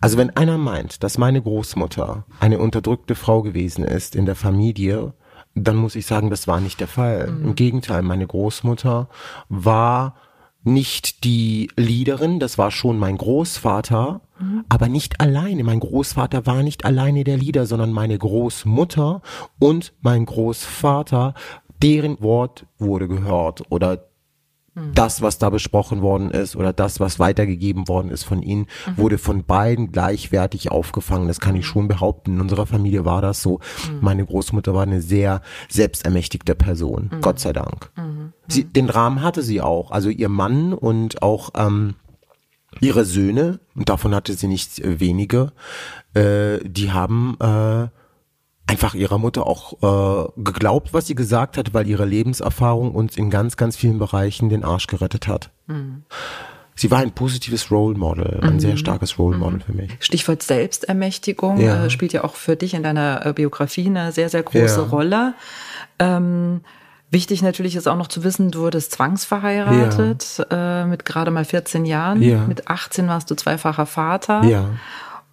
Also 0.00 0.18
wenn 0.18 0.36
einer 0.36 0.58
meint, 0.58 1.02
dass 1.02 1.18
meine 1.18 1.42
Großmutter 1.42 2.24
eine 2.38 2.58
unterdrückte 2.58 3.14
Frau 3.14 3.42
gewesen 3.42 3.84
ist 3.84 4.14
in 4.14 4.26
der 4.26 4.36
Familie, 4.36 5.12
dann 5.56 5.76
muss 5.76 5.96
ich 5.96 6.06
sagen, 6.06 6.30
das 6.30 6.46
war 6.46 6.60
nicht 6.60 6.80
der 6.80 6.88
Fall. 6.88 7.28
Im 7.42 7.54
Gegenteil, 7.54 8.02
meine 8.02 8.26
Großmutter 8.26 9.08
war 9.48 10.14
nicht 10.66 11.24
die 11.24 11.70
Leaderin, 11.76 12.40
das 12.40 12.58
war 12.58 12.70
schon 12.70 12.98
mein 12.98 13.16
Großvater, 13.16 14.20
aber 14.68 14.88
nicht 14.88 15.20
alleine. 15.20 15.64
Mein 15.64 15.80
Großvater 15.80 16.44
war 16.44 16.62
nicht 16.62 16.84
alleine 16.84 17.24
der 17.24 17.36
Leader, 17.36 17.66
sondern 17.66 17.92
meine 17.92 18.18
Großmutter 18.18 19.22
und 19.58 19.94
mein 20.00 20.26
Großvater, 20.26 21.34
deren 21.82 22.20
Wort 22.20 22.66
wurde 22.78 23.08
gehört 23.08 23.62
oder 23.70 24.08
das, 24.94 25.22
was 25.22 25.38
da 25.38 25.50
besprochen 25.50 26.02
worden 26.02 26.30
ist 26.30 26.54
oder 26.54 26.72
das, 26.72 27.00
was 27.00 27.18
weitergegeben 27.18 27.88
worden 27.88 28.10
ist 28.10 28.24
von 28.24 28.42
ihnen, 28.42 28.66
wurde 28.96 29.16
von 29.18 29.44
beiden 29.44 29.90
gleichwertig 29.90 30.70
aufgefangen. 30.70 31.28
Das 31.28 31.40
kann 31.40 31.56
ich 31.56 31.66
schon 31.66 31.88
behaupten. 31.88 32.34
In 32.34 32.40
unserer 32.42 32.66
Familie 32.66 33.04
war 33.04 33.22
das 33.22 33.42
so. 33.42 33.60
Meine 34.00 34.26
Großmutter 34.26 34.74
war 34.74 34.82
eine 34.82 35.00
sehr 35.00 35.40
selbstermächtigte 35.68 36.54
Person. 36.54 37.10
Gott 37.22 37.40
sei 37.40 37.52
Dank. 37.52 37.90
Sie, 38.48 38.64
den 38.64 38.90
Rahmen 38.90 39.22
hatte 39.22 39.42
sie 39.42 39.60
auch. 39.60 39.90
Also 39.90 40.10
ihr 40.10 40.28
Mann 40.28 40.74
und 40.74 41.22
auch 41.22 41.50
ähm, 41.56 41.94
ihre 42.80 43.04
Söhne, 43.04 43.60
und 43.74 43.88
davon 43.88 44.14
hatte 44.14 44.34
sie 44.34 44.48
nicht 44.48 44.78
äh, 44.80 45.00
wenige, 45.00 45.52
äh, 46.14 46.58
die 46.64 46.92
haben 46.92 47.36
äh, 47.40 47.88
einfach 48.66 48.94
ihrer 48.94 49.18
Mutter 49.18 49.46
auch 49.46 50.26
äh, 50.26 50.28
geglaubt, 50.42 50.92
was 50.92 51.06
sie 51.06 51.14
gesagt 51.14 51.56
hat, 51.56 51.72
weil 51.74 51.86
ihre 51.86 52.04
Lebenserfahrung 52.04 52.92
uns 52.94 53.16
in 53.16 53.30
ganz, 53.30 53.56
ganz 53.56 53.76
vielen 53.76 53.98
Bereichen 53.98 54.48
den 54.48 54.64
Arsch 54.64 54.86
gerettet 54.88 55.28
hat. 55.28 55.50
Sie 56.74 56.90
war 56.90 56.98
ein 56.98 57.12
positives 57.12 57.70
Role 57.70 57.96
Model, 57.96 58.40
ein 58.42 58.60
sehr 58.60 58.76
starkes 58.76 59.18
Role 59.18 59.38
Model 59.38 59.60
für 59.60 59.72
mich. 59.72 59.92
Stichwort 60.00 60.42
Selbstermächtigung 60.42 61.58
Ja. 61.60 61.84
äh, 61.86 61.90
spielt 61.90 62.12
ja 62.12 62.24
auch 62.24 62.34
für 62.34 62.56
dich 62.56 62.74
in 62.74 62.82
deiner 62.82 63.24
äh, 63.24 63.32
Biografie 63.32 63.86
eine 63.86 64.12
sehr, 64.12 64.28
sehr 64.28 64.42
große 64.42 64.80
Ja. 64.80 64.86
Rolle. 64.86 65.34
Ähm, 65.98 66.60
wichtig 67.10 67.42
natürlich 67.42 67.76
ist 67.76 67.86
auch 67.88 67.96
noch 67.96 68.08
zu 68.08 68.24
wissen, 68.24 68.50
du 68.50 68.60
wurdest 68.60 68.92
zwangsverheiratet 68.92 70.46
äh, 70.50 70.84
mit 70.84 71.04
gerade 71.04 71.30
mal 71.30 71.44
14 71.44 71.84
Jahren. 71.86 72.20
Ja. 72.20 72.44
Mit 72.46 72.68
18 72.68 73.08
warst 73.08 73.30
du 73.30 73.36
zweifacher 73.36 73.86
Vater. 73.86 74.44
Ja, 74.44 74.70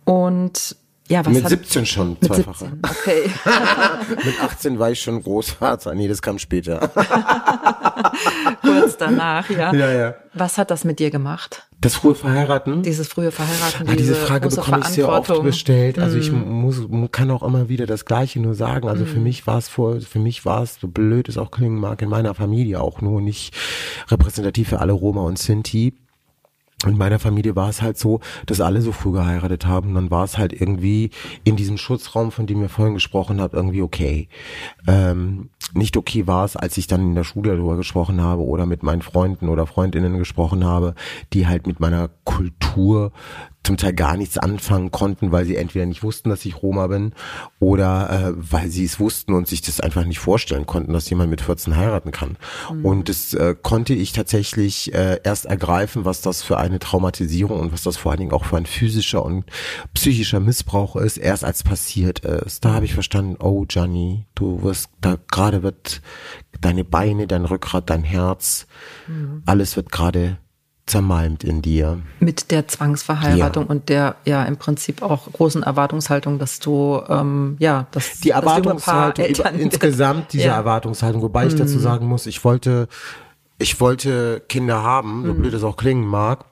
Und 0.05 0.75
ja, 1.09 1.25
was 1.25 1.33
mit 1.33 1.43
hat, 1.43 1.49
17 1.49 1.85
schon, 1.85 2.09
mit 2.11 2.23
zweifache. 2.25 2.65
17, 2.65 2.81
okay. 2.83 3.31
Mit 4.25 4.41
18 4.41 4.79
war 4.79 4.91
ich 4.91 5.01
schon 5.01 5.21
Großvater. 5.21 5.93
Nee, 5.95 6.07
das 6.07 6.21
kam 6.21 6.39
später. 6.39 6.79
Kurz 8.61 8.97
danach, 8.97 9.49
ja. 9.49 9.73
Ja, 9.73 9.91
ja. 9.91 10.15
Was 10.33 10.57
hat 10.57 10.71
das 10.71 10.83
mit 10.83 10.99
dir 10.99 11.11
gemacht? 11.11 11.67
Das 11.81 11.95
frühe 11.95 12.15
Verheiraten? 12.15 12.81
Dieses 12.83 13.07
frühe 13.07 13.31
Verheiraten, 13.31 13.87
Ah, 13.87 13.91
diese 13.91 14.13
diese 14.13 14.15
Frage 14.15 14.47
bekomme 14.49 14.79
ich 14.79 14.85
sehr 14.87 15.09
oft. 15.09 15.29
Mhm. 15.29 15.43
gestellt. 15.43 15.99
Also 15.99 16.17
ich 16.17 16.31
muss, 16.31 16.87
mu- 16.87 17.07
kann 17.09 17.29
auch 17.31 17.43
immer 17.43 17.67
wieder 17.69 17.85
das 17.85 18.05
Gleiche 18.05 18.39
nur 18.39 18.55
sagen. 18.55 18.87
Also 18.87 19.03
Mhm. 19.03 19.07
für 19.09 19.19
mich 19.19 19.45
war 19.45 19.57
es 19.57 19.67
vor, 19.67 19.99
für 19.99 20.19
mich 20.19 20.45
war 20.45 20.63
es, 20.63 20.77
so 20.79 20.87
blöd 20.87 21.27
es 21.27 21.37
auch 21.37 21.51
klingen 21.51 21.77
mag, 21.77 22.01
in 22.01 22.09
meiner 22.09 22.33
Familie 22.33 22.79
auch 22.81 23.01
nur 23.01 23.19
nicht 23.21 23.53
repräsentativ 24.09 24.69
für 24.69 24.79
alle 24.79 24.93
Roma 24.93 25.21
und 25.23 25.37
Sinti. 25.37 25.93
In 26.91 26.97
meiner 26.97 27.19
Familie 27.19 27.55
war 27.55 27.69
es 27.69 27.81
halt 27.81 27.97
so, 27.97 28.19
dass 28.45 28.61
alle 28.61 28.81
so 28.81 28.91
früh 28.91 29.11
geheiratet 29.11 29.65
haben. 29.65 29.93
Dann 29.93 30.11
war 30.11 30.23
es 30.23 30.37
halt 30.37 30.53
irgendwie 30.53 31.11
in 31.43 31.55
diesem 31.55 31.77
Schutzraum, 31.77 32.31
von 32.31 32.47
dem 32.47 32.61
wir 32.61 32.69
vorhin 32.69 32.93
gesprochen 32.93 33.41
haben, 33.41 33.55
irgendwie 33.55 33.81
okay. 33.81 34.27
Ähm, 34.87 35.49
nicht 35.73 35.97
okay 35.97 36.27
war 36.27 36.45
es, 36.45 36.55
als 36.55 36.77
ich 36.77 36.87
dann 36.87 37.01
in 37.01 37.15
der 37.15 37.23
Schule 37.23 37.55
darüber 37.55 37.77
gesprochen 37.77 38.21
habe 38.21 38.43
oder 38.43 38.65
mit 38.65 38.83
meinen 38.83 39.01
Freunden 39.01 39.49
oder 39.49 39.65
Freundinnen 39.65 40.17
gesprochen 40.17 40.65
habe, 40.65 40.95
die 41.33 41.47
halt 41.47 41.67
mit 41.67 41.79
meiner 41.79 42.09
Kultur 42.23 43.11
zum 43.63 43.77
Teil 43.77 43.93
gar 43.93 44.17
nichts 44.17 44.37
anfangen 44.37 44.91
konnten, 44.91 45.31
weil 45.31 45.45
sie 45.45 45.55
entweder 45.55 45.85
nicht 45.85 46.03
wussten, 46.03 46.29
dass 46.29 46.43
ich 46.45 46.61
Roma 46.61 46.87
bin 46.87 47.13
oder 47.59 48.09
äh, 48.09 48.33
weil 48.35 48.69
sie 48.69 48.83
es 48.83 48.99
wussten 48.99 49.33
und 49.33 49.47
sich 49.47 49.61
das 49.61 49.79
einfach 49.79 50.05
nicht 50.05 50.19
vorstellen 50.19 50.65
konnten, 50.65 50.91
dass 50.91 51.09
jemand 51.09 51.29
mit 51.29 51.41
14 51.41 51.75
heiraten 51.75 52.11
kann. 52.11 52.37
Mhm. 52.71 52.85
Und 52.85 53.09
das 53.09 53.33
äh, 53.33 53.55
konnte 53.61 53.93
ich 53.93 54.11
tatsächlich 54.11 54.93
äh, 54.93 55.19
erst 55.23 55.45
ergreifen, 55.45 56.03
was 56.03 56.21
das 56.21 56.43
für 56.43 56.57
eine 56.57 56.79
Traumatisierung 56.79 57.59
und 57.59 57.71
was 57.71 57.83
das 57.83 57.95
vor 57.95 58.11
allen 58.11 58.19
Dingen 58.19 58.33
auch 58.33 58.45
für 58.45 58.57
ein 58.57 58.65
physischer 58.65 59.23
und 59.23 59.45
psychischer 59.93 60.41
Missbrauch 60.41 60.97
ist, 60.97 61.17
erst 61.17 61.45
als 61.45 61.63
passiert 61.63 62.19
ist. 62.19 62.65
Da 62.65 62.73
habe 62.73 62.85
ich 62.85 62.93
verstanden, 62.93 63.37
oh 63.39 63.65
Gianni, 63.65 64.25
du 64.35 64.61
wirst, 64.63 64.89
da 64.99 65.17
gerade 65.31 65.63
wird 65.63 66.01
deine 66.59 66.83
Beine, 66.83 67.27
dein 67.27 67.45
Rückgrat, 67.45 67.89
dein 67.89 68.03
Herz, 68.03 68.67
mhm. 69.07 69.41
alles 69.45 69.77
wird 69.77 69.91
gerade 69.91 70.37
zermalmt 70.85 71.43
in 71.43 71.61
dir. 71.61 71.99
Mit 72.19 72.51
der 72.51 72.67
Zwangsverheiratung 72.67 73.65
ja. 73.65 73.69
und 73.69 73.89
der 73.89 74.15
ja 74.25 74.43
im 74.43 74.57
Prinzip 74.57 75.01
auch 75.01 75.31
großen 75.31 75.63
Erwartungshaltung, 75.63 76.39
dass 76.39 76.59
du 76.59 77.01
ähm, 77.07 77.55
ja 77.59 77.87
das 77.91 78.19
die 78.19 78.31
Erwartungshaltung 78.31 79.25
über, 79.25 79.51
insgesamt 79.51 80.33
diese 80.33 80.45
ja. 80.47 80.55
Erwartungshaltung, 80.55 81.21
wobei 81.21 81.47
ich 81.47 81.55
dazu 81.55 81.77
mhm. 81.77 81.81
sagen 81.81 82.07
muss, 82.07 82.25
ich 82.25 82.43
wollte 82.43 82.87
ich 83.59 83.79
wollte 83.79 84.41
Kinder 84.49 84.83
haben, 84.83 85.23
so 85.25 85.33
mhm. 85.33 85.37
blöd 85.37 85.53
es 85.53 85.63
auch 85.63 85.77
klingen 85.77 86.05
mag. 86.05 86.45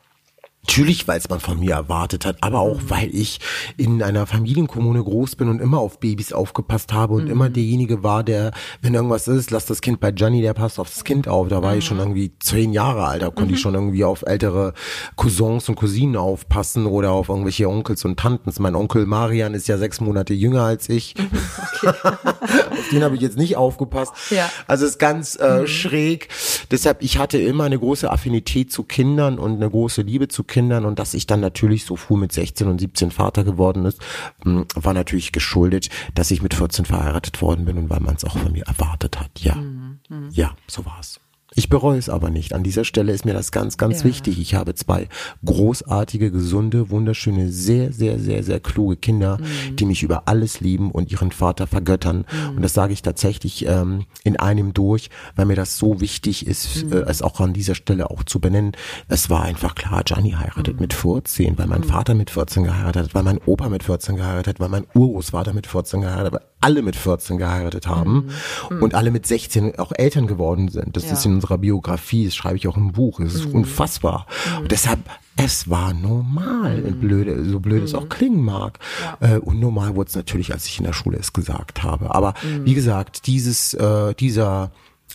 Natürlich, 0.67 1.07
weil 1.07 1.17
es 1.17 1.27
man 1.27 1.39
von 1.39 1.59
mir 1.59 1.73
erwartet 1.73 2.23
hat, 2.23 2.37
aber 2.41 2.59
auch, 2.59 2.81
mhm. 2.81 2.89
weil 2.89 3.15
ich 3.15 3.39
in 3.77 4.03
einer 4.03 4.27
Familienkommune 4.27 5.03
groß 5.03 5.35
bin 5.35 5.49
und 5.49 5.59
immer 5.59 5.79
auf 5.79 5.99
Babys 5.99 6.33
aufgepasst 6.33 6.93
habe 6.93 7.15
und 7.15 7.25
mhm. 7.25 7.31
immer 7.31 7.49
derjenige 7.49 8.03
war, 8.03 8.23
der, 8.23 8.51
wenn 8.81 8.93
irgendwas 8.93 9.27
ist, 9.27 9.49
lass 9.49 9.65
das 9.65 9.81
Kind 9.81 9.99
bei 9.99 10.09
Johnny, 10.09 10.41
der 10.41 10.53
passt 10.53 10.79
aufs 10.79 11.03
Kind 11.03 11.27
auf. 11.27 11.47
Da 11.47 11.63
war 11.63 11.73
mhm. 11.73 11.79
ich 11.79 11.85
schon 11.85 11.97
mhm. 11.97 12.03
irgendwie 12.03 12.31
zehn 12.39 12.73
Jahre 12.73 13.05
alt, 13.05 13.23
da 13.23 13.31
konnte 13.31 13.49
mhm. 13.49 13.53
ich 13.55 13.59
schon 13.59 13.73
irgendwie 13.73 14.03
auf 14.03 14.21
ältere 14.21 14.73
Cousins 15.15 15.67
und 15.67 15.75
Cousinen 15.75 16.15
aufpassen 16.15 16.85
oder 16.85 17.11
auf 17.11 17.29
irgendwelche 17.29 17.67
Onkels 17.67 18.05
und 18.05 18.19
Tanten. 18.19 18.51
Mein 18.59 18.75
Onkel 18.75 19.07
Marian 19.07 19.55
ist 19.55 19.67
ja 19.67 19.77
sechs 19.77 19.99
Monate 19.99 20.33
jünger 20.35 20.63
als 20.63 20.89
ich. 20.89 21.15
Mhm. 21.17 21.29
Okay. 21.83 21.93
auf 22.81 22.89
den 22.91 23.03
habe 23.03 23.15
ich 23.15 23.21
jetzt 23.21 23.37
nicht 23.37 23.55
aufgepasst. 23.57 24.13
Ja. 24.29 24.49
Also 24.67 24.85
es 24.85 24.91
ist 24.91 24.99
ganz 24.99 25.35
äh, 25.35 25.65
schräg. 25.65 26.27
Deshalb, 26.69 27.01
ich 27.01 27.17
hatte 27.17 27.39
immer 27.39 27.63
eine 27.63 27.79
große 27.79 28.11
Affinität 28.11 28.71
zu 28.71 28.83
Kindern 28.83 29.39
und 29.39 29.55
eine 29.55 29.69
große 29.69 30.03
Liebe 30.03 30.27
zu 30.27 30.43
Kindern 30.43 30.50
und 30.85 30.99
dass 30.99 31.13
ich 31.13 31.27
dann 31.27 31.39
natürlich 31.39 31.85
so 31.85 31.95
früh 31.95 32.17
mit 32.17 32.31
16 32.31 32.67
und 32.67 32.79
17 32.79 33.11
Vater 33.11 33.43
geworden 33.43 33.85
ist, 33.85 34.01
hm, 34.43 34.65
war 34.75 34.93
natürlich 34.93 35.31
geschuldet, 35.31 35.89
dass 36.15 36.31
ich 36.31 36.41
mit 36.41 36.53
14 36.53 36.85
verheiratet 36.85 37.41
worden 37.41 37.65
bin 37.65 37.77
und 37.77 37.89
weil 37.89 37.99
man 37.99 38.15
es 38.15 38.25
auch 38.25 38.37
von 38.37 38.51
mir 38.51 38.65
erwartet 38.65 39.19
hat. 39.19 39.39
Ja, 39.39 39.55
mhm. 39.55 39.99
mhm. 40.09 40.29
ja, 40.31 40.55
so 40.67 40.85
war's. 40.85 41.19
Ich 41.53 41.67
bereue 41.67 41.97
es 41.97 42.07
aber 42.07 42.29
nicht. 42.29 42.53
An 42.53 42.63
dieser 42.63 42.85
Stelle 42.85 43.11
ist 43.11 43.25
mir 43.25 43.33
das 43.33 43.51
ganz, 43.51 43.75
ganz 43.75 43.99
ja. 43.99 44.05
wichtig. 44.05 44.39
Ich 44.39 44.55
habe 44.55 44.73
zwei 44.73 45.09
großartige, 45.43 46.31
gesunde, 46.31 46.89
wunderschöne, 46.89 47.51
sehr, 47.51 47.91
sehr, 47.91 48.19
sehr, 48.19 48.41
sehr 48.43 48.61
kluge 48.61 48.95
Kinder, 48.95 49.37
mhm. 49.37 49.75
die 49.75 49.85
mich 49.85 50.01
über 50.01 50.29
alles 50.29 50.61
lieben 50.61 50.91
und 50.91 51.11
ihren 51.11 51.31
Vater 51.31 51.67
vergöttern. 51.67 52.25
Mhm. 52.31 52.55
Und 52.55 52.61
das 52.61 52.73
sage 52.73 52.93
ich 52.93 53.01
tatsächlich 53.01 53.65
ähm, 53.67 54.05
in 54.23 54.37
einem 54.37 54.73
durch, 54.73 55.09
weil 55.35 55.45
mir 55.45 55.57
das 55.57 55.77
so 55.77 55.99
wichtig 55.99 56.47
ist, 56.47 56.85
mhm. 56.85 56.93
äh, 56.93 56.99
es 57.01 57.21
auch 57.21 57.41
an 57.41 57.51
dieser 57.51 57.75
Stelle 57.75 58.09
auch 58.09 58.23
zu 58.23 58.39
benennen. 58.39 58.71
Es 59.09 59.29
war 59.29 59.43
einfach 59.43 59.75
klar, 59.75 60.03
Gianni 60.05 60.31
heiratet 60.31 60.75
mhm. 60.75 60.81
mit 60.81 60.93
14, 60.93 61.57
weil 61.57 61.67
mein 61.67 61.81
mhm. 61.81 61.85
Vater 61.85 62.13
mit 62.13 62.29
14 62.29 62.63
geheiratet 62.63 63.03
hat, 63.07 63.13
weil 63.13 63.23
mein 63.23 63.39
Opa 63.45 63.67
mit 63.67 63.83
14 63.83 64.15
geheiratet 64.15 64.47
hat, 64.47 64.59
weil 64.61 64.69
mein 64.69 64.87
Urgroßvater 64.93 65.51
mit 65.51 65.67
14 65.67 65.99
geheiratet 65.99 66.27
hat, 66.27 66.41
weil 66.41 66.47
alle 66.61 66.81
mit 66.81 66.95
14 66.95 67.37
geheiratet 67.37 67.87
haben 67.87 68.29
mhm. 68.69 68.81
und 68.81 68.95
alle 68.95 69.11
mit 69.11 69.25
16 69.25 69.79
auch 69.79 69.91
Eltern 69.93 70.27
geworden 70.27 70.69
sind. 70.69 70.95
Das 70.95 71.07
ja. 71.07 71.13
ist 71.13 71.25
in 71.25 71.40
unserer 71.41 71.57
Biografie, 71.57 72.25
das 72.25 72.35
schreibe 72.35 72.57
ich 72.57 72.67
auch 72.67 72.77
im 72.77 72.91
Buch. 72.91 73.19
Es 73.19 73.33
ist 73.33 73.47
mhm. 73.47 73.55
unfassbar. 73.55 74.27
Mhm. 74.55 74.61
Und 74.61 74.71
deshalb, 74.71 74.99
es 75.35 75.69
war 75.69 75.93
normal, 75.93 76.77
mhm. 76.77 76.99
blöde, 76.99 77.45
so 77.45 77.59
blöd 77.59 77.83
es 77.83 77.95
auch 77.95 78.03
mhm. 78.03 78.09
klingen 78.09 78.43
mag. 78.43 78.79
Ja. 79.21 79.35
Äh, 79.35 79.39
und 79.39 79.59
normal 79.59 79.95
wurde 79.95 80.09
es 80.09 80.15
natürlich, 80.15 80.53
als 80.53 80.67
ich 80.67 80.77
in 80.77 80.85
der 80.85 80.93
Schule 80.93 81.17
es 81.17 81.33
gesagt 81.33 81.83
habe. 81.83 82.13
Aber 82.13 82.35
mhm. 82.43 82.65
wie 82.65 82.75
gesagt, 82.75 83.25
dieses, 83.25 83.73
äh, 83.73 84.13
dieser, 84.13 84.71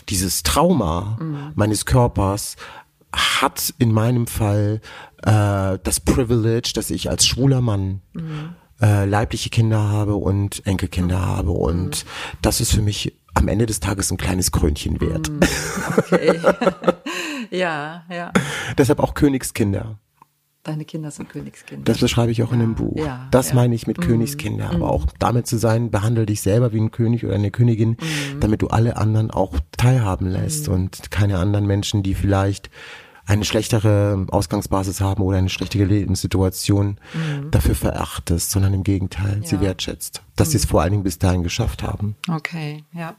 dieses 0.08 0.42
Trauma 0.42 1.16
mhm. 1.20 1.52
meines 1.54 1.86
Körpers 1.86 2.56
hat 3.12 3.72
in 3.78 3.92
meinem 3.92 4.26
Fall 4.26 4.80
äh, 5.22 5.78
das 5.82 6.00
Privilege, 6.00 6.72
dass 6.74 6.90
ich 6.90 7.08
als 7.08 7.24
schwuler 7.24 7.60
Mann 7.60 8.00
äh, 8.82 9.06
leibliche 9.06 9.48
Kinder 9.48 9.88
habe 9.88 10.16
und 10.16 10.66
Enkelkinder 10.66 11.24
habe. 11.24 11.52
Und 11.52 12.04
das 12.42 12.60
ist 12.60 12.72
für 12.72 12.82
mich 12.82 13.14
am 13.36 13.48
Ende 13.48 13.66
des 13.66 13.80
Tages 13.80 14.10
ein 14.10 14.16
kleines 14.16 14.50
Krönchen 14.50 15.00
wert. 15.00 15.30
Mm, 15.30 15.40
okay. 15.98 16.40
ja, 17.50 18.04
ja. 18.10 18.32
Deshalb 18.78 19.00
auch 19.00 19.14
Königskinder. 19.14 19.98
Deine 20.62 20.84
Kinder 20.84 21.12
sind 21.12 21.28
Königskinder. 21.28 21.84
Das 21.84 21.98
beschreibe 21.98 22.32
ich 22.32 22.42
auch 22.42 22.48
ja, 22.48 22.54
in 22.54 22.60
dem 22.60 22.74
Buch. 22.74 22.96
Ja, 22.96 23.28
das 23.30 23.50
ja. 23.50 23.54
meine 23.54 23.74
ich 23.74 23.86
mit 23.86 23.98
mm, 23.98 24.00
Königskinder. 24.00 24.70
Aber 24.70 24.86
mm. 24.86 24.90
auch 24.90 25.06
damit 25.18 25.46
zu 25.46 25.58
sein, 25.58 25.90
behandle 25.90 26.26
dich 26.26 26.40
selber 26.40 26.72
wie 26.72 26.80
ein 26.80 26.90
König 26.90 27.24
oder 27.24 27.34
eine 27.34 27.50
Königin, 27.50 27.90
mm. 27.90 28.40
damit 28.40 28.62
du 28.62 28.68
alle 28.68 28.96
anderen 28.96 29.30
auch 29.30 29.60
teilhaben 29.76 30.26
lässt 30.26 30.68
mm. 30.68 30.72
und 30.72 31.10
keine 31.10 31.38
anderen 31.38 31.66
Menschen, 31.66 32.02
die 32.02 32.14
vielleicht 32.14 32.70
eine 33.26 33.44
schlechtere 33.44 34.26
Ausgangsbasis 34.30 35.00
haben 35.00 35.22
oder 35.22 35.38
eine 35.38 35.48
schlechtere 35.48 35.84
Lebenssituation 35.84 37.00
mhm. 37.12 37.50
dafür 37.50 37.74
verachtest, 37.74 38.52
sondern 38.52 38.72
im 38.72 38.84
Gegenteil 38.84 39.40
sie 39.44 39.60
wertschätzt, 39.60 40.22
dass 40.36 40.48
mhm. 40.48 40.50
sie 40.52 40.56
es 40.58 40.64
vor 40.64 40.80
allen 40.80 40.92
Dingen 40.92 41.02
bis 41.02 41.18
dahin 41.18 41.42
geschafft 41.42 41.82
haben. 41.82 42.14
Okay, 42.28 42.84
ja. 42.92 43.16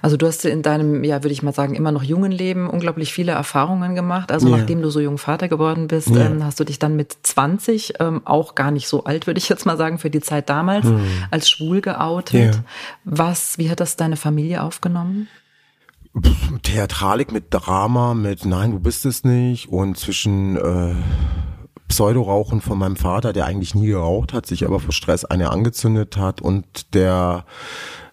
Also 0.00 0.16
du 0.16 0.26
hast 0.26 0.44
in 0.44 0.62
deinem, 0.62 1.04
ja, 1.04 1.22
würde 1.22 1.32
ich 1.32 1.42
mal 1.42 1.52
sagen, 1.52 1.74
immer 1.74 1.92
noch 1.92 2.02
jungen 2.02 2.32
Leben 2.32 2.68
unglaublich 2.68 3.12
viele 3.12 3.32
Erfahrungen 3.32 3.94
gemacht. 3.94 4.32
Also 4.32 4.48
ja. 4.48 4.56
nachdem 4.56 4.82
du 4.82 4.90
so 4.90 5.00
jung 5.00 5.18
Vater 5.18 5.48
geworden 5.48 5.88
bist, 5.88 6.08
ja. 6.08 6.26
ähm, 6.26 6.44
hast 6.44 6.60
du 6.60 6.64
dich 6.64 6.78
dann 6.78 6.96
mit 6.96 7.16
20, 7.22 7.94
ähm, 8.00 8.22
auch 8.24 8.54
gar 8.54 8.70
nicht 8.70 8.88
so 8.88 9.04
alt, 9.04 9.26
würde 9.26 9.38
ich 9.38 9.48
jetzt 9.48 9.66
mal 9.66 9.76
sagen, 9.76 9.98
für 9.98 10.10
die 10.10 10.20
Zeit 10.20 10.48
damals, 10.48 10.86
hm. 10.86 11.00
als 11.30 11.50
schwul 11.50 11.80
geoutet. 11.80 12.54
Ja. 12.54 12.64
Was, 13.04 13.58
wie 13.58 13.70
hat 13.70 13.80
das 13.80 13.96
deine 13.96 14.16
Familie 14.16 14.62
aufgenommen? 14.62 15.28
Theatralik 16.62 17.32
mit 17.32 17.46
Drama, 17.50 18.14
mit 18.14 18.44
Nein, 18.44 18.72
du 18.72 18.80
bist 18.80 19.06
es 19.06 19.24
nicht 19.24 19.68
und 19.70 19.96
zwischen 19.96 20.56
äh, 20.56 20.94
Pseudorauchen 21.88 22.60
von 22.60 22.78
meinem 22.78 22.96
Vater, 22.96 23.32
der 23.32 23.46
eigentlich 23.46 23.74
nie 23.74 23.88
geraucht 23.88 24.32
hat, 24.32 24.46
sich 24.46 24.64
aber 24.64 24.80
vor 24.80 24.92
Stress 24.92 25.24
eine 25.24 25.50
angezündet 25.50 26.16
hat 26.16 26.40
und 26.40 26.94
der 26.94 27.44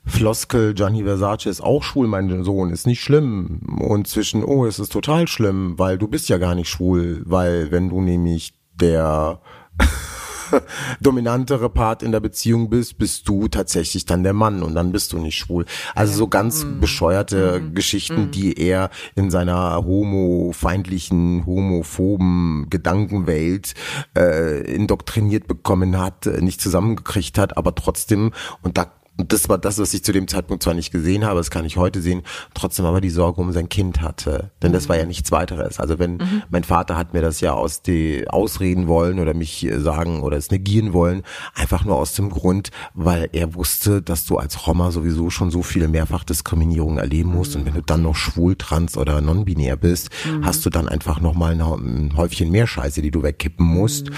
Floskel 0.10 0.74
Gianni 0.74 1.04
Versace 1.04 1.46
ist 1.46 1.62
auch 1.62 1.84
schwul, 1.84 2.08
mein 2.08 2.44
Sohn, 2.44 2.72
ist 2.72 2.88
nicht 2.88 3.02
schlimm. 3.02 3.62
Und 3.80 4.08
zwischen, 4.08 4.44
oh, 4.44 4.66
es 4.66 4.80
ist 4.80 4.92
total 4.92 5.28
schlimm, 5.28 5.78
weil 5.78 5.98
du 5.98 6.08
bist 6.08 6.30
ja 6.30 6.38
gar 6.38 6.56
nicht 6.56 6.70
schwul, 6.70 7.22
weil 7.26 7.72
wenn 7.72 7.90
du 7.90 8.02
nämlich 8.02 8.54
der 8.76 9.42
dominantere 11.02 11.70
Part 11.70 12.04
in 12.04 12.12
der 12.12 12.20
Beziehung 12.20 12.70
bist, 12.70 12.98
bist 12.98 13.28
du 13.28 13.48
tatsächlich 13.48 14.06
dann 14.06 14.24
der 14.24 14.34
Mann 14.34 14.64
und 14.64 14.76
dann 14.76 14.92
bist 14.92 15.14
du 15.14 15.20
nicht 15.20 15.38
schwul. 15.38 15.66
Also 15.96 16.14
so 16.14 16.28
ganz 16.28 16.64
mhm. 16.64 16.80
bescheuerte 16.80 17.62
mhm. 17.62 17.76
Geschichten, 17.76 18.22
mhm. 18.24 18.32
die 18.32 18.60
er 18.60 18.90
in 19.16 19.32
seiner 19.32 19.76
homofeindlichen, 19.86 21.46
homophoben 21.46 22.68
Gedankenwelt 22.70 23.74
äh, 24.18 24.62
indoktriniert 24.74 25.48
bekommen 25.48 26.00
hat, 26.00 26.26
nicht 26.42 26.62
zusammengekriegt 26.62 27.38
hat, 27.38 27.58
aber 27.58 27.76
trotzdem, 27.76 28.32
und 28.62 28.78
da 28.78 28.92
und 29.20 29.34
das 29.34 29.50
war 29.50 29.58
das, 29.58 29.78
was 29.78 29.94
ich 29.94 30.04
zu 30.04 30.14
dem 30.14 30.30
Zeitpunkt 30.30 30.64
zwar 30.64 30.74
nicht 30.74 30.92
gesehen 30.92 31.26
habe, 31.26 31.40
das 31.40 31.52
kann 31.52 31.66
ich 31.66 31.76
heute 31.76 32.02
sehen, 32.02 32.24
trotzdem 32.54 32.86
aber 32.86 33.02
die 33.02 33.10
Sorge 33.10 33.42
um 33.42 33.52
sein 33.52 33.68
Kind 33.68 34.02
hatte. 34.02 34.52
Denn 34.62 34.72
das 34.72 34.88
war 34.88 34.98
ja 34.98 35.06
nichts 35.06 35.32
weiteres. 35.34 35.80
Also 35.80 36.00
wenn 36.00 36.14
mhm. 36.14 36.44
mein 36.50 36.64
Vater 36.64 36.96
hat 36.98 37.14
mir 37.14 37.22
das 37.22 37.42
ja 37.42 37.54
aus 37.54 37.82
die 37.82 38.30
ausreden 38.30 38.88
wollen 38.88 39.20
oder 39.20 39.34
mich 39.34 39.66
äh, 39.66 39.80
sagen 39.80 40.22
oder 40.22 40.38
es 40.38 40.52
negieren 40.52 40.94
wollen, 40.94 41.24
einfach 41.54 41.84
nur 41.84 41.98
aus 41.98 42.14
dem 42.14 42.30
Grund, 42.30 42.72
weil 42.94 43.28
er 43.34 43.56
wusste, 43.56 44.02
dass 44.02 44.26
du 44.26 44.38
als 44.38 44.66
Roma 44.66 44.92
sowieso 44.92 45.30
schon 45.30 45.52
so 45.52 45.64
viele 45.64 45.90
Mehrfachdiskriminierungen 45.90 46.98
erleben 46.98 47.32
musst. 47.34 47.56
Mhm. 47.56 47.60
Und 47.60 47.66
wenn 47.68 47.74
du 47.74 47.82
dann 47.82 48.04
noch 48.04 48.16
schwul, 48.16 48.56
trans 48.56 48.96
oder 48.96 49.20
non-binär 49.20 49.76
bist, 49.76 50.10
mhm. 50.26 50.46
hast 50.46 50.66
du 50.66 50.70
dann 50.70 50.88
einfach 50.88 51.20
nochmal 51.20 51.60
ein 51.60 52.14
Häufchen 52.16 52.52
mehr 52.52 52.68
Scheiße, 52.68 53.02
die 53.02 53.12
du 53.12 53.22
wegkippen 53.22 53.66
musst. 53.66 54.12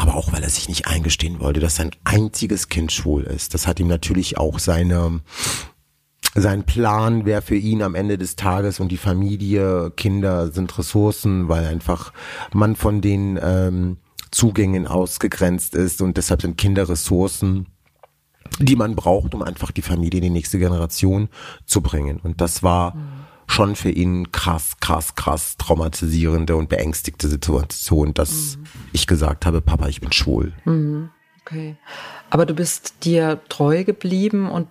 Aber 0.00 0.14
auch 0.14 0.32
weil 0.32 0.42
er 0.42 0.48
sich 0.48 0.66
nicht 0.66 0.86
eingestehen 0.86 1.40
wollte, 1.40 1.60
dass 1.60 1.76
sein 1.76 1.90
einziges 2.04 2.70
Kind 2.70 2.90
schwul 2.90 3.24
ist. 3.24 3.52
Das 3.52 3.66
hat 3.66 3.80
ihm 3.80 3.86
natürlich 3.86 4.38
auch 4.38 4.58
seine 4.58 5.20
sein 6.34 6.64
Plan 6.64 7.26
wäre 7.26 7.42
für 7.42 7.56
ihn 7.56 7.82
am 7.82 7.94
Ende 7.94 8.16
des 8.16 8.34
Tages 8.34 8.80
und 8.80 8.90
die 8.90 8.96
Familie, 8.96 9.92
Kinder 9.94 10.52
sind 10.52 10.78
Ressourcen, 10.78 11.50
weil 11.50 11.66
einfach 11.66 12.14
man 12.54 12.76
von 12.76 13.02
den 13.02 13.38
ähm, 13.42 13.98
Zugängen 14.30 14.86
ausgegrenzt 14.86 15.74
ist 15.74 16.00
und 16.00 16.16
deshalb 16.16 16.40
sind 16.40 16.56
Kinder 16.56 16.88
Ressourcen, 16.88 17.66
die 18.58 18.76
man 18.76 18.96
braucht, 18.96 19.34
um 19.34 19.42
einfach 19.42 19.70
die 19.70 19.82
Familie 19.82 20.20
in 20.20 20.24
die 20.24 20.30
nächste 20.30 20.58
Generation 20.58 21.28
zu 21.66 21.82
bringen. 21.82 22.20
Und 22.22 22.40
das 22.40 22.62
war 22.62 22.94
mhm 22.94 23.29
schon 23.50 23.76
für 23.76 23.90
ihn 23.90 24.32
krass, 24.32 24.76
krass, 24.80 25.14
krass 25.14 25.56
traumatisierende 25.58 26.56
und 26.56 26.68
beängstigte 26.68 27.28
Situation, 27.28 28.14
dass 28.14 28.56
mhm. 28.56 28.64
ich 28.92 29.06
gesagt 29.06 29.44
habe, 29.46 29.60
Papa, 29.60 29.88
ich 29.88 30.00
bin 30.00 30.12
schwul. 30.12 30.52
Mhm. 30.64 31.10
Okay. 31.42 31.76
Aber 32.28 32.46
du 32.46 32.54
bist 32.54 33.04
dir 33.04 33.40
treu 33.48 33.82
geblieben 33.82 34.48
und 34.48 34.68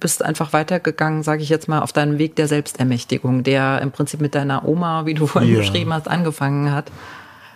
bist 0.00 0.24
einfach 0.24 0.54
weitergegangen, 0.54 1.22
sage 1.22 1.42
ich 1.42 1.50
jetzt 1.50 1.68
mal, 1.68 1.80
auf 1.80 1.92
deinem 1.92 2.18
Weg 2.18 2.36
der 2.36 2.48
Selbstermächtigung, 2.48 3.42
der 3.42 3.82
im 3.82 3.90
Prinzip 3.90 4.20
mit 4.20 4.34
deiner 4.34 4.66
Oma, 4.66 5.04
wie 5.04 5.14
du 5.14 5.26
vorhin 5.26 5.52
ja. 5.52 5.58
beschrieben 5.58 5.92
hast, 5.92 6.08
angefangen 6.08 6.72
hat. 6.72 6.90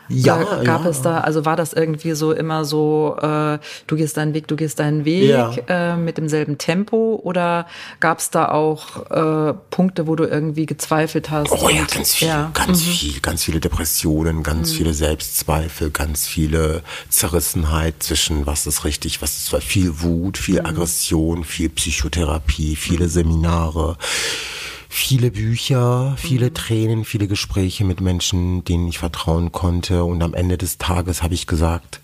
Ja, 0.08 0.42
da 0.44 0.62
gab 0.62 0.84
ja. 0.84 0.90
es 0.90 1.02
da, 1.02 1.20
also 1.20 1.44
war 1.44 1.56
das 1.56 1.72
irgendwie 1.72 2.12
so 2.12 2.32
immer 2.32 2.64
so, 2.64 3.16
äh, 3.20 3.58
du 3.86 3.96
gehst 3.96 4.16
deinen 4.16 4.34
Weg, 4.34 4.46
du 4.48 4.56
gehst 4.56 4.78
deinen 4.78 5.04
Weg 5.04 5.30
ja. 5.30 5.52
äh, 5.68 5.96
mit 5.96 6.18
demselben 6.18 6.58
Tempo 6.58 7.20
oder 7.22 7.66
gab 8.00 8.18
es 8.18 8.30
da 8.30 8.48
auch 8.48 9.10
äh, 9.10 9.54
Punkte, 9.70 10.06
wo 10.06 10.16
du 10.16 10.24
irgendwie 10.24 10.66
gezweifelt 10.66 11.30
hast? 11.30 11.50
Oh 11.52 11.68
ja, 11.68 11.84
ganz 11.84 12.14
viel, 12.14 12.28
ja. 12.28 12.50
ganz 12.54 12.84
mhm. 12.84 12.90
viel, 12.90 13.20
ganz 13.20 13.44
viele 13.44 13.60
Depressionen, 13.60 14.42
ganz 14.42 14.72
mhm. 14.72 14.76
viele 14.76 14.94
Selbstzweifel, 14.94 15.90
ganz 15.90 16.26
viele 16.26 16.82
Zerrissenheit 17.08 18.02
zwischen 18.02 18.46
was 18.46 18.66
ist 18.66 18.84
richtig, 18.84 19.22
was 19.22 19.36
ist 19.36 19.64
viel 19.64 20.02
Wut, 20.02 20.38
viel 20.38 20.60
mhm. 20.60 20.66
Aggression, 20.66 21.44
viel 21.44 21.68
Psychotherapie, 21.68 22.76
viele 22.76 23.06
mhm. 23.06 23.10
Seminare 23.10 23.96
viele 24.88 25.30
Bücher, 25.30 26.14
viele 26.16 26.50
mhm. 26.50 26.54
Tränen, 26.54 27.04
viele 27.04 27.28
Gespräche 27.28 27.84
mit 27.84 28.00
Menschen, 28.00 28.64
denen 28.64 28.88
ich 28.88 28.98
vertrauen 28.98 29.52
konnte. 29.52 30.04
Und 30.04 30.22
am 30.22 30.34
Ende 30.34 30.58
des 30.58 30.78
Tages 30.78 31.22
habe 31.22 31.34
ich 31.34 31.46
gesagt, 31.46 32.00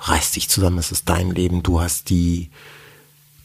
reiß 0.00 0.32
dich 0.32 0.48
zusammen, 0.48 0.78
es 0.78 0.92
ist 0.92 1.08
dein 1.08 1.30
Leben, 1.30 1.62
du 1.62 1.80
hast 1.80 2.10
die 2.10 2.50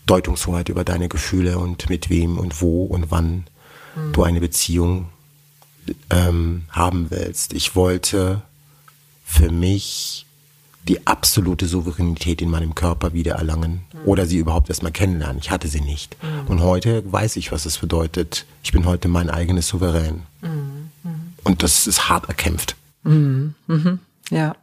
Deutungshoheit 0.06 0.70
über 0.70 0.84
deine 0.84 1.10
Gefühle 1.10 1.60
und 1.60 1.90
mit 1.90 2.10
wem 2.10 2.38
und 2.38 2.62
wo 2.62 2.86
und 2.86 3.12
wann 3.12 3.46
mhm. 3.96 4.14
du 4.14 4.24
eine 4.24 4.40
Beziehung 4.40 5.10
ähm, 6.10 6.64
haben 6.70 7.08
willst. 7.10 7.54
Ich 7.54 7.76
wollte 7.76 8.42
für 9.26 9.52
mich 9.52 10.27
die 10.88 11.06
absolute 11.06 11.68
Souveränität 11.68 12.42
in 12.42 12.50
meinem 12.50 12.76
Körper 12.76 13.14
wiedererlangen 13.14 13.82
mhm. 13.94 14.00
oder 14.06 14.26
sie 14.26 14.38
überhaupt 14.38 14.70
erstmal 14.70 14.92
kennenlernen. 14.92 15.40
Ich 15.40 15.52
hatte 15.52 15.68
sie 15.68 15.82
nicht. 15.82 16.18
Mhm. 16.24 16.48
Und 16.48 16.62
heute 16.62 17.04
weiß 17.12 17.36
ich, 17.36 17.52
was 17.52 17.66
es 17.66 17.78
bedeutet. 17.78 18.46
Ich 18.64 18.72
bin 18.72 18.86
heute 18.86 19.08
mein 19.08 19.30
eigenes 19.30 19.68
Souverän. 19.68 20.24
Mhm. 20.42 20.90
Und 21.44 21.64
das 21.64 21.88
ist 21.88 22.10
hart 22.10 22.28
erkämpft. 22.28 22.76
Mhm. 23.04 23.54
Mhm. 23.68 24.00
Ja. 24.30 24.56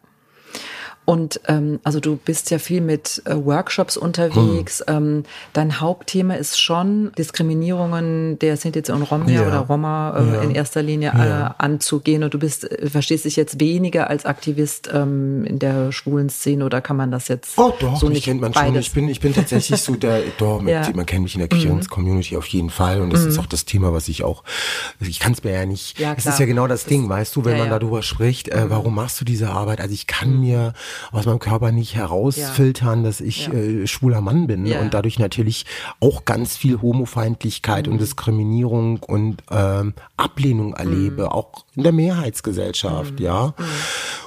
Und 1.05 1.41
ähm, 1.49 1.81
also 1.85 2.01
du 2.01 2.17
bist 2.17 2.51
ja 2.51 2.59
viel 2.59 2.81
mit 2.81 3.23
äh, 3.27 3.35
Workshops 3.37 3.97
unterwegs. 3.97 4.83
Hm. 4.87 4.97
Ähm, 4.97 5.23
dein 5.53 5.81
Hauptthema 5.81 6.35
ist 6.35 6.59
schon 6.59 7.13
Diskriminierungen 7.19 8.39
der 8.39 8.57
Sinti 8.57 8.91
und 8.91 9.03
Roma 9.03 9.29
ja. 9.29 9.47
oder 9.47 9.59
Roma 9.59 10.17
äh, 10.17 10.35
ja. 10.35 10.41
in 10.43 10.51
erster 10.51 10.83
Linie 10.83 11.13
ja. 11.15 11.49
äh, 11.49 11.51
anzugehen. 11.59 12.25
Und 12.25 12.33
du 12.33 12.39
bist, 12.39 12.71
äh, 12.71 12.89
verstehst 12.89 13.27
dich 13.27 13.37
jetzt 13.37 13.61
weniger 13.61 14.09
als 14.09 14.25
Aktivist 14.25 14.91
ähm, 14.93 15.45
in 15.45 15.59
der 15.59 15.93
schwulen 15.93 16.31
Szene 16.31 16.65
oder 16.65 16.81
kann 16.81 16.97
man 16.97 17.11
das 17.11 17.29
jetzt 17.29 17.59
oh, 17.59 17.75
doch, 17.79 17.97
so 17.97 18.09
nicht 18.09 18.25
kennt 18.25 18.41
man 18.41 18.53
beides? 18.53 18.69
schon. 18.69 18.77
Ich 18.79 18.93
bin, 18.93 19.09
ich 19.09 19.21
bin 19.21 19.35
tatsächlich 19.35 19.81
so 19.81 19.95
der, 19.97 20.23
doch, 20.39 20.63
mit, 20.63 20.97
man 20.97 21.07
kennt 21.07 21.25
mich 21.25 21.35
in 21.35 21.41
der 21.41 21.49
queeren 21.49 21.79
mhm. 21.79 21.87
Community 21.87 22.37
auf 22.37 22.47
jeden 22.47 22.71
Fall. 22.71 23.03
Und 23.03 23.13
das 23.13 23.23
mhm. 23.23 23.29
ist 23.29 23.39
auch 23.39 23.47
das 23.47 23.67
Thema, 23.67 23.93
was 23.93 24.09
ich 24.09 24.25
auch, 24.25 24.43
ich 25.01 25.21
kann 25.21 25.33
es 25.33 25.45
mir 25.45 25.53
ja 25.53 25.67
nicht, 25.67 25.99
ja, 25.99 26.15
es 26.17 26.25
ist 26.25 26.39
ja 26.39 26.47
genau 26.47 26.67
das, 26.67 26.85
das 26.85 26.89
Ding, 26.89 27.09
weißt 27.09 27.37
du, 27.37 27.45
wenn 27.45 27.59
man 27.59 27.69
darüber 27.69 28.03
spricht, 28.03 28.49
äh, 28.49 28.65
mhm. 28.65 28.71
warum 28.71 28.95
machst 28.95 29.21
du 29.21 29.25
diese 29.25 29.51
Arbeit? 29.51 29.81
Also 29.81 29.93
ich 29.93 30.07
kann 30.07 30.35
mhm. 30.35 30.41
mir 30.41 30.73
aus 31.13 31.27
meinem 31.27 31.39
Körper 31.39 31.73
nicht 31.73 31.95
herausfiltern, 31.95 33.01
ja. 33.01 33.09
dass 33.09 33.21
ich 33.21 33.47
ja. 33.47 33.53
äh, 33.55 33.87
schwuler 33.87 34.21
Mann 34.21 34.47
bin 34.47 34.67
ja. 34.67 34.81
und 34.81 34.95
dadurch 34.95 35.19
natürlich 35.19 35.67
auch 36.01 36.25
ganz 36.25 36.57
viel 36.57 36.81
Homofeindlichkeit 36.81 37.87
mhm. 37.87 37.95
und 37.95 38.01
Diskriminierung 38.01 39.03
und 39.03 39.43
ähm, 39.51 39.95
Ablehnung 40.17 40.75
erlebe, 40.75 41.23
mhm. 41.23 41.29
auch 41.29 41.65
in 41.75 41.83
der 41.83 41.93
Mehrheitsgesellschaft, 41.93 43.19
mhm. 43.19 43.25
ja. 43.25 43.55
Mhm. 43.59 43.65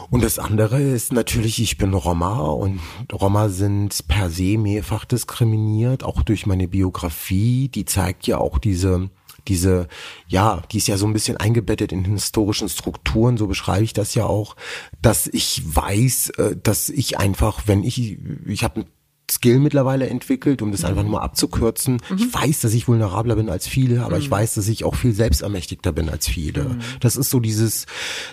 Und 0.10 0.24
das 0.24 0.40
andere 0.40 0.82
ist 0.82 1.12
natürlich, 1.12 1.62
ich 1.62 1.78
bin 1.78 1.94
Roma 1.94 2.40
und 2.40 2.80
Roma 3.12 3.50
sind 3.50 4.08
per 4.08 4.30
se 4.30 4.58
mehrfach 4.58 5.04
diskriminiert, 5.04 6.06
auch 6.06 6.22
durch 6.22 6.46
meine 6.46 6.70
Biografie, 6.70 7.68
die 7.68 7.84
zeigt 7.84 8.26
ja 8.26 8.38
auch 8.38 8.58
diese 8.58 9.10
diese, 9.48 9.88
ja, 10.28 10.62
die 10.72 10.78
ist 10.78 10.88
ja 10.88 10.98
so 10.98 11.08
ein 11.08 11.14
bisschen 11.14 11.38
eingebettet 11.38 11.92
in 11.92 12.06
historischen 12.06 12.70
Strukturen, 12.70 13.38
so 13.38 13.48
beschreibe 13.48 13.84
ich 13.84 13.94
das 13.94 14.16
ja 14.16 14.26
auch, 14.26 14.56
dass 15.02 15.28
ich 15.28 15.64
weiß, 15.66 16.30
äh, 16.38 16.56
dass 16.62 16.90
ich 16.90 17.18
einfach, 17.18 17.64
wenn 17.66 17.84
ich, 17.84 18.20
ich 18.46 18.64
habe 18.64 18.86
Skill 19.30 19.60
mittlerweile 19.60 20.08
entwickelt, 20.08 20.62
um 20.62 20.72
das 20.72 20.86
einfach 20.86 21.04
nur 21.04 21.14
mal 21.14 21.22
abzukürzen. 21.22 22.02
Mhm. 22.10 22.18
Ich 22.18 22.34
weiß, 22.34 22.62
dass 22.62 22.74
ich 22.74 22.88
vulnerabler 22.88 23.36
bin 23.36 23.50
als 23.50 23.68
viele, 23.68 24.04
aber 24.04 24.16
mhm. 24.16 24.22
ich 24.22 24.32
weiß, 24.32 24.54
dass 24.54 24.68
ich 24.70 24.86
auch 24.86 24.96
viel 24.96 25.14
selbstermächtigter 25.14 25.92
bin 25.92 26.10
als 26.10 26.28
viele. 26.28 26.64
Mhm. 26.64 26.80
Das 27.02 27.18
ist 27.18 27.30
so 27.30 27.42
dieses, 27.42 27.88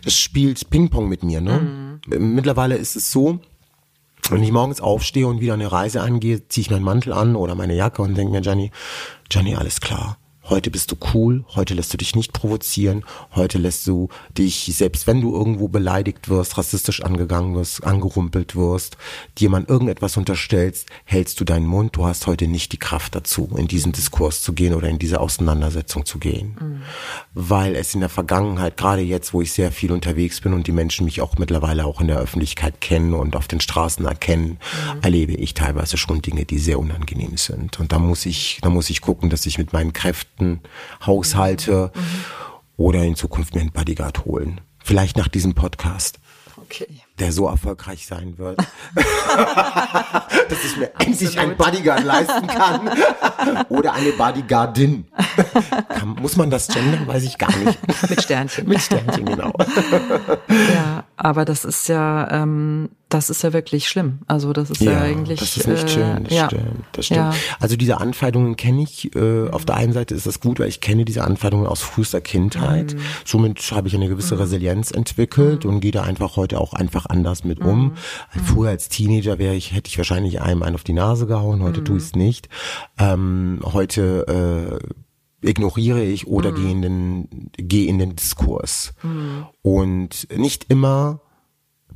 das 0.05 0.17
spielt 0.17 0.71
Ping-Pong 0.71 1.09
mit 1.09 1.25
mir. 1.25 1.41
Ne? 1.41 2.01
Mhm. 2.07 2.35
Mittlerweile 2.35 2.77
ist 2.77 2.95
es 2.95 3.11
so, 3.11 3.41
wenn 4.31 4.43
ich 4.43 4.53
morgens 4.53 4.81
aufstehe 4.81 5.27
und 5.27 5.41
wieder 5.41 5.55
eine 5.55 5.71
Reise 5.71 6.01
angehe, 6.01 6.47
ziehe 6.49 6.63
ich 6.63 6.71
meinen 6.71 6.85
Mantel 6.85 7.13
an 7.13 7.37
oder 7.37 7.55
meine 7.55 7.75
Jacke 7.75 8.01
und 8.01 8.15
denke 8.17 8.33
mir, 8.33 8.41
Gianni, 8.41 8.71
Gianni, 9.29 9.57
alles 9.57 9.81
klar. 9.81 10.17
Heute 10.47 10.71
bist 10.71 10.93
du 10.93 10.97
cool, 11.15 11.43
heute 11.55 11.73
lässt 11.73 11.95
du 11.95 11.97
dich 11.97 12.15
nicht 12.15 12.35
provozieren, 12.35 13.03
heute 13.35 13.57
lässt 13.57 13.87
du 13.87 14.11
dich, 14.37 14.71
selbst 14.77 15.07
wenn 15.07 15.23
du 15.23 15.35
irgendwo 15.35 15.69
beleidigt 15.69 16.29
wirst, 16.29 16.59
rassistisch 16.59 17.03
angegangen 17.03 17.55
wirst, 17.55 17.83
angerumpelt 17.83 18.55
wirst, 18.55 18.99
dir 19.39 19.49
man 19.49 19.65
irgendetwas 19.65 20.19
unterstellst, 20.19 20.87
hältst 21.07 21.41
du 21.41 21.47
deinen 21.47 21.65
Mund, 21.65 21.97
du 21.97 22.05
hast 22.05 22.27
heute 22.27 22.47
nicht 22.47 22.73
die 22.73 22.79
Kraft 22.79 23.15
dazu, 23.15 23.49
in 23.57 23.69
diesen 23.69 23.93
Diskurs 23.93 24.43
zu 24.43 24.53
gehen 24.53 24.75
oder 24.75 24.91
in 24.91 24.99
diese 24.99 25.19
Auseinandersetzung 25.19 26.05
zu 26.05 26.19
gehen. 26.19 26.57
Mhm. 26.61 26.83
Weil 27.33 27.75
es 27.75 27.95
in 27.95 28.01
der 28.01 28.11
Vergangenheit, 28.11 28.77
gerade 28.77 29.01
jetzt, 29.01 29.33
wo 29.33 29.41
ich 29.41 29.51
sehr 29.51 29.73
viel 29.73 29.93
unterwegs 29.93 30.43
bin 30.43 30.53
und 30.53 30.67
die 30.67 30.73
Menschen 30.73 31.07
mich 31.07 31.23
auch 31.23 31.39
mittlerweile 31.39 31.87
auch 31.87 32.03
in 32.03 32.09
der 32.09 32.19
Öffentlichkeit 32.19 32.83
kennen 32.83 33.15
und 33.15 33.35
auf 33.35 33.49
den 33.49 33.61
Straßen 33.61 34.05
erkennen, 34.05 34.59
mhm. 34.59 35.01
erlebe 35.01 35.33
ich 35.33 35.55
teilweise 35.55 35.97
schon 35.97 36.21
Dinge, 36.21 36.45
die 36.45 36.59
sehr 36.59 36.79
unangenehm 36.79 37.39
sind. 37.39 37.81
Und 37.81 37.93
da 37.93 37.99
muss 37.99 38.27
ich, 38.27 38.59
da 38.61 38.69
muss 38.69 38.91
ich 38.91 39.01
gucken, 39.01 39.31
dass 39.31 39.47
ich 39.47 39.57
mit 39.57 39.73
meinen 39.73 39.95
Kräften 39.95 40.34
Kräften 40.35 40.61
haushalte 41.05 41.91
mhm. 41.95 42.01
oder 42.77 43.03
in 43.03 43.17
Zukunft 43.17 43.55
mir 43.55 43.61
einen 43.61 43.73
Bodyguard 43.73 44.25
holen. 44.25 44.61
Vielleicht 44.83 45.17
nach 45.17 45.29
diesem 45.29 45.55
Podcast. 45.55 46.19
Okay. 46.57 46.87
Der 47.19 47.31
so 47.31 47.47
erfolgreich 47.47 48.07
sein 48.07 48.39
wird, 48.39 48.59
dass 48.95 50.65
ich 50.65 50.77
mir 50.77 50.87
Absolut. 50.95 51.01
endlich 51.01 51.39
einen 51.39 51.57
Bodyguard 51.57 52.05
leisten 52.05 52.47
kann. 52.47 52.91
Oder 53.69 53.93
eine 53.93 54.13
Bodyguardin. 54.13 55.07
Kann, 55.89 56.17
muss 56.21 56.37
man 56.37 56.51
das 56.51 56.69
gendern? 56.69 57.07
Weiß 57.07 57.23
ich 57.23 57.39
gar 57.39 57.55
nicht. 57.57 57.79
Mit 58.09 58.23
Sternchen. 58.23 58.67
Mit 58.67 58.81
Sternchen, 58.81 59.27
genau. 59.27 59.53
Ja, 60.75 61.05
aber 61.17 61.45
das 61.45 61.65
ist 61.65 61.89
ja, 61.89 62.31
ähm, 62.31 62.89
das 63.15 63.31
ist 63.31 63.43
ja 63.43 63.53
wirklich 63.53 63.89
schlimm. 63.89 64.19
Also 64.27 64.53
das 64.53 64.71
ist 64.71 64.81
ja, 64.81 64.91
ja 64.91 65.01
eigentlich. 65.03 65.39
Das 65.39 65.57
ist 65.57 65.69
nicht 65.69 65.85
äh, 65.85 65.89
schön, 65.89 66.25
das 66.25 66.33
ja. 66.33 66.47
stimmt. 66.47 66.85
Das 66.93 67.07
stimmt. 67.07 67.19
Ja. 67.19 67.35
Also 67.61 67.77
diese 67.77 68.01
Anfeindungen 68.01 68.57
kenne 68.57 68.83
ich. 68.83 69.15
Äh, 69.15 69.51
auf 69.51 69.65
der 69.65 69.77
einen 69.77 69.93
Seite 69.93 70.17
ist 70.17 70.27
das 70.27 70.41
gut, 70.41 70.59
weil 70.59 70.69
ich 70.69 70.81
kenne 70.81 71.05
diese 71.05 71.23
Anfeindungen 71.23 71.69
aus 71.69 71.81
frühester 71.81 72.21
Kindheit. 72.21 72.95
Mhm. 72.95 73.01
Somit 73.25 73.61
habe 73.71 73.87
ich 73.87 73.95
eine 73.95 74.09
gewisse 74.09 74.35
mhm. 74.35 74.41
Resilienz 74.41 74.91
entwickelt 74.91 75.65
mhm. 75.65 75.71
und 75.71 75.81
gehe 75.81 75.93
da 75.93 76.03
einfach 76.03 76.35
heute 76.35 76.61
auch 76.61 76.73
einfach 76.73 77.07
anders 77.07 77.45
mit 77.45 77.61
um. 77.61 77.85
Mhm. 77.85 78.45
Früher 78.45 78.71
als 78.71 78.89
Teenager 78.89 79.39
wäre 79.39 79.55
ich, 79.55 79.73
hätte 79.73 79.89
ich 79.89 79.97
wahrscheinlich 79.97 80.41
einem 80.41 80.65
einen 80.65 80.75
auf 80.75 80.83
die 80.83 80.93
Nase 80.93 81.27
gehauen, 81.27 81.63
heute 81.63 81.81
mhm. 81.81 81.85
tue 81.85 81.97
ich 81.99 82.03
es 82.03 82.17
nicht. 82.17 82.49
Ähm, 82.99 83.61
heute 83.63 84.81
äh, 84.83 85.49
ignoriere 85.49 86.03
ich 86.03 86.27
oder 86.27 86.51
mhm. 86.51 86.57
gehe 86.57 86.71
in 86.71 86.83
den 86.83 87.51
gehe 87.57 87.87
in 87.87 87.99
den 87.99 88.17
Diskurs 88.17 88.95
mhm. 89.03 89.47
und 89.63 90.27
nicht 90.37 90.67
immer 90.69 91.21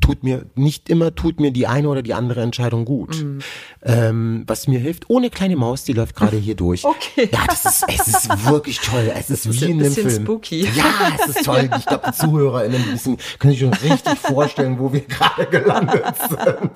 tut 0.00 0.22
mir, 0.22 0.46
nicht 0.54 0.88
immer 0.88 1.14
tut 1.14 1.40
mir 1.40 1.50
die 1.50 1.66
eine 1.66 1.88
oder 1.88 2.02
die 2.02 2.14
andere 2.14 2.42
Entscheidung 2.42 2.84
gut. 2.84 3.22
Mhm. 3.22 3.38
Ähm, 3.82 4.44
was 4.46 4.68
mir 4.68 4.78
hilft, 4.78 5.08
ohne 5.11 5.30
kleine 5.30 5.56
Maus, 5.56 5.84
die 5.84 5.92
läuft 5.92 6.16
gerade 6.16 6.37
hier 6.37 6.54
durch. 6.54 6.84
Okay. 6.98 7.28
Ja, 7.32 7.40
das 7.46 7.64
ist, 7.64 7.84
es 7.88 8.08
ist 8.08 8.46
wirklich 8.46 8.80
toll. 8.80 9.12
Es 9.14 9.30
ist, 9.30 9.46
ist 9.46 9.61
wie 9.61 9.70
in 9.70 9.80
einem 9.80 9.92
Film. 9.92 10.11
spooky. 10.11 10.64
Ja, 10.64 11.12
es 11.18 11.37
ist 11.37 11.44
toll. 11.44 11.68
Ich 11.78 11.87
glaube, 11.87 12.11
die 12.11 12.16
ZuhörerInnen 12.16 12.92
wissen, 12.92 13.18
können 13.38 13.52
sich 13.52 13.61
schon 13.61 13.74
richtig 13.74 14.18
vorstellen, 14.18 14.78
wo 14.78 14.92
wir 14.92 15.02
gerade 15.02 15.46
gelandet 15.46 16.04
sind. 16.28 16.70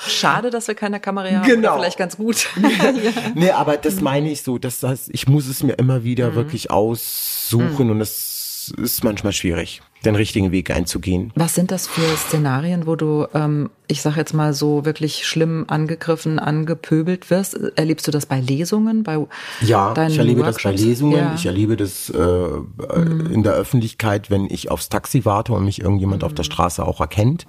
Schade, 0.06 0.50
dass 0.50 0.68
wir 0.68 0.74
keine 0.74 1.00
Kamera 1.00 1.30
haben. 1.30 1.46
Genau. 1.46 1.76
Vielleicht 1.76 1.98
ganz 1.98 2.16
gut. 2.16 2.48
ja. 2.62 3.12
Nee, 3.34 3.50
aber 3.50 3.76
das 3.76 4.00
meine 4.00 4.30
ich 4.30 4.42
so, 4.42 4.58
dass 4.58 4.80
das, 4.80 5.08
ich 5.08 5.28
muss 5.28 5.46
es 5.46 5.62
mir 5.62 5.74
immer 5.74 6.04
wieder 6.04 6.30
mhm. 6.30 6.34
wirklich 6.36 6.70
aussuchen 6.70 7.86
mhm. 7.86 7.92
und 7.92 7.98
das 7.98 8.29
ist 8.70 9.04
manchmal 9.04 9.32
schwierig 9.32 9.82
den 10.04 10.14
richtigen 10.14 10.50
Weg 10.50 10.70
einzugehen. 10.70 11.32
Was 11.34 11.54
sind 11.54 11.70
das 11.70 11.86
für 11.86 12.16
Szenarien, 12.16 12.86
wo 12.86 12.96
du, 12.96 13.26
ähm, 13.34 13.70
ich 13.86 14.00
sag 14.00 14.16
jetzt 14.16 14.32
mal 14.32 14.54
so 14.54 14.84
wirklich 14.84 15.26
schlimm 15.26 15.66
angegriffen, 15.68 16.38
angepöbelt 16.38 17.30
wirst? 17.30 17.54
Erlebst 17.76 18.06
du 18.06 18.10
das 18.10 18.26
bei 18.26 18.40
Lesungen, 18.40 19.02
bei 19.02 19.18
Ja, 19.60 19.92
ich 20.06 20.16
erlebe 20.16 20.40
Workshops? 20.40 20.62
das 20.62 20.72
bei 20.72 20.88
Lesungen. 20.88 21.18
Ja. 21.18 21.34
Ich 21.34 21.46
erlebe 21.46 21.76
das 21.76 22.08
äh, 22.10 22.18
mhm. 22.18 23.26
in 23.30 23.42
der 23.42 23.52
Öffentlichkeit, 23.52 24.30
wenn 24.30 24.46
ich 24.46 24.70
aufs 24.70 24.88
Taxi 24.88 25.24
warte 25.24 25.52
und 25.52 25.64
mich 25.64 25.80
irgendjemand 25.80 26.22
mhm. 26.22 26.26
auf 26.26 26.34
der 26.34 26.44
mhm. 26.44 26.52
Straße 26.52 26.84
auch 26.84 27.00
erkennt. 27.00 27.46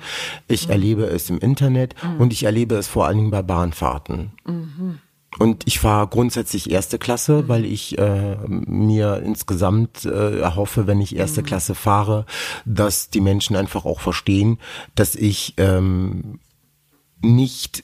Ich 0.47 0.67
mhm. 0.67 0.73
erlebe 0.73 1.03
es 1.05 1.29
im 1.29 1.39
Internet 1.39 1.95
mhm. 2.03 2.19
und 2.19 2.33
ich 2.33 2.43
erlebe 2.43 2.75
es 2.75 2.87
vor 2.87 3.07
allen 3.07 3.17
Dingen 3.17 3.31
bei 3.31 3.41
Bahnfahrten. 3.41 4.31
Und 5.41 5.65
ich 5.65 5.79
fahre 5.79 6.07
grundsätzlich 6.07 6.69
erste 6.69 6.99
Klasse, 6.99 7.41
mhm. 7.41 7.47
weil 7.47 7.65
ich 7.65 7.97
äh, 7.97 8.37
mir 8.47 9.23
insgesamt 9.25 10.05
äh, 10.05 10.39
erhoffe, 10.39 10.85
wenn 10.85 11.01
ich 11.01 11.15
erste 11.15 11.41
mhm. 11.41 11.45
Klasse 11.47 11.73
fahre, 11.73 12.27
dass 12.65 13.09
die 13.09 13.21
Menschen 13.21 13.55
einfach 13.55 13.85
auch 13.85 14.01
verstehen, 14.01 14.59
dass 14.93 15.15
ich 15.15 15.55
ähm, 15.57 16.37
nicht 17.23 17.83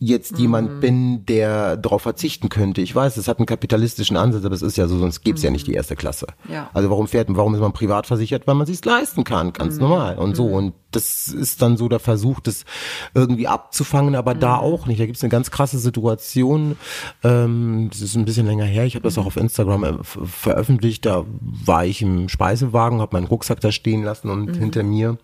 jetzt 0.00 0.32
mhm. 0.32 0.38
jemand 0.38 0.80
bin, 0.80 1.24
der 1.26 1.76
darauf 1.76 2.02
verzichten 2.02 2.48
könnte. 2.48 2.80
Ich 2.80 2.92
weiß, 2.92 3.16
es 3.18 3.28
hat 3.28 3.38
einen 3.38 3.46
kapitalistischen 3.46 4.16
Ansatz, 4.16 4.44
aber 4.44 4.56
es 4.56 4.62
ist 4.62 4.76
ja 4.76 4.88
so, 4.88 4.98
sonst 4.98 5.22
gäbe 5.22 5.36
es 5.36 5.42
mhm. 5.42 5.46
ja 5.46 5.50
nicht 5.52 5.68
die 5.68 5.74
erste 5.74 5.94
Klasse. 5.94 6.26
Ja. 6.50 6.70
Also 6.74 6.90
warum 6.90 7.06
fährt, 7.06 7.28
warum 7.30 7.54
ist 7.54 7.60
man 7.60 7.72
privat 7.72 8.08
versichert? 8.08 8.48
Weil 8.48 8.56
man 8.56 8.66
sich 8.66 8.84
leisten 8.84 9.22
kann, 9.22 9.52
ganz 9.52 9.76
mhm. 9.76 9.82
normal 9.82 10.18
und 10.18 10.34
so. 10.34 10.46
Und 10.46 10.74
das 10.96 11.28
ist 11.28 11.62
dann 11.62 11.76
so 11.76 11.88
der 11.88 12.00
Versuch, 12.00 12.40
das 12.40 12.64
irgendwie 13.14 13.46
abzufangen, 13.46 14.14
aber 14.14 14.34
mhm. 14.34 14.40
da 14.40 14.56
auch 14.56 14.86
nicht. 14.86 15.00
Da 15.00 15.06
gibt's 15.06 15.22
eine 15.22 15.30
ganz 15.30 15.50
krasse 15.50 15.78
Situation. 15.78 16.76
Ähm, 17.22 17.88
das 17.92 18.00
ist 18.00 18.16
ein 18.16 18.24
bisschen 18.24 18.46
länger 18.46 18.64
her. 18.64 18.84
Ich 18.84 18.94
habe 18.94 19.04
das 19.04 19.18
auch 19.18 19.26
auf 19.26 19.36
Instagram 19.36 19.84
äh, 19.84 19.92
veröffentlicht. 20.02 21.06
Da 21.06 21.24
war 21.40 21.84
ich 21.84 22.02
im 22.02 22.28
Speisewagen, 22.28 23.00
habe 23.00 23.16
meinen 23.16 23.26
Rucksack 23.26 23.60
da 23.60 23.70
stehen 23.70 24.02
lassen 24.02 24.30
und 24.30 24.46
mhm. 24.46 24.54
hinter 24.54 24.82
mir 24.82 25.18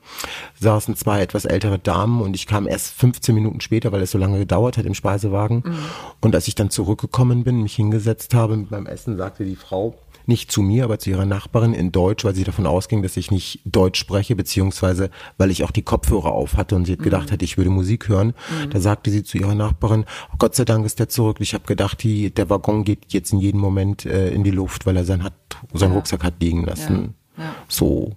saßen 0.61 0.95
zwei 0.97 1.23
etwas 1.23 1.45
ältere 1.45 1.79
Damen 1.79 2.21
und 2.21 2.37
ich 2.37 2.47
kam 2.47 2.69
erst 2.69 2.95
15 2.95 3.35
Minuten 3.35 3.61
später, 3.61 3.93
weil 3.93 4.03
es 4.03 4.11
so 4.11 4.19
lange 4.19 4.39
gedauert 4.39 4.77
hat 4.77 4.85
im 4.85 4.95
Speisewagen. 4.95 5.63
Mhm. 5.65 5.79
Und 6.21 6.35
als 6.35 6.49
ich 6.49 6.55
dann 6.55 6.71
zurückgekommen 6.71 7.45
bin, 7.45 7.63
mich 7.63 7.75
hingesetzt 7.75 8.35
habe 8.35 8.57
mit 8.57 8.71
meinem 8.71 8.87
Essen, 8.87 9.17
sagte 9.17 9.45
die 9.45 9.57
Frau, 9.57 9.95
nicht 10.27 10.51
zu 10.51 10.63
mir, 10.63 10.85
aber 10.85 10.99
zu 10.99 11.11
ihrer 11.11 11.27
Nachbarin 11.27 11.75
in 11.75 11.93
Deutsch, 11.93 12.25
weil 12.25 12.35
sie 12.35 12.45
davon 12.45 12.67
ausging, 12.67 13.03
dass 13.03 13.17
ich 13.17 13.31
nicht 13.31 13.61
Deutsch 13.65 13.99
spreche, 13.99 14.37
beziehungsweise 14.37 15.11
weil 15.39 15.51
ich 15.51 15.65
auch 15.65 15.71
die 15.71 15.83
Kopfhörer 15.83 16.33
auf 16.33 16.57
hatte 16.57 16.77
und 16.77 16.87
sie 16.87 16.93
hat 16.93 17.03
gedacht 17.03 17.29
mhm. 17.29 17.33
hat, 17.33 17.43
ich 17.43 17.57
würde 17.57 17.71
Musik 17.71 18.09
hören. 18.09 18.29
Mhm. 18.29 18.71
Da 18.71 18.81
sagte 18.81 19.11
sie 19.11 19.23
zu 19.23 19.39
ihrer 19.39 19.55
Nachbarin, 19.55 20.05
oh 20.33 20.37
Gott 20.39 20.55
sei 20.55 20.65
Dank 20.65 20.87
ist 20.87 20.99
der 20.99 21.09
zurück. 21.09 21.39
Ich 21.41 21.55
habe 21.55 21.65
gedacht, 21.67 22.03
die, 22.03 22.31
der 22.31 22.51
Waggon 22.51 22.85
geht 22.85 23.13
jetzt 23.13 23.33
in 23.33 23.41
jedem 23.41 23.61
Moment 23.61 24.07
äh, 24.07 24.31
in 24.31 24.45
die 24.45 24.51
Luft, 24.51 24.87
weil 24.87 24.97
er 24.97 25.05
sein, 25.05 25.23
hat, 25.23 25.35
seinen 25.73 25.91
ja. 25.91 25.97
Rucksack 25.97 26.25
hat 26.25 26.35
liegen 26.41 26.65
lassen. 26.65 27.15
Ja. 27.39 27.45
Ja. 27.45 27.55
So. 27.67 28.17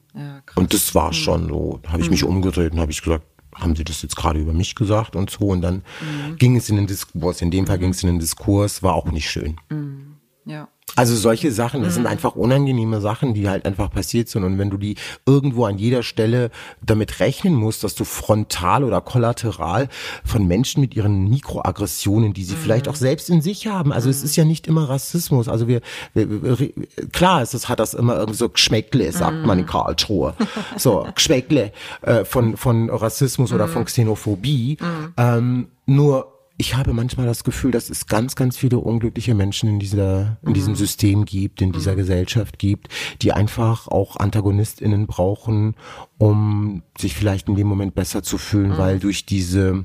und 0.55 0.73
das 0.73 0.93
war 0.93 1.07
mhm. 1.07 1.13
schon 1.13 1.47
so. 1.47 1.79
Da 1.83 1.93
habe 1.93 2.01
ich 2.01 2.09
mich 2.09 2.23
mhm. 2.23 2.29
umgedreht 2.29 2.73
und 2.73 2.79
habe 2.79 2.91
ich 2.91 3.01
gesagt, 3.01 3.25
haben 3.55 3.75
Sie 3.75 3.83
das 3.83 4.01
jetzt 4.01 4.15
gerade 4.15 4.39
über 4.39 4.53
mich 4.53 4.75
gesagt 4.75 5.15
und 5.15 5.29
so. 5.29 5.47
Und 5.47 5.61
dann 5.61 5.75
mhm. 5.75 6.35
ging 6.37 6.55
es 6.55 6.69
in 6.69 6.75
den 6.75 6.87
Diskurs. 6.87 7.41
In 7.41 7.51
dem 7.51 7.65
Fall 7.65 7.79
ging 7.79 7.91
es 7.91 8.03
in 8.03 8.07
den 8.07 8.19
Diskurs, 8.19 8.83
war 8.83 8.93
auch 8.93 9.11
nicht 9.11 9.29
schön. 9.29 9.57
Mhm. 9.69 10.14
Ja. 10.45 10.67
Also 10.95 11.15
solche 11.15 11.51
Sachen, 11.51 11.81
das 11.81 11.93
mhm. 11.93 11.95
sind 11.95 12.07
einfach 12.07 12.35
unangenehme 12.35 13.01
Sachen, 13.01 13.33
die 13.33 13.49
halt 13.49 13.65
einfach 13.65 13.91
passiert 13.91 14.29
sind. 14.29 14.43
Und 14.45 14.57
wenn 14.57 14.69
du 14.69 14.77
die 14.77 14.95
irgendwo 15.25 15.65
an 15.65 15.77
jeder 15.77 16.03
Stelle 16.03 16.51
damit 16.85 17.19
rechnen 17.19 17.53
musst, 17.53 17.83
dass 17.83 17.95
du 17.95 18.05
frontal 18.05 18.83
oder 18.83 19.01
kollateral 19.01 19.89
von 20.23 20.47
Menschen 20.47 20.79
mit 20.79 20.95
ihren 20.95 21.27
Mikroaggressionen, 21.29 22.33
die 22.33 22.45
sie 22.45 22.53
mhm. 22.53 22.59
vielleicht 22.59 22.87
auch 22.87 22.95
selbst 22.95 23.29
in 23.29 23.41
sich 23.41 23.67
haben. 23.67 23.91
Also 23.91 24.07
mhm. 24.07 24.11
es 24.11 24.23
ist 24.23 24.35
ja 24.37 24.45
nicht 24.45 24.67
immer 24.67 24.87
Rassismus. 24.87 25.49
Also 25.49 25.67
wir, 25.67 25.81
wir, 26.13 26.59
wir 26.59 26.69
klar 27.11 27.41
ist 27.41 27.53
es, 27.53 27.67
hat 27.67 27.79
das 27.79 27.93
immer 27.93 28.15
irgendwie 28.15 28.37
so 28.37 28.47
Geschmäckle, 28.47 29.11
sagt 29.11 29.45
man 29.45 29.59
in 29.59 29.65
mhm. 29.65 29.69
Karlsruhe. 29.69 30.33
So, 30.77 31.07
Geschmäckle 31.13 31.71
äh, 32.01 32.25
von, 32.25 32.57
von 32.57 32.89
Rassismus 32.89 33.51
oder 33.53 33.67
von 33.67 33.81
mhm. 33.81 33.85
Xenophobie. 33.85 34.77
Mhm. 34.79 35.13
Ähm, 35.17 35.67
nur 35.85 36.34
ich 36.57 36.75
habe 36.75 36.93
manchmal 36.93 37.25
das 37.25 37.43
Gefühl, 37.43 37.71
dass 37.71 37.89
es 37.89 38.07
ganz, 38.07 38.35
ganz 38.35 38.55
viele 38.55 38.79
unglückliche 38.79 39.35
Menschen 39.35 39.67
in 39.67 39.79
dieser, 39.79 40.37
in 40.41 40.53
diesem 40.53 40.73
mhm. 40.73 40.77
System 40.77 41.25
gibt, 41.25 41.61
in 41.61 41.73
dieser 41.73 41.93
mhm. 41.93 41.97
Gesellschaft 41.97 42.59
gibt, 42.59 42.87
die 43.21 43.33
einfach 43.33 43.87
auch 43.87 44.15
AntagonistInnen 44.15 45.05
brauchen, 45.05 45.75
um 46.17 46.83
sich 46.97 47.13
vielleicht 47.13 47.49
in 47.49 47.55
dem 47.55 47.67
Moment 47.67 47.93
besser 47.93 48.23
zu 48.23 48.37
fühlen, 48.37 48.71
mhm. 48.71 48.77
weil 48.77 48.99
durch 48.99 49.25
diese 49.25 49.83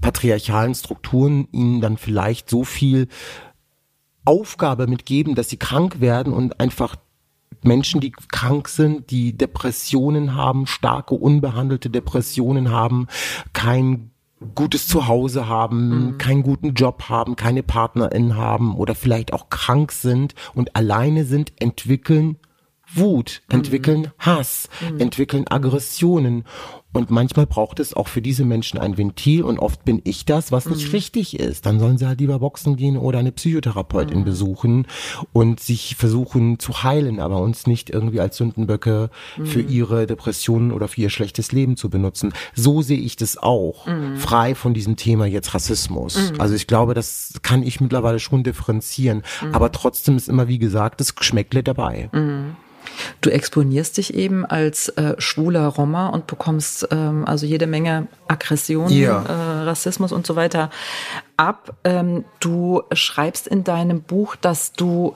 patriarchalen 0.00 0.74
Strukturen 0.74 1.48
ihnen 1.50 1.80
dann 1.80 1.96
vielleicht 1.96 2.48
so 2.48 2.62
viel 2.62 3.08
Aufgabe 4.24 4.86
mitgeben, 4.86 5.34
dass 5.34 5.48
sie 5.48 5.56
krank 5.56 6.00
werden 6.00 6.32
und 6.32 6.60
einfach 6.60 6.96
Menschen, 7.64 8.00
die 8.00 8.12
krank 8.12 8.68
sind, 8.68 9.10
die 9.10 9.36
Depressionen 9.36 10.34
haben, 10.34 10.66
starke 10.66 11.14
unbehandelte 11.14 11.90
Depressionen 11.90 12.70
haben, 12.70 13.08
kein 13.52 14.11
gutes 14.54 14.88
Zuhause 14.88 15.48
haben, 15.48 15.88
mhm. 15.88 16.18
keinen 16.18 16.42
guten 16.42 16.74
Job 16.74 17.04
haben, 17.08 17.36
keine 17.36 17.62
Partnerin 17.62 18.36
haben 18.36 18.76
oder 18.76 18.94
vielleicht 18.94 19.32
auch 19.32 19.48
krank 19.48 19.92
sind 19.92 20.34
und 20.54 20.76
alleine 20.76 21.24
sind, 21.24 21.52
entwickeln 21.60 22.36
Wut, 22.94 23.42
mhm. 23.48 23.58
entwickeln 23.58 24.12
Hass, 24.18 24.68
mhm. 24.90 25.00
entwickeln 25.00 25.46
Aggressionen. 25.48 26.44
Und 26.92 27.10
manchmal 27.10 27.46
braucht 27.46 27.80
es 27.80 27.94
auch 27.94 28.08
für 28.08 28.20
diese 28.20 28.44
Menschen 28.44 28.78
ein 28.78 28.98
Ventil 28.98 29.42
und 29.42 29.58
oft 29.58 29.84
bin 29.84 30.02
ich 30.04 30.24
das, 30.24 30.52
was 30.52 30.66
nicht 30.66 30.88
mhm. 30.88 30.92
richtig 30.92 31.38
ist. 31.38 31.64
Dann 31.64 31.80
sollen 31.80 31.96
sie 31.98 32.06
halt 32.06 32.20
lieber 32.20 32.38
boxen 32.38 32.76
gehen 32.76 32.96
oder 32.98 33.18
eine 33.18 33.32
Psychotherapeutin 33.32 34.20
mhm. 34.20 34.24
besuchen 34.24 34.86
und 35.32 35.60
sich 35.60 35.96
versuchen 35.96 36.58
zu 36.58 36.82
heilen, 36.82 37.18
aber 37.18 37.38
uns 37.38 37.66
nicht 37.66 37.88
irgendwie 37.88 38.20
als 38.20 38.36
Sündenböcke 38.36 39.10
mhm. 39.36 39.46
für 39.46 39.62
ihre 39.62 40.06
Depressionen 40.06 40.72
oder 40.72 40.88
für 40.88 41.00
ihr 41.00 41.10
schlechtes 41.10 41.52
Leben 41.52 41.76
zu 41.76 41.88
benutzen. 41.88 42.34
So 42.54 42.82
sehe 42.82 43.00
ich 43.00 43.16
das 43.16 43.38
auch, 43.38 43.86
mhm. 43.86 44.16
frei 44.16 44.54
von 44.54 44.74
diesem 44.74 44.96
Thema 44.96 45.26
jetzt 45.26 45.54
Rassismus. 45.54 46.32
Mhm. 46.32 46.40
Also 46.40 46.54
ich 46.54 46.66
glaube, 46.66 46.92
das 46.92 47.32
kann 47.42 47.62
ich 47.62 47.80
mittlerweile 47.80 48.18
schon 48.18 48.44
differenzieren, 48.44 49.22
mhm. 49.42 49.54
aber 49.54 49.72
trotzdem 49.72 50.16
ist 50.16 50.28
immer, 50.28 50.48
wie 50.48 50.58
gesagt, 50.58 51.00
das 51.00 51.14
Geschmäckle 51.14 51.62
dabei. 51.62 52.10
Du 53.20 53.30
exponierst 53.30 53.96
dich 53.96 54.14
eben 54.14 54.44
als 54.44 54.88
äh, 54.90 55.14
schwuler 55.18 55.66
Roma 55.66 56.08
und 56.08 56.26
bekommst 56.26 56.88
ähm, 56.90 57.24
also 57.26 57.46
jede 57.46 57.66
Menge 57.66 58.08
Aggressionen, 58.28 58.92
ja. 58.92 59.22
äh, 59.22 59.62
Rassismus 59.64 60.12
und 60.12 60.26
so 60.26 60.36
weiter 60.36 60.70
ab. 61.36 61.76
Ähm, 61.84 62.24
du 62.40 62.82
schreibst 62.92 63.46
in 63.46 63.64
deinem 63.64 64.02
Buch, 64.02 64.36
dass 64.36 64.72
du 64.72 65.14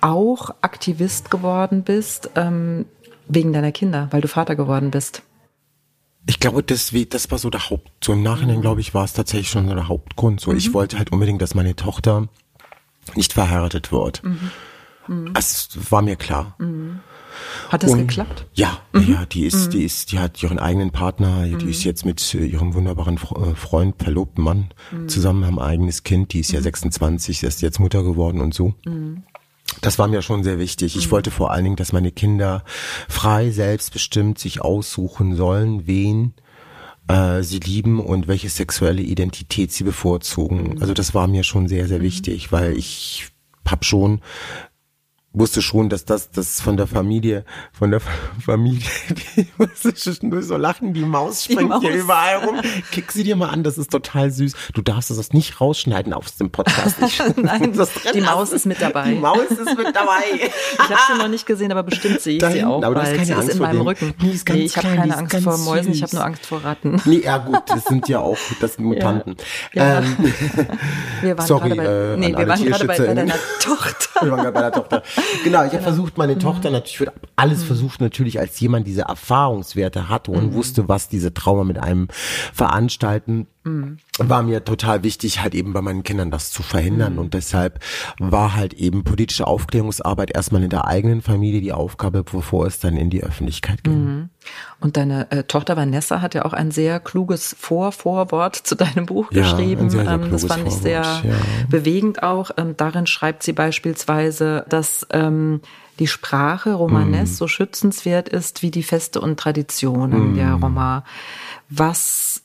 auch 0.00 0.50
Aktivist 0.60 1.30
geworden 1.30 1.82
bist 1.82 2.30
ähm, 2.36 2.86
wegen 3.28 3.52
deiner 3.52 3.72
Kinder, 3.72 4.08
weil 4.10 4.20
du 4.20 4.28
Vater 4.28 4.56
geworden 4.56 4.90
bist. 4.90 5.22
Ich 6.26 6.38
glaube, 6.38 6.62
das, 6.62 6.92
das 7.08 7.30
war 7.30 7.38
so 7.38 7.50
der 7.50 7.70
Haupt, 7.70 7.90
so 8.04 8.12
im 8.12 8.22
Nachhinein, 8.22 8.58
mhm. 8.58 8.62
glaube 8.62 8.80
ich, 8.80 8.94
war 8.94 9.04
es 9.04 9.12
tatsächlich 9.12 9.50
schon 9.50 9.68
so 9.68 9.74
der 9.74 9.88
Hauptgrund. 9.88 10.40
So, 10.40 10.50
mhm. 10.50 10.58
ich 10.58 10.74
wollte 10.74 10.98
halt 10.98 11.12
unbedingt, 11.12 11.40
dass 11.40 11.54
meine 11.54 11.74
Tochter 11.76 12.28
nicht 13.14 13.32
verheiratet 13.32 13.92
wird. 13.92 14.22
Mhm. 14.22 14.50
Mhm. 15.10 15.32
Es 15.36 15.68
war 15.90 16.02
mir 16.02 16.16
klar. 16.16 16.54
Mhm. 16.58 17.00
Hat 17.68 17.82
das 17.82 17.90
und, 17.90 17.98
geklappt? 17.98 18.46
Ja, 18.54 18.78
mhm. 18.92 19.12
ja, 19.12 19.26
die 19.26 19.44
ist, 19.44 19.66
mhm. 19.66 19.70
die 19.70 19.84
ist, 19.84 20.12
die 20.12 20.18
hat 20.18 20.42
ihren 20.42 20.58
eigenen 20.58 20.92
Partner, 20.92 21.44
die 21.46 21.64
mhm. 21.64 21.70
ist 21.70 21.84
jetzt 21.84 22.04
mit 22.04 22.34
äh, 22.34 22.44
ihrem 22.44 22.74
wunderbaren 22.74 23.16
äh, 23.16 23.54
Freund, 23.54 23.96
verlobten 24.00 24.44
Mann 24.44 24.70
mhm. 24.90 25.08
zusammen, 25.08 25.44
haben 25.44 25.58
ein 25.58 25.66
eigenes 25.66 26.04
Kind, 26.04 26.32
die 26.32 26.40
ist 26.40 26.52
ja 26.52 26.60
26, 26.60 27.42
ist 27.42 27.60
jetzt 27.60 27.80
Mutter 27.80 28.02
geworden 28.02 28.40
und 28.40 28.54
so. 28.54 28.74
Das 29.80 29.98
war 29.98 30.08
mir 30.08 30.22
schon 30.22 30.42
sehr 30.44 30.58
wichtig. 30.58 30.96
Ich 30.96 31.10
wollte 31.10 31.30
vor 31.30 31.50
allen 31.50 31.64
Dingen, 31.64 31.76
dass 31.76 31.92
meine 31.92 32.12
Kinder 32.12 32.64
frei, 33.08 33.50
selbstbestimmt 33.50 34.38
sich 34.38 34.60
aussuchen 34.60 35.36
sollen, 35.36 35.86
wen 35.86 36.34
äh, 37.08 37.42
sie 37.42 37.60
lieben 37.60 38.00
und 38.00 38.28
welche 38.28 38.48
sexuelle 38.48 39.02
Identität 39.02 39.72
sie 39.72 39.84
bevorzugen. 39.84 40.80
Also 40.80 40.94
das 40.94 41.14
war 41.14 41.26
mir 41.26 41.44
schon 41.44 41.68
sehr, 41.68 41.88
sehr 41.88 42.00
wichtig, 42.00 42.52
weil 42.52 42.76
ich 42.76 43.30
habe 43.66 43.84
schon 43.84 44.20
wusste 45.32 45.62
schon, 45.62 45.88
dass 45.88 46.04
das, 46.04 46.30
das 46.30 46.60
von 46.60 46.76
der 46.76 46.86
Familie, 46.86 47.44
von 47.72 47.90
der 47.90 48.00
Familie, 48.44 48.82
die 49.36 49.46
musste 49.58 50.26
nur 50.26 50.42
so 50.42 50.56
lachen, 50.56 50.92
die 50.92 51.04
Maus 51.04 51.44
springt 51.44 51.60
die 51.60 51.66
Maus. 51.66 51.82
hier 51.82 51.94
überall 51.94 52.36
rum. 52.44 52.60
Kick 52.90 53.12
sie 53.12 53.22
dir 53.22 53.36
mal 53.36 53.48
an, 53.48 53.62
das 53.62 53.78
ist 53.78 53.90
total 53.90 54.30
süß. 54.30 54.54
Du 54.74 54.82
darfst 54.82 55.10
das 55.10 55.32
nicht 55.32 55.60
rausschneiden 55.60 56.12
aus 56.12 56.36
dem 56.36 56.50
Podcast. 56.50 56.96
Ich, 57.06 57.22
Nein, 57.36 57.72
die 58.14 58.20
Maus 58.20 58.52
ist 58.52 58.66
mit 58.66 58.80
dabei. 58.80 59.10
Die 59.10 59.18
Maus 59.18 59.50
ist 59.50 59.76
mit 59.76 59.94
dabei. 59.94 60.22
ich 60.34 60.80
habe 60.80 61.00
sie 61.12 61.18
noch 61.18 61.28
nicht 61.28 61.46
gesehen, 61.46 61.70
aber 61.70 61.84
bestimmt 61.84 62.20
sehe 62.20 62.34
ich 62.34 62.40
Dahin, 62.40 62.58
sie 62.58 62.64
auch, 62.64 62.82
aber 62.82 62.96
weil 62.96 63.24
sie 63.24 63.32
Angst 63.32 63.48
ist 63.50 63.54
in 63.54 63.62
meinem 63.62 63.82
Rücken. 63.82 64.14
Nee, 64.20 64.32
ist 64.32 64.46
ganz 64.46 64.58
nee 64.58 64.64
ich 64.64 64.76
habe 64.76 64.88
keine 64.88 65.16
Angst 65.16 65.36
vor 65.42 65.58
Mäusen, 65.58 65.92
süß. 65.92 65.96
ich 65.96 66.02
habe 66.02 66.16
nur 66.16 66.24
Angst 66.24 66.46
vor 66.46 66.64
Ratten. 66.64 67.00
Nee, 67.04 67.22
ja 67.24 67.38
gut, 67.38 67.62
das 67.68 67.84
sind 67.84 68.08
ja 68.08 68.18
auch, 68.18 68.38
das 68.60 68.74
sind 68.74 68.84
Mutanten. 68.84 69.36
Ja. 69.74 69.98
Ähm, 69.98 70.16
wir 71.22 71.38
waren 71.38 71.46
sorry, 71.46 71.70
gerade 71.70 71.82
bei, 71.82 72.14
äh, 72.14 72.16
nee, 72.16 72.36
wir 72.36 72.48
waren 72.48 72.64
gerade 72.64 72.84
bei, 72.84 72.98
bei 72.98 73.14
deiner 73.14 73.34
Tochter. 73.60 74.22
wir 74.22 74.30
waren 74.32 74.40
gerade 74.40 74.52
bei 74.52 74.60
der 74.60 74.72
Tochter. 74.72 75.02
Genau, 75.44 75.58
ich 75.60 75.66
habe 75.66 75.70
genau. 75.70 75.82
versucht, 75.82 76.18
meine 76.18 76.34
mhm. 76.34 76.40
Tochter 76.40 76.70
natürlich, 76.70 76.94
ich 76.94 77.00
würde 77.00 77.12
alles 77.36 77.60
mhm. 77.60 77.66
versucht 77.66 78.00
natürlich, 78.00 78.38
als 78.38 78.58
jemand 78.60 78.86
diese 78.86 79.02
Erfahrungswerte 79.02 80.08
hatte 80.08 80.30
und 80.30 80.50
mhm. 80.50 80.54
wusste, 80.54 80.88
was 80.88 81.08
diese 81.08 81.34
Trauma 81.34 81.64
mit 81.64 81.78
einem 81.78 82.08
veranstalten, 82.52 83.46
mhm. 83.64 83.98
war 84.18 84.42
mir 84.42 84.64
total 84.64 85.02
wichtig, 85.02 85.40
halt 85.42 85.54
eben 85.54 85.72
bei 85.72 85.82
meinen 85.82 86.02
Kindern 86.02 86.30
das 86.30 86.50
zu 86.50 86.62
verhindern. 86.62 87.14
Mhm. 87.14 87.18
Und 87.18 87.34
deshalb 87.34 87.80
war 88.18 88.54
halt 88.54 88.74
eben 88.74 89.04
politische 89.04 89.46
Aufklärungsarbeit 89.46 90.30
erstmal 90.34 90.62
in 90.62 90.70
der 90.70 90.86
eigenen 90.86 91.22
Familie 91.22 91.60
die 91.60 91.72
Aufgabe, 91.72 92.24
bevor 92.24 92.66
es 92.66 92.78
dann 92.80 92.96
in 92.96 93.10
die 93.10 93.22
Öffentlichkeit 93.22 93.84
ging. 93.84 94.04
Mhm. 94.04 94.28
Und 94.80 94.96
deine 94.96 95.30
äh, 95.30 95.44
Tochter 95.44 95.76
Vanessa 95.76 96.20
hat 96.20 96.34
ja 96.34 96.44
auch 96.44 96.52
ein 96.52 96.70
sehr 96.70 97.00
kluges 97.00 97.54
Vor-Vorwort 97.58 98.56
zu 98.56 98.74
deinem 98.74 99.06
Buch 99.06 99.30
ja, 99.32 99.42
geschrieben. 99.42 99.90
Sehr, 99.90 100.04
sehr 100.04 100.12
ähm, 100.12 100.30
das 100.30 100.44
fand 100.44 100.66
ich 100.66 100.74
sehr 100.74 101.02
ja. 101.02 101.20
bewegend 101.68 102.22
auch. 102.22 102.50
Ähm, 102.56 102.76
darin 102.76 103.06
schreibt 103.06 103.42
sie 103.42 103.52
beispielsweise, 103.52 104.64
dass 104.68 105.06
ähm, 105.10 105.60
die 106.00 106.06
Sprache 106.06 106.72
Romanes 106.72 107.32
mm. 107.32 107.34
so 107.34 107.46
schützenswert 107.46 108.28
ist 108.28 108.62
wie 108.62 108.70
die 108.70 108.82
Feste 108.82 109.20
und 109.20 109.38
Traditionen 109.38 110.32
mm. 110.32 110.34
der 110.34 110.52
Roma. 110.54 111.04
Was, 111.68 112.42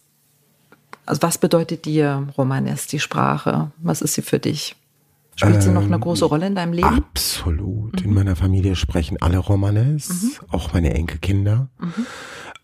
also 1.06 1.22
was 1.22 1.38
bedeutet 1.38 1.86
dir 1.86 2.28
Romanes, 2.38 2.88
die 2.88 3.00
Sprache? 3.00 3.72
Was 3.78 4.02
ist 4.02 4.14
sie 4.14 4.22
für 4.22 4.40
dich? 4.40 4.76
Spielt 5.36 5.62
sie 5.62 5.72
noch 5.72 5.84
eine 5.84 6.00
große 6.00 6.24
ähm, 6.24 6.30
Rolle 6.30 6.48
in 6.48 6.56
deinem 6.56 6.74
Leben? 6.74 6.88
Absolut. 6.88 8.00
Mhm. 8.00 8.06
In 8.06 8.14
meiner 8.14 8.36
Familie 8.36 8.76
sprechen 8.76 9.18
alle 9.22 9.38
Romanes, 9.38 10.10
mhm. 10.10 10.32
auch 10.50 10.72
meine 10.74 10.94
Enkelkinder. 10.94 11.68
Mhm. 11.78 12.06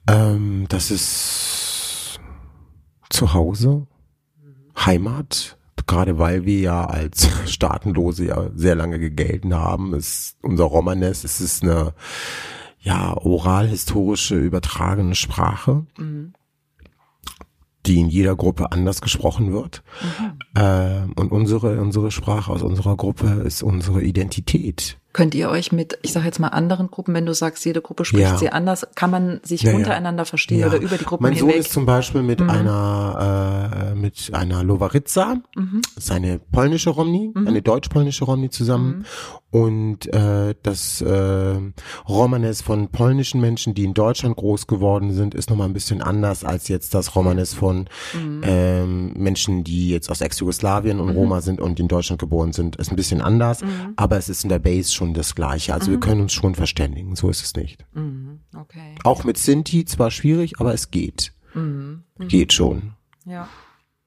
Ähm, 0.07 0.65
das 0.69 0.89
ist 0.89 2.19
zu 3.09 3.33
Hause, 3.33 3.87
Heimat, 4.85 5.57
gerade 5.85 6.17
weil 6.17 6.45
wir 6.45 6.59
ja 6.59 6.85
als 6.85 7.27
Staatenlose 7.51 8.25
ja 8.25 8.49
sehr 8.55 8.75
lange 8.75 8.99
gegelten 8.99 9.53
haben, 9.53 9.93
ist 9.93 10.37
unser 10.41 10.63
Romanes, 10.63 11.25
es 11.25 11.41
ist 11.41 11.63
eine 11.63 11.93
ja 12.79 13.15
oral-historische 13.15 14.35
übertragene 14.35 15.15
Sprache, 15.15 15.85
mhm. 15.97 16.33
Die 17.91 17.99
in 17.99 18.07
jeder 18.07 18.37
Gruppe 18.37 18.71
anders 18.71 19.01
gesprochen 19.01 19.51
wird. 19.51 19.83
Mhm. 20.01 20.61
Äh, 20.61 21.19
und 21.19 21.31
unsere 21.31 21.81
unsere 21.81 22.09
Sprache 22.09 22.51
aus 22.51 22.61
unserer 22.61 22.95
Gruppe 22.95 23.27
ist 23.45 23.63
unsere 23.63 24.01
Identität. 24.01 24.97
Könnt 25.13 25.35
ihr 25.35 25.49
euch 25.49 25.73
mit, 25.73 25.99
ich 26.03 26.13
sage 26.13 26.25
jetzt 26.25 26.39
mal 26.39 26.47
anderen 26.47 26.89
Gruppen, 26.89 27.13
wenn 27.13 27.25
du 27.25 27.33
sagst, 27.33 27.65
jede 27.65 27.81
Gruppe 27.81 28.05
spricht 28.05 28.23
ja. 28.23 28.37
sie 28.37 28.49
anders, 28.49 28.87
kann 28.95 29.11
man 29.11 29.41
sich 29.43 29.63
ja, 29.63 29.73
untereinander 29.73 30.23
verstehen 30.23 30.59
ja. 30.59 30.67
oder 30.67 30.79
über 30.79 30.97
die 30.97 31.03
Gruppen 31.03 31.23
mein 31.23 31.33
hinweg? 31.33 31.47
Mein 31.47 31.53
Sohn 31.55 31.65
ist 31.65 31.73
zum 31.73 31.85
Beispiel 31.85 32.23
mit 32.23 32.39
mhm. 32.39 32.49
einer 32.49 33.91
äh, 33.91 33.95
mit 33.95 34.29
einer 34.33 34.63
Lovaritza, 34.63 35.35
mhm. 35.55 35.81
seine 35.97 36.39
polnische 36.39 36.91
Romni, 36.91 37.31
mhm. 37.33 37.45
eine 37.45 37.61
deutsch-polnische 37.61 38.23
Romni 38.23 38.49
zusammen 38.49 39.05
mhm. 39.51 39.59
und 39.59 40.13
äh, 40.13 40.55
das 40.63 41.01
äh, 41.01 41.55
Romanes 42.07 42.61
von 42.61 42.87
polnischen 42.87 43.41
Menschen, 43.41 43.73
die 43.73 43.83
in 43.83 43.93
Deutschland 43.93 44.37
groß 44.37 44.65
geworden 44.67 45.11
sind, 45.11 45.35
ist 45.35 45.49
nochmal 45.49 45.67
ein 45.67 45.73
bisschen 45.73 46.01
anders 46.01 46.45
als 46.45 46.69
jetzt 46.69 46.93
das 46.93 47.17
Romanes 47.17 47.53
von 47.53 47.89
mhm. 48.13 48.41
ähm, 48.45 49.13
Menschen, 49.17 49.65
die 49.65 49.89
jetzt 49.89 50.09
aus 50.09 50.21
Ex-Jugoslawien 50.21 51.01
und 51.01 51.09
mhm. 51.09 51.15
Roma 51.15 51.41
sind 51.41 51.59
und 51.59 51.81
in 51.81 51.89
Deutschland 51.89 52.21
geboren 52.21 52.53
sind, 52.53 52.77
ist 52.77 52.91
ein 52.91 52.95
bisschen 52.95 53.19
anders, 53.19 53.59
aber 53.97 54.17
es 54.17 54.29
ist 54.29 54.43
in 54.43 54.49
der 54.49 54.59
Base 54.59 54.91
schon 54.91 55.00
das 55.13 55.35
Gleiche. 55.35 55.73
Also 55.73 55.87
mhm. 55.87 55.93
wir 55.93 55.99
können 55.99 56.21
uns 56.21 56.33
schon 56.33 56.55
verständigen. 56.55 57.15
So 57.15 57.29
ist 57.29 57.43
es 57.43 57.55
nicht. 57.55 57.85
Mhm. 57.93 58.39
Okay. 58.55 58.95
Auch 59.03 59.23
mit 59.23 59.37
Sinti 59.37 59.85
zwar 59.85 60.11
schwierig, 60.11 60.59
aber 60.59 60.73
es 60.73 60.91
geht. 60.91 61.33
Mhm. 61.53 62.03
mhm. 62.17 62.27
Geht 62.27 62.53
schon. 62.53 62.93
Ja. 63.25 63.47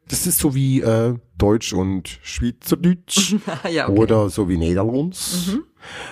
Das 0.09 0.27
ist 0.27 0.39
so 0.39 0.55
wie 0.55 0.81
äh, 0.81 1.15
Deutsch 1.39 1.73
und 1.73 2.19
Schweizerdeutsch 2.23 3.37
ja, 3.71 3.89
okay. 3.89 3.99
oder 3.99 4.29
so 4.29 4.49
wie 4.49 4.59
Niederlands 4.59 5.49
mhm. 5.49 5.65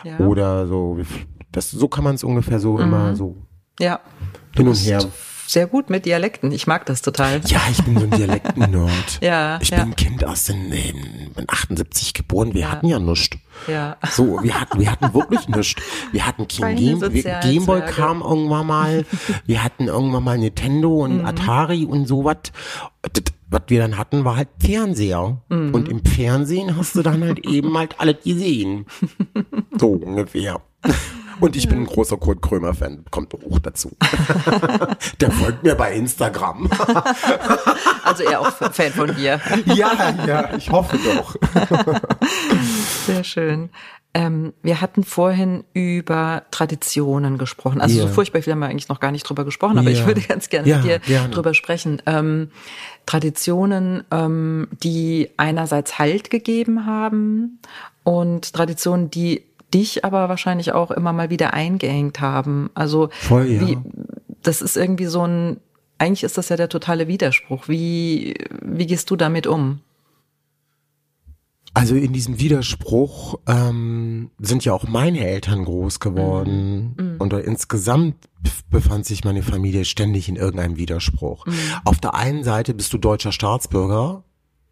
ja. 0.05 0.19
oder 0.19 0.67
so. 0.67 0.99
Das 1.51 1.71
so 1.71 1.89
kann 1.89 2.05
man 2.05 2.15
es 2.15 2.25
ungefähr 2.25 2.59
so 2.59 2.79
immer 2.79 3.11
mhm. 3.11 3.17
so 3.17 3.37
ja. 3.79 4.01
hin 4.57 4.69
und 4.69 4.77
her 4.77 5.07
sehr 5.47 5.67
gut 5.67 5.91
mit 5.91 6.07
Dialekten. 6.07 6.53
Ich 6.53 6.67
mag 6.67 6.87
das 6.87 7.03
total. 7.03 7.41
Ja, 7.47 7.61
ich 7.71 7.83
bin 7.85 7.99
so 7.99 8.05
ein 8.05 8.11
Dialekten-Nerd. 8.11 9.19
ja. 9.21 9.59
Ich 9.61 9.71
ja. 9.71 9.85
bin 9.85 9.97
Kind 9.97 10.25
aus 10.25 10.45
den, 10.45 10.71
den 10.71 11.45
78 11.47 12.15
geboren. 12.15 12.55
Wir 12.55 12.63
ja. 12.63 12.71
hatten 12.73 12.87
ja 12.87 12.99
nichts. 12.99 13.37
Ja. 13.67 13.97
So, 14.11 14.43
wir 14.43 14.61
hatten, 14.61 14.81
wir 14.81 14.91
hatten 14.91 15.15
wirklich 15.15 15.49
nichts. 15.49 15.83
Wir 16.11 16.27
hatten 16.27 16.49
kein 16.49 16.77
Game, 16.77 17.01
Gameboy 17.01 17.83
kam 17.83 18.23
irgendwann 18.23 18.67
mal. 18.67 19.05
Wir 19.47 19.63
hatten 19.63 19.89
irgendwann 19.89 20.25
mal 20.25 20.39
Nintendo 20.39 21.05
und 21.05 21.19
mhm. 21.19 21.27
Atari 21.27 21.85
und 21.85 22.07
sowas. 22.07 22.39
Was 23.51 23.63
wir 23.67 23.81
dann 23.81 23.99
hatten, 23.99 24.25
war 24.25 24.37
halt 24.37 24.49
Fernseher. 24.59 25.43
Mhm. 25.49 25.75
Und 25.75 25.89
im 25.89 26.05
Fernsehen 26.05 26.77
hast 26.77 26.97
du 26.97 27.03
dann 27.03 27.23
halt 27.23 27.47
eben 27.47 27.77
halt 27.77 28.01
alles 28.01 28.23
gesehen. 28.25 28.87
So 29.79 29.89
ungefähr. 29.89 30.61
Und 31.43 31.57
ich 31.57 31.69
bin 31.69 31.81
ein 31.81 31.87
großer 31.87 32.19
Kurt 32.19 32.41
Krömer-Fan, 32.41 33.05
kommt 33.11 33.35
auch 33.35 33.59
dazu. 33.59 33.97
Der 35.21 35.33
folgt 35.33 35.65
mir 35.65 35.75
bei 35.75 35.93
Instagram. 35.93 36.71
also 38.05 38.23
er 38.23 38.41
auch 38.41 38.53
Fan 38.53 38.93
von 38.93 39.13
dir. 39.17 39.41
ja, 39.67 40.15
ja, 40.25 40.57
ich 40.57 40.71
hoffe 40.71 40.97
doch. 40.99 41.35
Sehr 43.07 43.25
schön. 43.25 43.71
Ähm, 44.15 44.53
wir 44.63 44.81
hatten 44.81 45.03
vorhin 45.03 45.65
über 45.73 46.45
Traditionen 46.53 47.39
gesprochen. 47.39 47.81
Also 47.81 47.97
yeah. 47.97 48.07
so 48.07 48.13
furchtbar 48.13 48.43
viel 48.43 48.53
haben 48.53 48.61
wir 48.61 48.67
eigentlich 48.67 48.91
noch 48.91 49.01
gar 49.01 49.11
nicht 49.11 49.25
drüber 49.25 49.45
gesprochen, 49.45 49.79
aber 49.79 49.89
yeah. 49.89 49.99
ich 49.99 50.07
würde 50.07 50.21
ganz 50.21 50.49
gerne 50.49 50.69
ja, 50.69 50.77
mit 50.77 50.85
dir 50.85 50.99
gerne. 51.01 51.31
drüber 51.31 51.55
sprechen. 51.55 52.03
Ähm, 52.07 52.51
Traditionen, 53.07 54.05
ähm, 54.13 54.69
die 54.83 55.31
einerseits 55.39 55.99
Halt 55.99 56.31
gegeben 56.31 56.87
haben 56.87 57.59
und 58.05 58.53
Traditionen, 58.53 59.11
die 59.11 59.45
dich 59.73 60.05
aber 60.05 60.29
wahrscheinlich 60.29 60.73
auch 60.73 60.91
immer 60.91 61.13
mal 61.13 61.31
wieder 61.31 61.55
eingehängt 61.55 62.21
haben. 62.21 62.71
Also 62.75 63.09
Voll, 63.13 63.47
ja. 63.47 63.61
wie, 63.61 63.79
das 64.43 64.63
ist 64.63 64.77
irgendwie 64.77 65.07
so 65.07 65.27
ein, 65.27 65.59
eigentlich 65.99 66.25
ist 66.25 66.39
das 66.39 66.49
ja 66.49 66.57
der 66.57 66.69
totale 66.69 67.09
Widerspruch. 67.09 67.69
Wie, 67.69 68.35
wie 68.61 68.87
gehst 68.87 69.11
du 69.11 69.17
damit 69.17 69.47
um? 69.47 69.81
Also 71.75 71.95
in 71.95 72.13
diesem 72.13 72.39
Widerspruch 72.39 73.39
ähm, 73.47 74.31
sind 74.39 74.65
ja 74.65 74.75
auch 74.75 74.87
meine 74.87 75.27
Eltern 75.27 75.65
groß 75.65 76.01
geworden 76.01 76.95
mhm. 76.99 77.17
und 77.19 77.33
insgesamt 77.33 78.17
befand 78.69 79.07
sich 79.07 79.25
meine 79.25 79.43
Familie 79.43 79.87
ständig 79.87 80.29
in 80.29 80.37
irgendeinem 80.37 80.77
Widerspruch. 80.77 81.47
Mhm. 81.47 81.53
Auf 81.85 81.99
der 81.99 82.15
einen 82.15 82.45
Seite 82.45 82.75
bist 82.75 82.93
du 82.93 82.99
deutscher 82.99 83.33
Staatsbürger, 83.33 84.23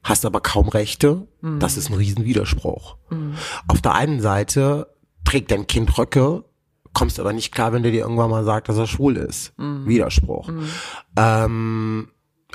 hast 0.03 0.25
aber 0.25 0.41
kaum 0.41 0.69
Rechte. 0.69 1.27
Mhm. 1.41 1.61
Das 1.61 1.77
ist 1.77 1.91
ein 1.91 1.95
Riesenwiderspruch. 1.95 2.97
Mhm. 3.11 3.35
Auf 3.69 3.81
der 3.81 3.95
einen 3.95 4.21
Seite 4.21 4.95
trägt 5.25 5.51
dein 5.51 5.67
Kind 5.67 5.97
Röcke, 5.99 6.45
kommst 6.93 7.21
aber 7.21 7.33
nicht 7.33 7.53
klar, 7.53 7.73
wenn 7.73 7.83
der 7.83 7.93
dir 7.93 8.01
irgendwann 8.01 8.31
mal 8.31 8.45
sagt, 8.45 8.69
dass 8.69 8.79
er 8.79 8.87
schwul 8.87 9.17
ist. 9.17 9.57
Mhm. 9.59 9.87
Widerspruch. 9.87 10.49
Mhm. 10.49 10.69
Ähm, 11.17 12.09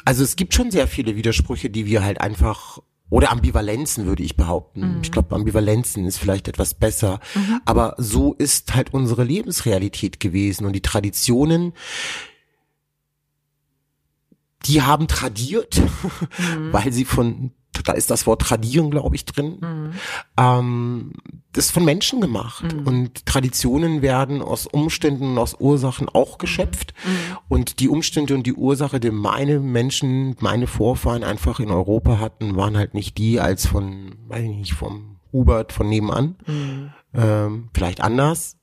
also 0.04 0.24
es 0.24 0.36
gibt 0.36 0.54
schon 0.54 0.72
sehr 0.72 0.88
viele 0.88 1.16
Widersprüche, 1.16 1.70
die 1.70 1.86
wir 1.86 2.04
halt 2.04 2.20
einfach 2.20 2.80
oder 3.10 3.32
Ambivalenzen 3.32 4.08
würde 4.08 4.24
ich 4.24 4.36
behaupten. 4.36 4.96
Mhm. 4.96 5.02
Ich 5.04 5.12
glaube, 5.12 5.36
Ambivalenzen 5.36 6.06
ist 6.06 6.18
vielleicht 6.18 6.48
etwas 6.48 6.74
besser. 6.74 7.20
Mhm. 7.36 7.62
Aber 7.66 7.94
so 7.98 8.34
ist 8.34 8.74
halt 8.76 8.94
unsere 8.94 9.24
Lebensrealität 9.24 10.20
gewesen 10.20 10.66
und 10.66 10.74
die 10.74 10.82
Traditionen, 10.82 11.74
die 14.66 14.82
haben 14.82 15.08
tradiert, 15.08 15.82
mhm. 16.38 16.74
weil 16.74 16.92
sie 16.92 17.06
von, 17.06 17.52
da 17.84 17.94
ist 17.94 18.10
das 18.10 18.26
Wort 18.26 18.42
tradieren, 18.42 18.92
glaube 18.92 19.16
ich, 19.16 19.26
drin, 19.26 19.58
mhm. 19.62 19.92
ähm, 20.38 21.14
das 21.54 21.66
ist 21.66 21.72
von 21.72 21.86
Menschen 21.86 22.20
gemacht. 22.20 22.74
Mhm. 22.74 22.88
Und 22.88 23.26
Traditionen 23.26 24.02
werden 24.02 24.42
aus 24.42 24.68
Umständen, 24.68 25.38
aus 25.38 25.56
Ursachen 25.60 26.10
auch 26.10 26.38
geschöpft. 26.38 26.94
Mhm. 27.06 27.38
Und 27.48 27.80
die 27.80 27.88
Umstände 27.88 28.36
und 28.36 28.46
die 28.46 28.54
Ursache, 28.54 29.00
die 29.00 29.12
meine 29.12 29.60
Menschen, 29.60 30.36
meine 30.40 30.68
Vorfahren 30.68 31.24
einfach 31.24 31.60
in 31.60 31.72
Europa 31.72 32.20
hatten, 32.20 32.56
waren 32.56 32.76
halt 32.78 32.94
nicht 32.94 33.18
die 33.18 33.40
als 33.40 33.66
von, 33.66 34.16
weiß 34.28 34.44
ich 34.44 34.56
nicht, 34.56 34.74
vom 34.74 35.18
Hubert 35.32 35.72
von 35.72 35.88
nebenan. 35.88 36.36
Mhm. 36.46 36.92
Ähm, 37.14 37.70
vielleicht 37.74 38.02
anders, 38.02 38.58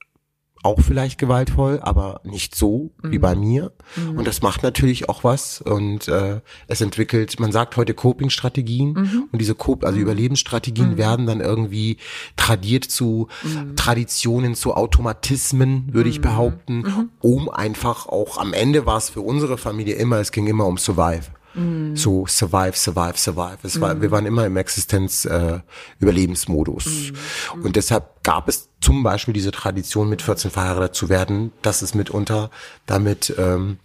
auch 0.62 0.80
vielleicht 0.80 1.18
gewaltvoll, 1.18 1.80
aber 1.82 2.20
nicht 2.24 2.54
so 2.54 2.92
mhm. 3.02 3.12
wie 3.12 3.18
bei 3.18 3.34
mir. 3.34 3.72
Mhm. 3.96 4.18
Und 4.18 4.26
das 4.26 4.42
macht 4.42 4.62
natürlich 4.62 5.08
auch 5.08 5.24
was. 5.24 5.60
Und 5.60 6.08
äh, 6.08 6.40
es 6.68 6.80
entwickelt, 6.80 7.40
man 7.40 7.52
sagt 7.52 7.76
heute 7.76 7.94
Coping-Strategien 7.94 8.92
mhm. 8.92 9.28
und 9.32 9.38
diese 9.40 9.54
Cop 9.54 9.84
also 9.84 9.96
mhm. 9.96 10.02
Überlebensstrategien 10.02 10.92
mhm. 10.92 10.96
werden 10.98 11.26
dann 11.26 11.40
irgendwie 11.40 11.98
tradiert 12.36 12.84
zu 12.84 13.28
mhm. 13.42 13.76
Traditionen, 13.76 14.54
zu 14.54 14.74
Automatismen, 14.74 15.88
würde 15.92 16.10
ich 16.10 16.20
behaupten, 16.20 17.10
um 17.20 17.48
einfach 17.48 18.06
auch 18.06 18.38
am 18.38 18.52
Ende 18.52 18.86
war 18.86 18.98
es 18.98 19.10
für 19.10 19.20
unsere 19.20 19.58
Familie 19.58 19.96
immer, 19.96 20.18
es 20.18 20.32
ging 20.32 20.46
immer 20.46 20.66
um 20.66 20.78
Survive. 20.78 21.30
Mm. 21.54 21.96
So 21.96 22.26
survive, 22.26 22.76
survive, 22.76 23.16
survive. 23.16 23.56
Es 23.62 23.80
war, 23.80 23.94
mm. 23.94 24.02
Wir 24.02 24.10
waren 24.10 24.26
immer 24.26 24.44
im 24.46 24.56
Existenz-Überlebensmodus. 24.56 26.86
Äh, 26.86 27.12
mm. 27.56 27.64
Und 27.64 27.76
deshalb 27.76 28.22
gab 28.22 28.48
es 28.48 28.68
zum 28.80 29.02
Beispiel 29.02 29.34
diese 29.34 29.50
Tradition, 29.50 30.08
mit 30.08 30.22
14 30.22 30.50
verheiratet 30.50 30.94
zu 30.94 31.08
werden. 31.08 31.52
Das 31.62 31.82
ist 31.82 31.94
mitunter 31.94 32.50
damit 32.86 33.34
ähm, 33.38 33.78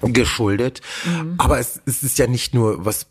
geschuldet. 0.00 0.80
Mm. 1.04 1.34
Aber 1.38 1.58
es, 1.58 1.80
es 1.86 2.02
ist 2.02 2.18
ja 2.18 2.26
nicht 2.26 2.54
nur 2.54 2.84
was 2.84 3.06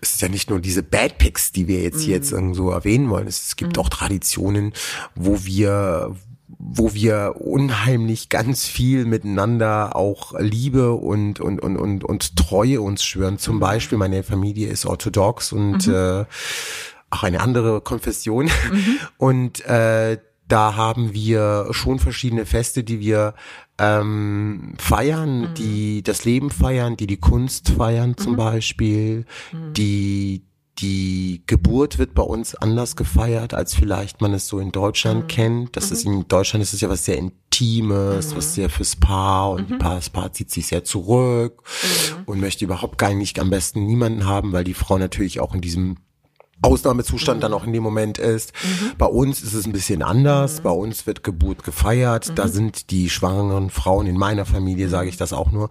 es 0.00 0.14
ist 0.14 0.22
ja 0.22 0.28
nicht 0.28 0.50
nur 0.50 0.60
diese 0.60 0.82
Bad 0.82 1.18
Picks, 1.18 1.52
die 1.52 1.68
wir 1.68 1.82
jetzt 1.82 2.06
mm. 2.06 2.10
jetzt 2.10 2.34
so 2.52 2.70
erwähnen 2.70 3.08
wollen. 3.08 3.26
Es, 3.26 3.56
gibt 3.56 3.76
mm. 3.76 3.80
auch 3.80 3.88
Traditionen, 3.88 4.72
wo 5.14 5.44
wir, 5.44 6.14
wo 6.58 6.94
wir 6.94 7.34
unheimlich 7.38 8.28
ganz 8.28 8.64
viel 8.66 9.04
miteinander 9.04 9.94
auch 9.96 10.34
Liebe 10.38 10.92
und 10.92 11.40
und 11.40 11.60
und 11.60 11.76
und 11.76 12.04
und 12.04 12.36
Treue 12.36 12.80
uns 12.80 13.04
schwören. 13.04 13.38
Zum 13.38 13.60
Beispiel 13.60 13.98
meine 13.98 14.22
Familie 14.22 14.68
ist 14.68 14.86
orthodox 14.86 15.52
und 15.52 15.86
mhm. 15.86 15.94
äh, 15.94 16.24
auch 17.10 17.22
eine 17.22 17.40
andere 17.40 17.80
Konfession 17.80 18.46
mhm. 18.46 18.98
und 19.18 19.64
äh, 19.66 20.18
da 20.48 20.76
haben 20.76 21.12
wir 21.12 21.68
schon 21.72 21.98
verschiedene 21.98 22.46
Feste, 22.46 22.84
die 22.84 23.00
wir 23.00 23.34
ähm, 23.78 24.74
feiern, 24.78 25.40
mhm. 25.40 25.54
die 25.54 26.02
das 26.02 26.24
Leben 26.24 26.50
feiern, 26.50 26.96
die 26.96 27.06
die 27.06 27.18
Kunst 27.18 27.70
feiern 27.70 28.16
zum 28.16 28.32
mhm. 28.32 28.36
Beispiel, 28.36 29.26
mhm. 29.52 29.72
die 29.74 30.45
die 30.78 31.42
Geburt 31.46 31.98
wird 31.98 32.14
bei 32.14 32.22
uns 32.22 32.54
anders 32.54 32.96
gefeiert, 32.96 33.54
als 33.54 33.74
vielleicht 33.74 34.20
man 34.20 34.34
es 34.34 34.46
so 34.46 34.58
in 34.58 34.72
Deutschland 34.72 35.22
mhm. 35.22 35.28
kennt. 35.28 35.76
Das 35.76 35.90
mhm. 35.90 35.96
ist 35.96 36.04
in 36.04 36.28
Deutschland 36.28 36.62
ist 36.62 36.74
es 36.74 36.80
ja 36.80 36.88
was 36.88 37.04
sehr 37.04 37.16
Intimes, 37.16 38.32
mhm. 38.32 38.36
was 38.36 38.54
sehr 38.54 38.68
fürs 38.68 38.96
Paar 38.96 39.52
und 39.52 39.70
mhm. 39.70 39.78
Paar, 39.78 39.96
das 39.96 40.10
Paar 40.10 40.32
zieht 40.32 40.50
sich 40.50 40.66
sehr 40.66 40.84
zurück 40.84 41.62
mhm. 41.62 42.24
und 42.26 42.40
möchte 42.40 42.64
überhaupt 42.64 42.98
gar 42.98 43.12
nicht 43.14 43.38
am 43.38 43.50
besten 43.50 43.86
niemanden 43.86 44.26
haben, 44.26 44.52
weil 44.52 44.64
die 44.64 44.74
Frau 44.74 44.98
natürlich 44.98 45.40
auch 45.40 45.54
in 45.54 45.60
diesem 45.62 45.96
Ausnahmezustand 46.62 47.38
mhm. 47.38 47.42
dann 47.42 47.52
auch 47.52 47.64
in 47.64 47.72
dem 47.72 47.82
Moment 47.82 48.18
ist. 48.18 48.52
Mhm. 48.62 48.92
Bei 48.98 49.06
uns 49.06 49.42
ist 49.42 49.54
es 49.54 49.66
ein 49.66 49.72
bisschen 49.72 50.02
anders. 50.02 50.58
Mhm. 50.58 50.62
Bei 50.62 50.70
uns 50.70 51.06
wird 51.06 51.22
Geburt 51.22 51.64
gefeiert. 51.64 52.32
Da 52.34 52.48
sind 52.48 52.90
die 52.90 53.10
schwangeren 53.10 53.70
Frauen 53.70 54.06
in 54.06 54.16
meiner 54.16 54.46
Familie, 54.46 54.88
sage 54.88 55.08
ich 55.08 55.16
das 55.16 55.32
auch 55.32 55.52
nur, 55.52 55.70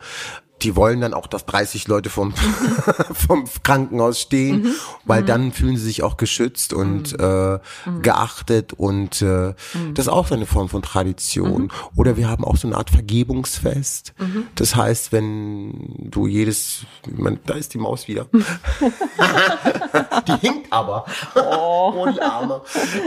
die 0.62 0.76
wollen 0.76 1.01
dann 1.01 1.14
auch, 1.14 1.28
dass 1.28 1.45
30 1.45 1.88
Leute 1.88 2.10
vom, 2.10 2.34
vom 3.14 3.45
Krankenhaus 3.64 4.22
stehen, 4.22 4.64
mhm. 4.64 4.74
weil 5.03 5.22
mhm. 5.22 5.26
dann 5.28 5.51
fühlen 5.51 5.78
sie 5.78 5.84
sich 5.86 6.03
auch 6.03 6.18
geschützt 6.18 6.74
und 6.74 7.14
mhm. 7.14 7.20
äh, 7.20 7.53
mhm. 7.89 8.01
geachtet 8.01 8.74
und 8.74 9.22
äh, 9.22 9.53
mhm. 9.74 9.93
das 9.93 10.06
ist 10.06 10.12
auch 10.12 10.28
so 10.28 10.36
eine 10.36 10.45
Form 10.45 10.70
von 10.70 10.82
Tradition. 10.82 11.72
Oder 11.95 12.18
wir 12.18 12.30
haben 12.30 12.43
auch 12.43 12.58
so 12.58 12.68
eine 12.68 12.78
Art 12.78 12.89
Vergebungsfest. 12.89 14.14
Das 14.56 14.76
heißt, 14.76 15.12
wenn 15.12 16.10
du 16.10 16.28
jedes, 16.28 16.86
man, 17.12 17.39
da 17.45 17.56
ist 17.56 17.74
die 17.74 17.78
Maus 17.78 18.08
wieder. 18.08 18.28
die 20.28 20.38
hinkt 20.39 20.72
aber. 20.72 21.06
Oh, 21.36 21.93
oh 21.95 22.12
die 22.12 22.22
Arme. 22.22 22.62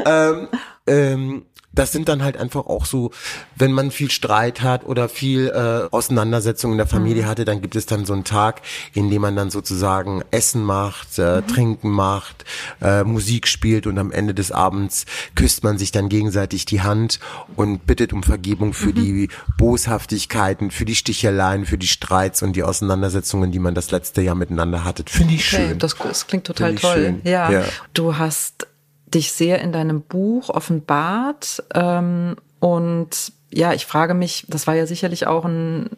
Ähm, 0.05 0.49
ähm, 0.87 1.47
das 1.79 1.93
sind 1.93 2.09
dann 2.09 2.25
halt 2.25 2.37
einfach 2.37 2.67
auch 2.67 2.87
so, 2.87 3.13
wenn 3.55 3.73
man 3.73 3.91
viel 3.91 4.11
Streit 4.11 4.63
hat 4.63 4.85
oder 4.85 5.09
viel 5.09 5.49
äh, 5.49 5.95
Auseinandersetzung 5.95 6.73
in 6.73 6.79
der 6.79 6.87
Familie 6.87 7.23
mhm. 7.23 7.27
hatte, 7.29 7.45
dann 7.45 7.63
gibt 7.63 7.77
es 7.77 7.87
dann 7.87 8.05
so 8.05 8.13
einen 8.13 8.25
Tag, 8.25 8.63
in 8.95 9.11
dem 9.11 9.23
man 9.23 9.37
dann 9.37 9.51
sozusagen 9.51 10.23
Essen 10.31 10.65
macht, 10.65 11.19
äh, 11.19 11.37
mhm. 11.37 11.47
Trinken 11.47 11.91
macht, 11.91 12.45
äh, 12.81 13.05
Musik 13.05 13.47
spielt 13.47 13.87
und 13.87 13.99
am 13.99 14.11
Ende 14.11 14.35
des 14.35 14.51
Abends 14.51 15.07
küsst 15.35 15.63
man 15.63 15.79
sich 15.79 15.93
dann 15.93 16.09
gegenseitig 16.09 16.65
die 16.65 16.83
Hand 16.83 17.21
und 17.55 17.87
bittet 17.87 18.13
um 18.13 18.23
Vergebung 18.23 18.73
für 18.73 18.89
mhm. 18.89 18.95
die 18.95 19.29
Boshaftigkeiten, 19.57 20.71
für 20.71 20.85
die 20.85 20.97
Sticheleien, 20.97 21.65
für 21.65 21.79
die 21.79 21.89
Streits 21.89 22.43
und 22.43 22.55
die 22.55 22.65
Auseinandersetzungen, 22.65 23.53
die 23.53 23.61
man 23.61 23.75
das 23.75 23.91
letzte 23.91 24.23
Jahr 24.23 24.35
miteinander 24.35 24.85
hatte. 24.85 25.05
Finde 25.07 25.35
ich 25.35 25.53
okay, 25.53 25.69
schön. 25.69 25.79
Das, 25.79 25.95
das 25.97 26.27
klingt 26.27 26.45
total 26.45 26.75
toll. 26.75 27.21
Ja. 27.25 27.51
ja. 27.51 27.65
Du 27.95 28.19
hast 28.19 28.68
dich 29.15 29.33
sehr 29.33 29.61
in 29.61 29.73
deinem 29.73 30.03
Buch 30.03 30.51
offenbart. 30.51 31.63
Ähm, 31.75 32.37
und 32.61 33.33
ja, 33.51 33.73
ich 33.73 33.87
frage 33.87 34.15
mich, 34.15 34.47
das 34.49 34.67
war 34.67 34.75
ja 34.75 34.87
sicherlich 34.87 35.27
auch 35.27 35.45
ein, 35.45 35.89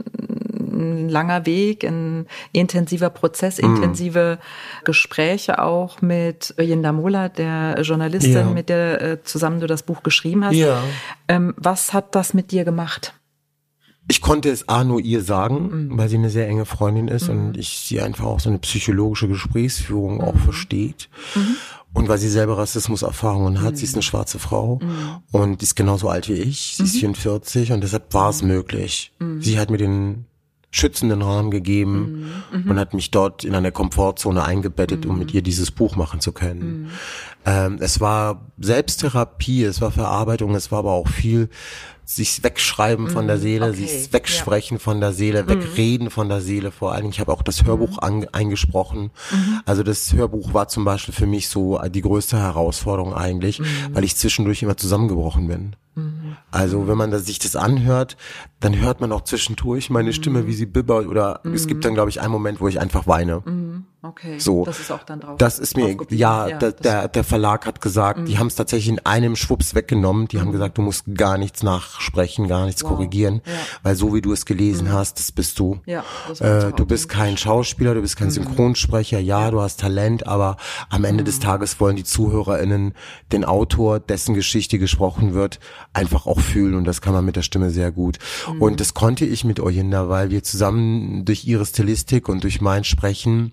ein 0.54 1.08
langer 1.08 1.46
Weg, 1.46 1.84
ein 1.84 2.26
intensiver 2.52 3.11
Prozess, 3.11 3.61
mhm. 3.61 3.76
intensive 3.76 4.38
mm. 4.40 4.84
Gespräche 4.84 5.61
auch 5.61 6.00
mit 6.00 6.54
Yinda 6.58 6.92
Mola, 6.92 7.28
der 7.28 7.80
Journalistin, 7.82 8.32
ja. 8.32 8.44
mit 8.44 8.68
der 8.68 9.02
äh, 9.02 9.22
zusammen 9.24 9.61
du 9.61 9.66
das 9.66 9.82
Buch 9.82 10.02
geschrieben 10.02 10.44
hast. 10.44 10.54
Ja. 10.54 10.82
Ähm, 11.28 11.54
was 11.56 11.92
hat 11.92 12.14
das 12.14 12.34
mit 12.34 12.52
dir 12.52 12.64
gemacht? 12.64 13.14
Ich 14.11 14.20
konnte 14.20 14.50
es 14.50 14.68
A 14.68 14.82
nur 14.82 15.00
ihr 15.00 15.22
sagen, 15.22 15.88
mhm. 15.90 15.96
weil 15.98 16.08
sie 16.08 16.16
eine 16.16 16.30
sehr 16.30 16.48
enge 16.48 16.64
Freundin 16.64 17.06
ist 17.06 17.28
mhm. 17.28 17.46
und 17.46 17.56
ich 17.56 17.78
sie 17.78 18.00
einfach 18.00 18.24
auch 18.24 18.40
so 18.40 18.48
eine 18.48 18.58
psychologische 18.58 19.28
Gesprächsführung 19.28 20.16
mhm. 20.16 20.20
auch 20.22 20.36
versteht. 20.36 21.08
Mhm. 21.36 21.56
Und 21.92 22.08
weil 22.08 22.18
sie 22.18 22.28
selber 22.28 22.58
Rassismuserfahrungen 22.58 23.62
hat, 23.62 23.72
mhm. 23.72 23.76
sie 23.76 23.84
ist 23.84 23.94
eine 23.94 24.02
schwarze 24.02 24.40
Frau 24.40 24.80
mhm. 24.82 25.22
und 25.30 25.62
ist 25.62 25.76
genauso 25.76 26.08
alt 26.08 26.28
wie 26.28 26.34
ich, 26.34 26.74
sie 26.76 26.82
ist 26.82 26.96
44 26.96 27.70
und 27.70 27.84
deshalb 27.84 28.12
war 28.12 28.30
es 28.30 28.42
möglich. 28.42 29.12
Sie 29.38 29.61
hat 29.61 29.70
mir 29.70 29.78
den 29.78 30.24
schützenden 30.72 31.22
Rahmen 31.22 31.50
gegeben 31.50 32.30
und 32.52 32.78
hat 32.78 32.94
mich 32.94 33.11
dort 33.11 33.44
in 33.44 33.54
einer 33.56 33.72
Komfortzone 33.72 34.44
eingebettet, 34.44 35.04
um 35.04 35.18
mit 35.18 35.34
ihr 35.34 35.42
dieses 35.42 35.72
Buch 35.72 35.96
machen 35.96 36.20
zu 36.20 36.30
können. 36.30 36.90
Ähm, 37.44 37.78
es 37.80 38.00
war 38.00 38.46
Selbsttherapie, 38.58 39.64
es 39.64 39.80
war 39.80 39.90
Verarbeitung, 39.90 40.54
es 40.54 40.70
war 40.70 40.80
aber 40.80 40.92
auch 40.92 41.08
viel 41.08 41.48
sich 42.14 42.42
wegschreiben 42.42 43.04
mm, 43.04 43.11
von 43.11 43.26
der 43.28 43.36
mm, 43.36 43.40
Seele, 43.40 43.68
okay. 43.68 43.86
sich 43.86 44.12
wegsprechen 44.12 44.78
ja. 44.78 44.82
von 44.82 45.00
der 45.00 45.12
Seele, 45.12 45.44
mm. 45.44 45.48
wegreden 45.48 46.11
von 46.11 46.28
der 46.28 46.40
Seele 46.40 46.72
vor 46.72 46.92
allen 46.92 47.02
Dingen. 47.02 47.12
Ich 47.12 47.20
habe 47.20 47.32
auch 47.32 47.42
das 47.42 47.64
Hörbuch 47.64 47.98
mm. 47.98 48.04
an, 48.04 48.26
eingesprochen. 48.32 49.11
Also 49.64 49.84
das 49.84 50.12
Hörbuch 50.12 50.52
war 50.52 50.66
zum 50.66 50.84
Beispiel 50.84 51.14
für 51.14 51.26
mich 51.26 51.48
so 51.48 51.80
die 51.88 52.00
größte 52.00 52.36
Herausforderung 52.36 53.14
eigentlich, 53.14 53.62
weil 53.92 54.02
ich 54.02 54.16
zwischendurch 54.16 54.62
immer 54.62 54.76
zusammengebrochen 54.76 55.46
bin. 55.46 55.76
Mhm. 55.94 56.36
Also 56.50 56.88
wenn 56.88 56.98
man 56.98 57.16
sich 57.18 57.38
das 57.38 57.54
anhört, 57.56 58.16
dann 58.58 58.76
hört 58.76 59.00
man 59.00 59.12
auch 59.12 59.22
zwischendurch 59.22 59.90
meine 59.90 60.12
Stimme, 60.12 60.46
wie 60.46 60.52
sie 60.52 60.66
bibbert 60.66 61.06
oder 61.06 61.40
es 61.44 61.66
gibt 61.66 61.84
dann 61.84 61.94
glaube 61.94 62.11
ich 62.11 62.20
einen 62.20 62.32
Moment, 62.32 62.61
wo 62.61 62.68
ich 62.68 62.80
einfach 62.80 63.06
weine. 63.06 63.42
Okay. 64.02 64.38
So. 64.38 64.64
Das 64.64 64.80
ist 64.80 64.90
auch 64.90 65.02
dann 65.02 65.20
drauf. 65.20 65.36
Das 65.36 65.58
ist 65.58 65.76
mir, 65.76 65.96
ja, 66.08 66.48
ja 66.48 66.58
der, 66.58 66.72
der, 66.72 67.08
der 67.08 67.24
Verlag 67.24 67.66
hat 67.66 67.82
gesagt, 67.82 68.26
die 68.28 68.38
haben 68.38 68.46
es 68.46 68.54
tatsächlich 68.54 68.88
in 68.88 69.04
einem 69.04 69.36
Schwupps 69.36 69.74
weggenommen. 69.74 70.26
Die 70.28 70.40
haben 70.40 70.52
gesagt, 70.52 70.78
du 70.78 70.82
musst 70.82 71.04
gar 71.14 71.36
nichts 71.36 71.62
nachsprechen, 72.01 72.48
gar 72.48 72.66
nichts 72.66 72.82
wow. 72.82 72.90
korrigieren, 72.90 73.42
ja. 73.44 73.53
weil 73.82 73.94
so 73.94 74.14
wie 74.14 74.20
du 74.20 74.32
es 74.32 74.46
gelesen 74.46 74.88
mhm. 74.88 74.92
hast, 74.92 75.18
das 75.18 75.32
bist 75.32 75.59
du. 75.59 75.80
Ja, 75.86 76.05
das 76.28 76.40
äh, 76.40 76.72
du 76.72 76.86
bist 76.86 77.09
kein 77.09 77.36
Schauspieler, 77.36 77.94
du 77.94 78.01
bist 78.01 78.16
kein 78.16 78.28
mhm. 78.28 78.32
Synchronsprecher. 78.32 79.20
Ja, 79.20 79.51
du 79.51 79.61
hast 79.61 79.80
Talent, 79.80 80.26
aber 80.26 80.57
am 80.88 81.05
Ende 81.05 81.22
mhm. 81.22 81.26
des 81.26 81.38
Tages 81.40 81.78
wollen 81.80 81.96
die 81.96 82.05
ZuhörerInnen 82.05 82.94
den 83.32 83.44
Autor, 83.44 84.01
dessen 84.01 84.34
Geschichte 84.34 84.78
gesprochen 84.78 85.34
wird, 85.34 85.61
einfach 85.92 86.26
auch 86.26 86.40
fühlen 86.40 86.74
und 86.74 86.84
das 86.84 87.01
kann 87.01 87.12
man 87.12 87.24
mit 87.24 87.36
der 87.36 87.42
Stimme 87.42 87.70
sehr 87.70 87.92
gut. 87.92 88.18
Mhm. 88.51 88.62
Und 88.62 88.80
das 88.80 88.94
konnte 88.94 89.26
ich 89.26 89.44
mit 89.44 89.61
Oyinda, 89.61 90.09
weil 90.09 90.30
wir 90.30 90.42
zusammen 90.42 91.24
durch 91.24 91.44
ihre 91.44 91.66
Stilistik 91.66 92.28
und 92.28 92.44
durch 92.44 92.61
mein 92.61 92.84
Sprechen 92.84 93.53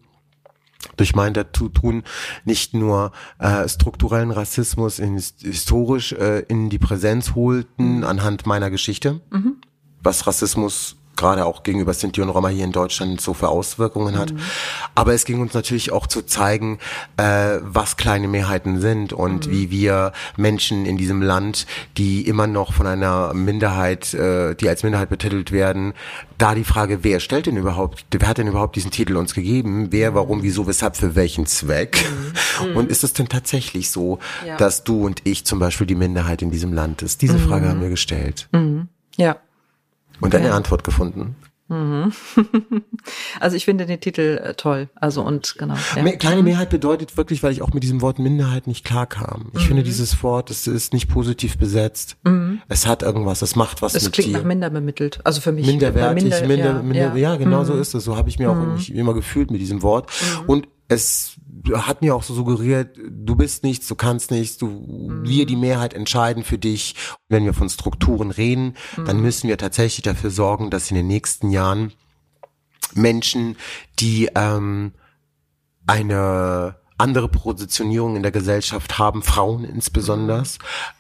durch 0.96 1.16
mein 1.16 1.34
Tun 1.34 2.04
nicht 2.46 2.74
nur 2.74 3.12
äh, 3.40 3.68
strukturellen 3.68 4.32
Rassismus 4.32 5.00
in, 5.00 5.18
historisch 5.18 6.14
äh, 6.14 6.40
in 6.48 6.70
die 6.70 6.80
Präsenz 6.80 7.36
holten 7.36 7.98
mhm. 7.98 8.04
anhand 8.04 8.46
meiner 8.46 8.70
Geschichte, 8.70 9.22
mhm. 9.32 9.58
was 10.02 10.28
Rassismus 10.28 10.97
gerade 11.18 11.46
auch 11.46 11.64
gegenüber 11.64 11.94
Sinti 11.94 12.22
und 12.22 12.30
Roma 12.30 12.50
hier 12.50 12.64
in 12.64 12.72
Deutschland 12.72 13.20
so 13.20 13.34
für 13.34 13.50
Auswirkungen 13.50 14.18
hat. 14.18 14.34
Mhm. 14.34 14.40
Aber 14.96 15.14
es 15.14 15.26
ging 15.26 15.42
uns 15.42 15.54
natürlich 15.54 15.92
auch 15.92 16.08
zu 16.08 16.22
zeigen, 16.22 16.80
äh, 17.18 17.58
was 17.62 17.98
kleine 17.98 18.28
Mehrheiten 18.28 18.80
sind 18.80 19.14
und 19.14 19.48
mhm. 19.48 19.52
wie 19.52 19.72
wir 19.72 20.14
Menschen 20.38 20.86
in 20.86 20.98
diesem 20.98 21.22
Land, 21.22 21.66
die 21.98 22.28
immer 22.28 22.48
noch 22.48 22.74
von 22.74 22.88
einer 22.88 23.34
Minderheit, 23.34 24.14
äh, 24.14 24.56
die 24.56 24.70
als 24.70 24.84
Minderheit 24.84 25.10
betitelt 25.10 25.52
werden, 25.52 25.94
da 26.38 26.54
die 26.54 26.64
Frage, 26.64 27.04
wer 27.04 27.20
stellt 27.20 27.48
denn 27.48 27.58
überhaupt, 27.58 28.06
wer 28.12 28.28
hat 28.28 28.38
denn 28.38 28.48
überhaupt 28.48 28.76
diesen 28.76 28.92
Titel 28.92 29.18
uns 29.18 29.34
gegeben? 29.34 29.88
Wer, 29.92 30.14
warum, 30.14 30.44
wieso, 30.44 30.68
weshalb, 30.68 30.96
für 30.96 31.16
welchen 31.16 31.46
Zweck? 31.48 32.06
Mhm. 32.62 32.78
Und 32.78 32.92
ist 32.92 33.04
es 33.04 33.14
denn 33.14 33.28
tatsächlich 33.28 33.90
so, 33.90 34.20
ja. 34.46 34.58
dass 34.58 34.84
du 34.84 35.06
und 35.06 35.22
ich 35.24 35.46
zum 35.46 35.60
Beispiel 35.60 35.88
die 35.88 35.96
Minderheit 35.96 36.42
in 36.42 36.52
diesem 36.52 36.74
Land 36.74 37.02
ist? 37.02 37.22
Diese 37.22 37.40
Frage 37.40 37.66
mhm. 37.66 37.70
haben 37.70 37.82
wir 37.82 37.90
gestellt. 37.90 38.48
Mhm. 38.52 38.88
Ja. 39.16 39.38
Und 40.22 40.34
eine 40.36 40.48
ja. 40.48 40.56
Antwort 40.56 40.84
gefunden. 40.84 41.36
Mhm. 41.70 42.14
Also 43.40 43.56
ich 43.56 43.66
finde 43.66 43.86
den 43.86 44.02
Titel 44.02 44.40
äh, 44.44 44.54
toll. 44.56 44.90
Also 44.96 45.22
und 45.22 45.56
genau. 45.58 45.76
Ja. 45.96 46.04
Kleine 46.14 46.44
Mehrheit 46.44 46.70
bedeutet 46.70 47.16
wirklich, 47.16 47.44
weil 47.44 47.52
ich 47.52 47.62
auch 47.62 47.72
mit 47.72 47.84
diesem 47.84 48.02
Wort 48.02 48.20
Minderheit 48.20 48.68
nicht 48.68 48.84
klarkam. 48.84 49.52
Ich 49.54 49.64
mhm. 49.64 49.68
finde 49.68 49.84
dieses 49.84 50.24
Wort, 50.24 50.50
es 50.50 50.68
ist 50.68 50.92
nicht 50.92 51.08
positiv 51.08 51.58
besetzt. 51.58 52.18
Mhm. 52.24 52.62
Es 52.68 52.86
hat 52.88 53.04
irgendwas, 53.04 53.42
es 53.42 53.56
macht 53.56 53.82
was 53.82 53.96
es 53.96 54.06
mit 54.06 54.14
klingt 54.14 54.30
dir. 54.30 54.38
nach 54.40 54.44
minder 54.44 54.70
bemittelt. 54.70 55.20
Also 55.24 55.40
für 55.40 55.52
mich. 55.52 55.66
Minderwertig, 55.66 56.24
minder, 56.24 56.42
minder, 56.42 56.66
ja, 56.66 56.74
minder, 56.82 57.16
ja. 57.16 57.16
ja 57.16 57.36
genau 57.38 57.64
so 57.64 57.74
mhm. 57.74 57.82
ist 57.82 57.94
es. 57.94 58.04
So 58.04 58.18
habe 58.18 58.30
ich 58.30 58.40
mir 58.40 58.50
auch 58.50 58.56
mhm. 58.56 58.78
immer 58.94 59.14
gefühlt 59.14 59.52
mit 59.52 59.62
diesem 59.62 59.82
Wort. 59.84 60.10
Und 60.48 60.68
es 60.90 61.38
hat 61.74 62.02
mir 62.02 62.16
auch 62.16 62.24
so 62.24 62.34
suggeriert, 62.34 62.98
du 62.98 63.36
bist 63.36 63.64
nichts, 63.64 63.88
du 63.88 63.96
kannst 63.96 64.32
nichts, 64.32 64.58
du, 64.58 64.68
mhm. 64.68 65.28
wir 65.28 65.46
die 65.46 65.56
Mehrheit 65.56 65.94
entscheiden 65.94 66.44
für 66.44 66.58
dich. 66.58 66.96
Wenn 67.30 67.46
wir 67.46 67.54
von 67.54 67.70
Strukturen 67.70 68.32
reden, 68.32 68.76
mhm. 68.96 69.06
dann 69.06 69.22
müssen 69.22 69.48
wir 69.48 69.58
tatsächlich 69.58 70.04
dafür 70.04 70.32
sorgen, 70.32 70.70
dass 70.70 70.92
in 70.92 70.96
den 70.96 71.08
nächsten 71.08 71.50
Jahren 71.50 71.94
Menschen, 72.94 73.58
die 74.00 74.30
ähm, 74.36 74.94
eine 75.86 76.76
andere 76.98 77.30
Positionierung 77.30 78.16
in 78.16 78.24
der 78.24 78.32
Gesellschaft 78.32 78.98
haben, 78.98 79.22
Frauen 79.22 79.64
insbesondere, 79.64 80.40
mhm. 80.40 80.46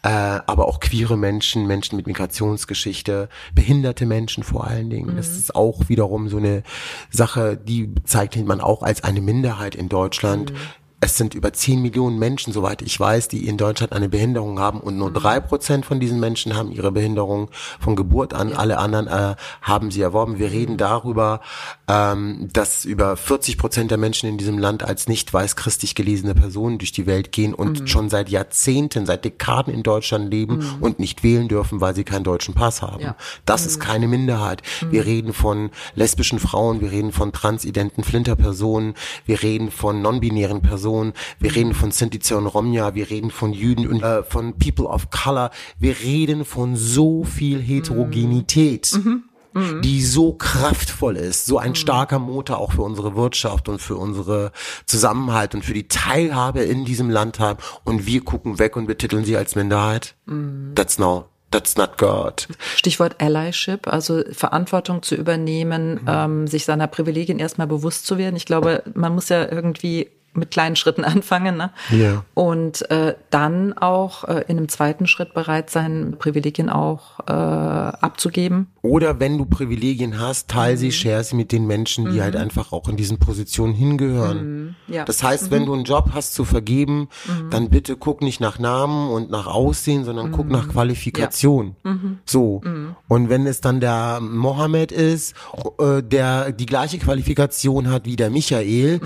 äh, 0.03 0.09
aber 0.45 0.67
auch 0.67 0.79
queere 0.79 1.17
Menschen, 1.17 1.65
Menschen 1.65 1.95
mit 1.95 2.07
Migrationsgeschichte, 2.07 3.29
behinderte 3.53 4.05
Menschen 4.05 4.43
vor 4.43 4.67
allen 4.67 4.89
Dingen. 4.89 5.13
Mhm. 5.13 5.17
Das 5.17 5.29
ist 5.29 5.55
auch 5.55 5.89
wiederum 5.89 6.29
so 6.29 6.37
eine 6.37 6.63
Sache, 7.09 7.57
die 7.57 7.87
bezeichnet 7.87 8.45
man 8.45 8.61
auch 8.61 8.83
als 8.83 9.03
eine 9.03 9.21
Minderheit 9.21 9.75
in 9.75 9.89
Deutschland. 9.89 10.51
Mhm 10.51 10.57
es 10.99 11.15
sind 11.15 11.35
über 11.35 11.53
10 11.53 11.81
Millionen 11.81 12.17
Menschen, 12.17 12.51
soweit 12.51 12.81
ich 12.81 12.99
weiß, 12.99 13.27
die 13.27 13.47
in 13.47 13.57
Deutschland 13.57 13.93
eine 13.93 14.09
Behinderung 14.09 14.59
haben 14.59 14.79
und 14.79 14.97
nur 14.97 15.11
mhm. 15.11 15.13
drei 15.13 15.39
Prozent 15.39 15.85
von 15.85 15.99
diesen 15.99 16.19
Menschen 16.19 16.55
haben 16.55 16.71
ihre 16.71 16.91
Behinderung 16.91 17.49
von 17.79 17.95
Geburt 17.95 18.33
an. 18.33 18.53
Alle 18.53 18.79
anderen 18.79 19.07
äh, 19.07 19.35
haben 19.61 19.91
sie 19.91 20.01
erworben. 20.01 20.39
Wir 20.39 20.51
reden 20.51 20.77
darüber, 20.77 21.41
ähm, 21.87 22.49
dass 22.51 22.83
über 22.83 23.15
40 23.15 23.59
Prozent 23.59 23.91
der 23.91 23.99
Menschen 23.99 24.27
in 24.27 24.39
diesem 24.39 24.57
Land 24.57 24.81
als 24.81 25.07
nicht 25.07 25.31
weiß 25.31 25.55
christlich 25.55 25.93
gelesene 25.93 26.33
Personen 26.33 26.79
durch 26.79 26.93
die 26.93 27.05
Welt 27.05 27.31
gehen 27.31 27.53
und 27.53 27.81
mhm. 27.81 27.87
schon 27.87 28.09
seit 28.09 28.29
Jahrzehnten, 28.29 29.05
seit 29.05 29.23
Dekaden 29.23 29.71
in 29.71 29.83
Deutschland 29.83 30.31
leben 30.31 30.57
mhm. 30.57 30.77
und 30.81 30.99
nicht 30.99 31.23
wählen 31.23 31.47
dürfen, 31.47 31.79
weil 31.79 31.93
sie 31.93 32.05
keinen 32.05 32.23
deutschen 32.23 32.55
Pass 32.55 32.81
haben. 32.81 33.03
Ja. 33.03 33.15
Das 33.45 33.67
ist 33.67 33.77
mhm. 33.77 33.83
keine 33.83 34.07
Minderheit. 34.07 34.63
Wir 34.89 35.03
mhm. 35.03 35.07
reden 35.07 35.33
von 35.33 35.69
lesbischen 35.93 36.39
Frauen, 36.39 36.81
wir 36.81 36.91
reden 36.91 37.11
von 37.11 37.31
transidenten 37.31 38.03
Flinterpersonen, 38.03 38.95
wir 39.27 39.43
reden 39.43 39.69
von 39.69 40.01
non-binären 40.01 40.63
Personen 40.63 40.86
Personen, 40.87 41.13
wir 41.39 41.53
reden 41.53 41.73
von 41.73 41.91
Sinti 41.91 42.33
und 42.33 42.47
Romja, 42.47 42.95
wir 42.95 43.09
reden 43.09 43.29
von 43.29 43.51
Juden 43.51 43.87
und 43.87 44.03
äh, 44.03 44.23
von 44.23 44.57
People 44.57 44.85
of 44.85 45.09
Color, 45.09 45.51
wir 45.79 45.99
reden 45.99 46.45
von 46.45 46.77
so 46.77 47.25
viel 47.25 47.59
Heterogenität. 47.61 48.93
Mhm. 48.93 49.23
Mhm. 49.53 49.81
die 49.81 50.03
so 50.03 50.33
kraftvoll 50.33 51.15
ist, 51.15 51.47
so 51.47 51.57
ein 51.57 51.69
mhm. 51.69 51.75
starker 51.75 52.19
Motor 52.19 52.59
auch 52.59 52.73
für 52.73 52.83
unsere 52.83 53.15
Wirtschaft 53.15 53.69
und 53.69 53.81
für 53.81 53.95
unsere 53.95 54.51
Zusammenhalt 54.85 55.55
und 55.55 55.65
für 55.65 55.73
die 55.73 55.87
Teilhabe 55.87 56.59
in 56.59 56.85
diesem 56.85 57.09
Land 57.09 57.39
haben 57.39 57.57
und 57.83 58.05
wir 58.05 58.23
gucken 58.23 58.59
weg 58.59 58.75
und 58.75 58.85
betiteln 58.85 59.25
sie 59.25 59.35
als 59.35 59.55
Minderheit. 59.55 60.15
Mhm. 60.27 60.73
That's 60.75 60.99
now 60.99 61.29
That's 61.49 61.77
not 61.77 61.97
God. 61.97 62.47
Stichwort 62.75 63.15
Allyship, 63.21 63.87
also 63.87 64.21
Verantwortung 64.31 65.01
zu 65.01 65.15
übernehmen, 65.15 65.93
mhm. 65.93 66.07
ähm, 66.07 66.47
sich 66.47 66.65
seiner 66.65 66.87
Privilegien 66.87 67.39
erstmal 67.39 67.67
bewusst 67.67 68.05
zu 68.05 68.17
werden. 68.17 68.35
Ich 68.35 68.45
glaube, 68.45 68.83
man 68.93 69.15
muss 69.15 69.29
ja 69.29 69.49
irgendwie 69.49 70.09
mit 70.37 70.51
kleinen 70.51 70.75
Schritten 70.75 71.03
anfangen. 71.03 71.57
Ne? 71.57 71.71
Ja. 71.91 72.23
Und 72.33 72.89
äh, 72.91 73.15
dann 73.29 73.73
auch 73.73 74.23
äh, 74.23 74.45
in 74.47 74.57
einem 74.57 74.69
zweiten 74.69 75.07
Schritt 75.07 75.33
bereit 75.33 75.69
sein, 75.69 76.15
Privilegien 76.17 76.69
auch 76.69 77.19
äh, 77.27 77.31
abzugeben. 77.31 78.67
Oder 78.81 79.19
wenn 79.19 79.37
du 79.37 79.45
Privilegien 79.45 80.19
hast, 80.19 80.49
teil 80.49 80.73
mhm. 80.73 80.77
sie, 80.77 80.91
share 80.91 81.23
sie 81.23 81.35
mit 81.35 81.51
den 81.51 81.67
Menschen, 81.67 82.05
die 82.05 82.17
mhm. 82.17 82.21
halt 82.21 82.35
einfach 82.35 82.71
auch 82.71 82.87
in 82.87 82.95
diesen 82.95 83.19
Positionen 83.19 83.73
hingehören. 83.73 84.37
Mhm. 84.37 84.75
Ja. 84.87 85.05
Das 85.05 85.23
heißt, 85.23 85.51
wenn 85.51 85.63
mhm. 85.63 85.65
du 85.65 85.73
einen 85.73 85.83
Job 85.83 86.11
hast 86.13 86.33
zu 86.33 86.45
vergeben, 86.45 87.09
mhm. 87.25 87.49
dann 87.49 87.69
bitte 87.69 87.97
guck 87.97 88.21
nicht 88.21 88.39
nach 88.39 88.59
Namen 88.59 89.09
und 89.09 89.29
nach 89.29 89.47
Aussehen, 89.47 90.05
sondern 90.05 90.31
guck 90.31 90.47
nach 90.47 90.67
mhm. 90.67 90.71
Qualifikation. 90.71 91.75
Ja. 91.83 91.97
So. 92.25 92.61
Und 93.07 93.29
wenn 93.29 93.47
es 93.47 93.61
dann 93.61 93.79
der 93.79 94.19
Mohammed 94.21 94.91
ist, 94.91 95.35
äh, 95.79 96.01
der 96.01 96.51
die 96.51 96.65
gleiche 96.65 96.97
Qualifikation 96.97 97.89
hat 97.89 98.05
wie 98.05 98.15
der 98.15 98.29
Michael, 98.29 99.01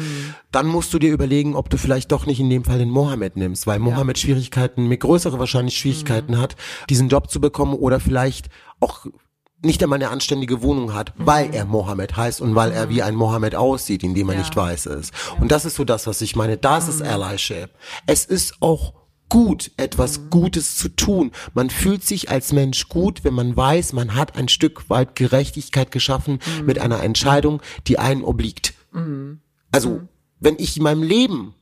dann 0.51 0.67
musst 0.67 0.93
du 0.93 0.99
dir 0.99 1.11
überlegen, 1.21 1.55
ob 1.55 1.69
du 1.69 1.77
vielleicht 1.77 2.11
doch 2.11 2.25
nicht 2.25 2.39
in 2.39 2.49
dem 2.49 2.63
Fall 2.63 2.79
den 2.79 2.89
Mohammed 2.89 3.37
nimmst, 3.37 3.67
weil 3.67 3.77
Mohammed 3.77 4.17
ja. 4.17 4.23
Schwierigkeiten, 4.23 4.87
mit 4.87 5.01
größere 5.01 5.37
wahrscheinlich 5.37 5.77
Schwierigkeiten 5.77 6.33
mhm. 6.33 6.41
hat, 6.41 6.55
diesen 6.89 7.09
Job 7.09 7.29
zu 7.29 7.39
bekommen 7.39 7.75
oder 7.75 7.99
vielleicht 7.99 8.49
auch 8.79 9.05
nicht 9.63 9.83
einmal 9.83 9.97
eine 9.97 10.09
anständige 10.09 10.63
Wohnung 10.63 10.95
hat, 10.95 11.17
mhm. 11.17 11.27
weil 11.27 11.53
er 11.53 11.65
Mohammed 11.65 12.17
heißt 12.17 12.41
und 12.41 12.55
weil 12.55 12.71
er 12.71 12.89
wie 12.89 13.03
ein 13.03 13.13
Mohammed 13.13 13.53
aussieht, 13.53 14.01
indem 14.01 14.29
er 14.29 14.33
ja. 14.33 14.39
nicht 14.39 14.55
weiß 14.55 14.87
ist. 14.87 15.13
Und 15.39 15.51
das 15.51 15.65
ist 15.65 15.75
so 15.75 15.83
das, 15.83 16.07
was 16.07 16.21
ich 16.21 16.35
meine. 16.35 16.57
Das 16.57 16.87
ist 16.87 17.01
mhm. 17.01 17.09
Allyship. 17.09 17.69
Es 18.07 18.25
ist 18.25 18.55
auch 18.59 18.93
gut, 19.29 19.69
etwas 19.77 20.19
mhm. 20.19 20.29
Gutes 20.31 20.77
zu 20.77 20.89
tun. 20.89 21.31
Man 21.53 21.69
fühlt 21.69 22.03
sich 22.03 22.31
als 22.31 22.51
Mensch 22.51 22.89
gut, 22.89 23.23
wenn 23.23 23.35
man 23.35 23.55
weiß, 23.55 23.93
man 23.93 24.15
hat 24.15 24.35
ein 24.35 24.47
Stück 24.47 24.89
weit 24.89 25.15
Gerechtigkeit 25.15 25.91
geschaffen 25.91 26.39
mhm. 26.59 26.65
mit 26.65 26.79
einer 26.79 27.03
Entscheidung, 27.03 27.61
die 27.85 27.99
einen 27.99 28.23
obliegt. 28.23 28.73
Mhm. 28.91 29.41
Also 29.71 30.01
wenn 30.41 30.55
ich 30.57 30.75
in 30.75 30.83
meinem 30.83 31.03
Leben 31.03 31.53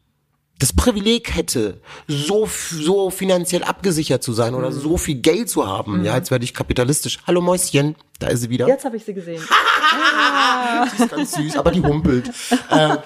das 0.57 0.73
Privileg 0.73 1.35
hätte, 1.35 1.79
so, 2.07 2.45
so 2.47 3.09
finanziell 3.11 3.63
abgesichert 3.63 4.23
zu 4.23 4.33
sein 4.33 4.55
oder 4.55 4.71
mhm. 4.71 4.79
so 4.79 4.97
viel 4.97 5.15
Geld 5.15 5.49
zu 5.49 5.65
haben, 5.65 5.99
mhm. 5.99 6.05
ja, 6.05 6.17
jetzt 6.17 6.31
werde 6.31 6.43
ich 6.43 6.53
kapitalistisch. 6.53 7.19
Hallo 7.27 7.39
Mäuschen, 7.39 7.95
da 8.19 8.27
ist 8.27 8.41
sie 8.41 8.49
wieder. 8.49 8.67
Jetzt 8.67 8.83
habe 8.83 8.97
ich 8.97 9.05
sie 9.05 9.13
gesehen. 9.13 9.41
sie 10.97 11.03
ist 11.03 11.11
ganz 11.11 11.31
süß, 11.33 11.55
aber 11.57 11.71
die 11.71 11.81
humpelt. 11.81 12.29
äh, 12.71 12.97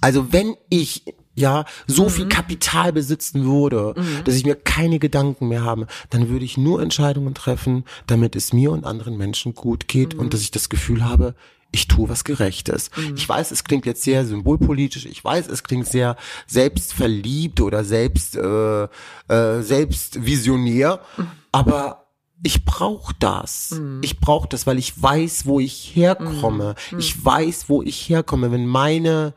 also 0.00 0.32
wenn 0.32 0.56
ich 0.70 1.04
ja 1.34 1.64
so 1.86 2.04
mhm. 2.04 2.10
viel 2.10 2.28
Kapital 2.28 2.92
besitzen 2.92 3.44
würde, 3.44 3.94
mhm. 3.96 4.24
dass 4.24 4.34
ich 4.34 4.44
mir 4.44 4.56
keine 4.56 4.98
Gedanken 4.98 5.48
mehr 5.48 5.64
habe, 5.64 5.86
dann 6.08 6.30
würde 6.30 6.44
ich 6.44 6.56
nur 6.56 6.80
Entscheidungen 6.82 7.34
treffen, 7.34 7.84
damit 8.06 8.34
es 8.34 8.54
mir 8.54 8.70
und 8.72 8.84
anderen 8.84 9.18
Menschen 9.18 9.54
gut 9.54 9.88
geht 9.88 10.14
und 10.14 10.26
mhm. 10.26 10.30
dass 10.30 10.40
ich 10.40 10.50
das 10.50 10.70
Gefühl 10.70 11.04
habe, 11.04 11.34
ich 11.72 11.88
tue 11.88 12.08
was 12.08 12.24
Gerechtes. 12.24 12.90
Mhm. 12.96 13.14
Ich 13.16 13.28
weiß, 13.28 13.50
es 13.50 13.64
klingt 13.64 13.86
jetzt 13.86 14.02
sehr 14.02 14.24
symbolpolitisch, 14.24 15.06
ich 15.06 15.24
weiß, 15.24 15.48
es 15.48 15.64
klingt 15.64 15.86
sehr 15.86 16.16
selbstverliebt 16.46 17.60
oder 17.60 17.82
selbst, 17.82 18.36
äh, 18.36 18.84
äh, 18.84 19.62
selbstvisionär, 19.62 21.00
mhm. 21.16 21.26
aber 21.50 22.02
ich 22.44 22.64
brauche 22.64 23.14
das. 23.18 23.72
Mhm. 23.72 24.00
Ich 24.02 24.18
brauche 24.20 24.48
das, 24.48 24.66
weil 24.66 24.78
ich 24.78 25.00
weiß, 25.00 25.46
wo 25.46 25.60
ich 25.60 25.92
herkomme. 25.94 26.74
Mhm. 26.90 26.98
Ich 26.98 27.24
weiß, 27.24 27.68
wo 27.68 27.82
ich 27.82 28.08
herkomme. 28.08 28.50
Wenn 28.50 28.66
meine 28.66 29.34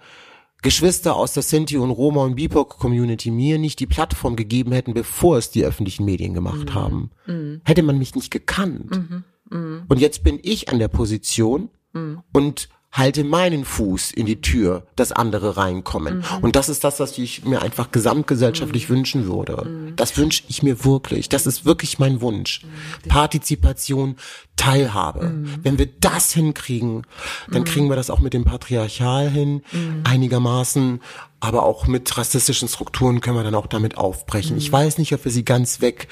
Geschwister 0.64 1.16
aus 1.16 1.34
der 1.34 1.44
Sinti 1.44 1.78
und 1.78 1.92
Roma 1.92 2.24
und 2.24 2.36
BIPOC 2.36 2.80
Community 2.80 3.30
mir 3.30 3.60
nicht 3.60 3.80
die 3.80 3.86
Plattform 3.86 4.36
gegeben 4.36 4.72
hätten, 4.72 4.96
bevor 4.96 5.38
es 5.38 5.52
die 5.52 5.64
öffentlichen 5.64 6.06
Medien 6.06 6.34
gemacht 6.34 6.70
mhm. 6.70 6.74
haben, 6.74 7.12
mhm. 7.28 7.62
hätte 7.64 7.84
man 7.84 8.00
mich 8.00 8.16
nicht 8.16 8.32
gekannt. 8.32 8.90
Mhm. 8.90 9.24
Mhm. 9.52 9.84
Und 9.88 10.00
jetzt 10.00 10.24
bin 10.24 10.40
ich 10.42 10.70
an 10.70 10.80
der 10.80 10.88
Position, 10.88 11.70
mhm. 11.96 12.22
und 12.32 12.70
halte 12.96 13.26
meinen 13.26 13.66
Fuß 13.66 14.12
in 14.12 14.26
die 14.26 14.40
Tür, 14.40 14.88
dass 14.96 15.12
andere 15.12 15.58
reinkommen. 15.58 16.20
Mhm. 16.20 16.44
Und 16.44 16.56
das 16.56 16.70
ist 16.70 16.84
das, 16.84 17.00
was 17.02 17.18
ich 17.18 17.44
mir 17.44 17.62
einfach 17.62 17.92
gesamtgesellschaftlich 17.92 18.90
mhm. 18.90 18.94
wünschen 18.94 19.28
würde. 19.28 19.66
Mhm. 19.66 19.96
Das 19.98 20.18
wünsche 20.18 20.44
ich 20.48 20.64
mir 20.64 20.86
wirklich. 20.86 21.28
Das 21.28 21.46
ist 21.46 21.66
wirklich 21.66 22.00
mein 22.00 22.22
Wunsch. 22.22 22.64
Mhm. 22.64 23.10
Partizipation, 23.10 24.16
Teilhabe. 24.56 25.28
Mhm. 25.28 25.50
Wenn 25.62 25.78
wir 25.78 25.88
das 26.00 26.32
hinkriegen, 26.32 27.06
dann 27.52 27.64
mhm. 27.64 27.66
kriegen 27.66 27.90
wir 27.90 27.98
das 27.98 28.10
auch 28.10 28.20
mit 28.20 28.34
dem 28.34 28.46
Patriarchal 28.46 29.30
hin, 29.30 29.62
einigermaßen. 30.06 31.02
Aber 31.42 31.64
auch 31.64 31.86
mit 31.88 32.18
rassistischen 32.18 32.70
Strukturen 32.70 33.20
können 33.20 33.36
wir 33.36 33.44
dann 33.44 33.56
auch 33.56 33.68
damit 33.68 33.98
aufbrechen. 33.98 34.58
Ich 34.58 34.72
weiß 34.72 34.98
nicht, 34.98 35.14
ob 35.14 35.26
wir 35.26 35.32
sie 35.32 35.44
ganz 35.44 35.82
weg 35.82 36.08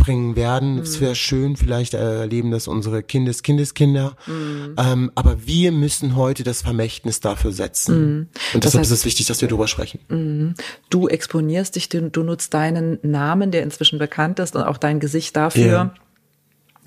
bringen 0.00 0.34
werden. 0.34 0.74
Mhm. 0.74 0.80
Es 0.80 1.00
wäre 1.00 1.14
schön, 1.14 1.56
vielleicht 1.56 1.94
erleben 1.94 2.50
das 2.50 2.66
unsere 2.66 3.04
Kindes 3.04 3.44
Kindeskinder. 3.44 4.16
Mhm. 4.26 4.74
Ähm, 4.76 5.12
aber 5.14 5.46
wir 5.46 5.70
müssen 5.70 6.16
heute 6.16 6.42
das 6.42 6.62
Vermächtnis 6.62 7.20
dafür 7.20 7.52
setzen. 7.52 8.00
Mhm. 8.00 8.28
Und 8.54 8.64
deshalb 8.64 8.80
heißt, 8.80 8.90
ist 8.90 8.98
es 8.98 9.04
wichtig, 9.04 9.26
dass 9.26 9.40
wir 9.40 9.48
darüber 9.48 9.68
sprechen. 9.68 10.00
Mhm. 10.08 10.54
Du 10.88 11.06
exponierst 11.06 11.76
dich, 11.76 11.88
du, 11.88 12.22
nutzt 12.22 12.52
deinen 12.52 12.98
Namen, 13.02 13.52
der 13.52 13.62
inzwischen 13.62 14.00
bekannt 14.00 14.40
ist, 14.40 14.56
und 14.56 14.62
auch 14.62 14.78
dein 14.78 14.98
Gesicht 14.98 15.36
dafür, 15.36 15.64
ja. 15.64 15.94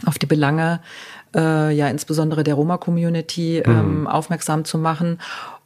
auf 0.06 0.20
die 0.20 0.26
Belange, 0.26 0.82
äh, 1.34 1.74
ja 1.74 1.88
insbesondere 1.88 2.44
der 2.44 2.56
Roma-Community 2.56 3.60
ähm, 3.60 4.02
mhm. 4.02 4.08
aufmerksam 4.08 4.66
zu 4.66 4.78
machen 4.78 5.20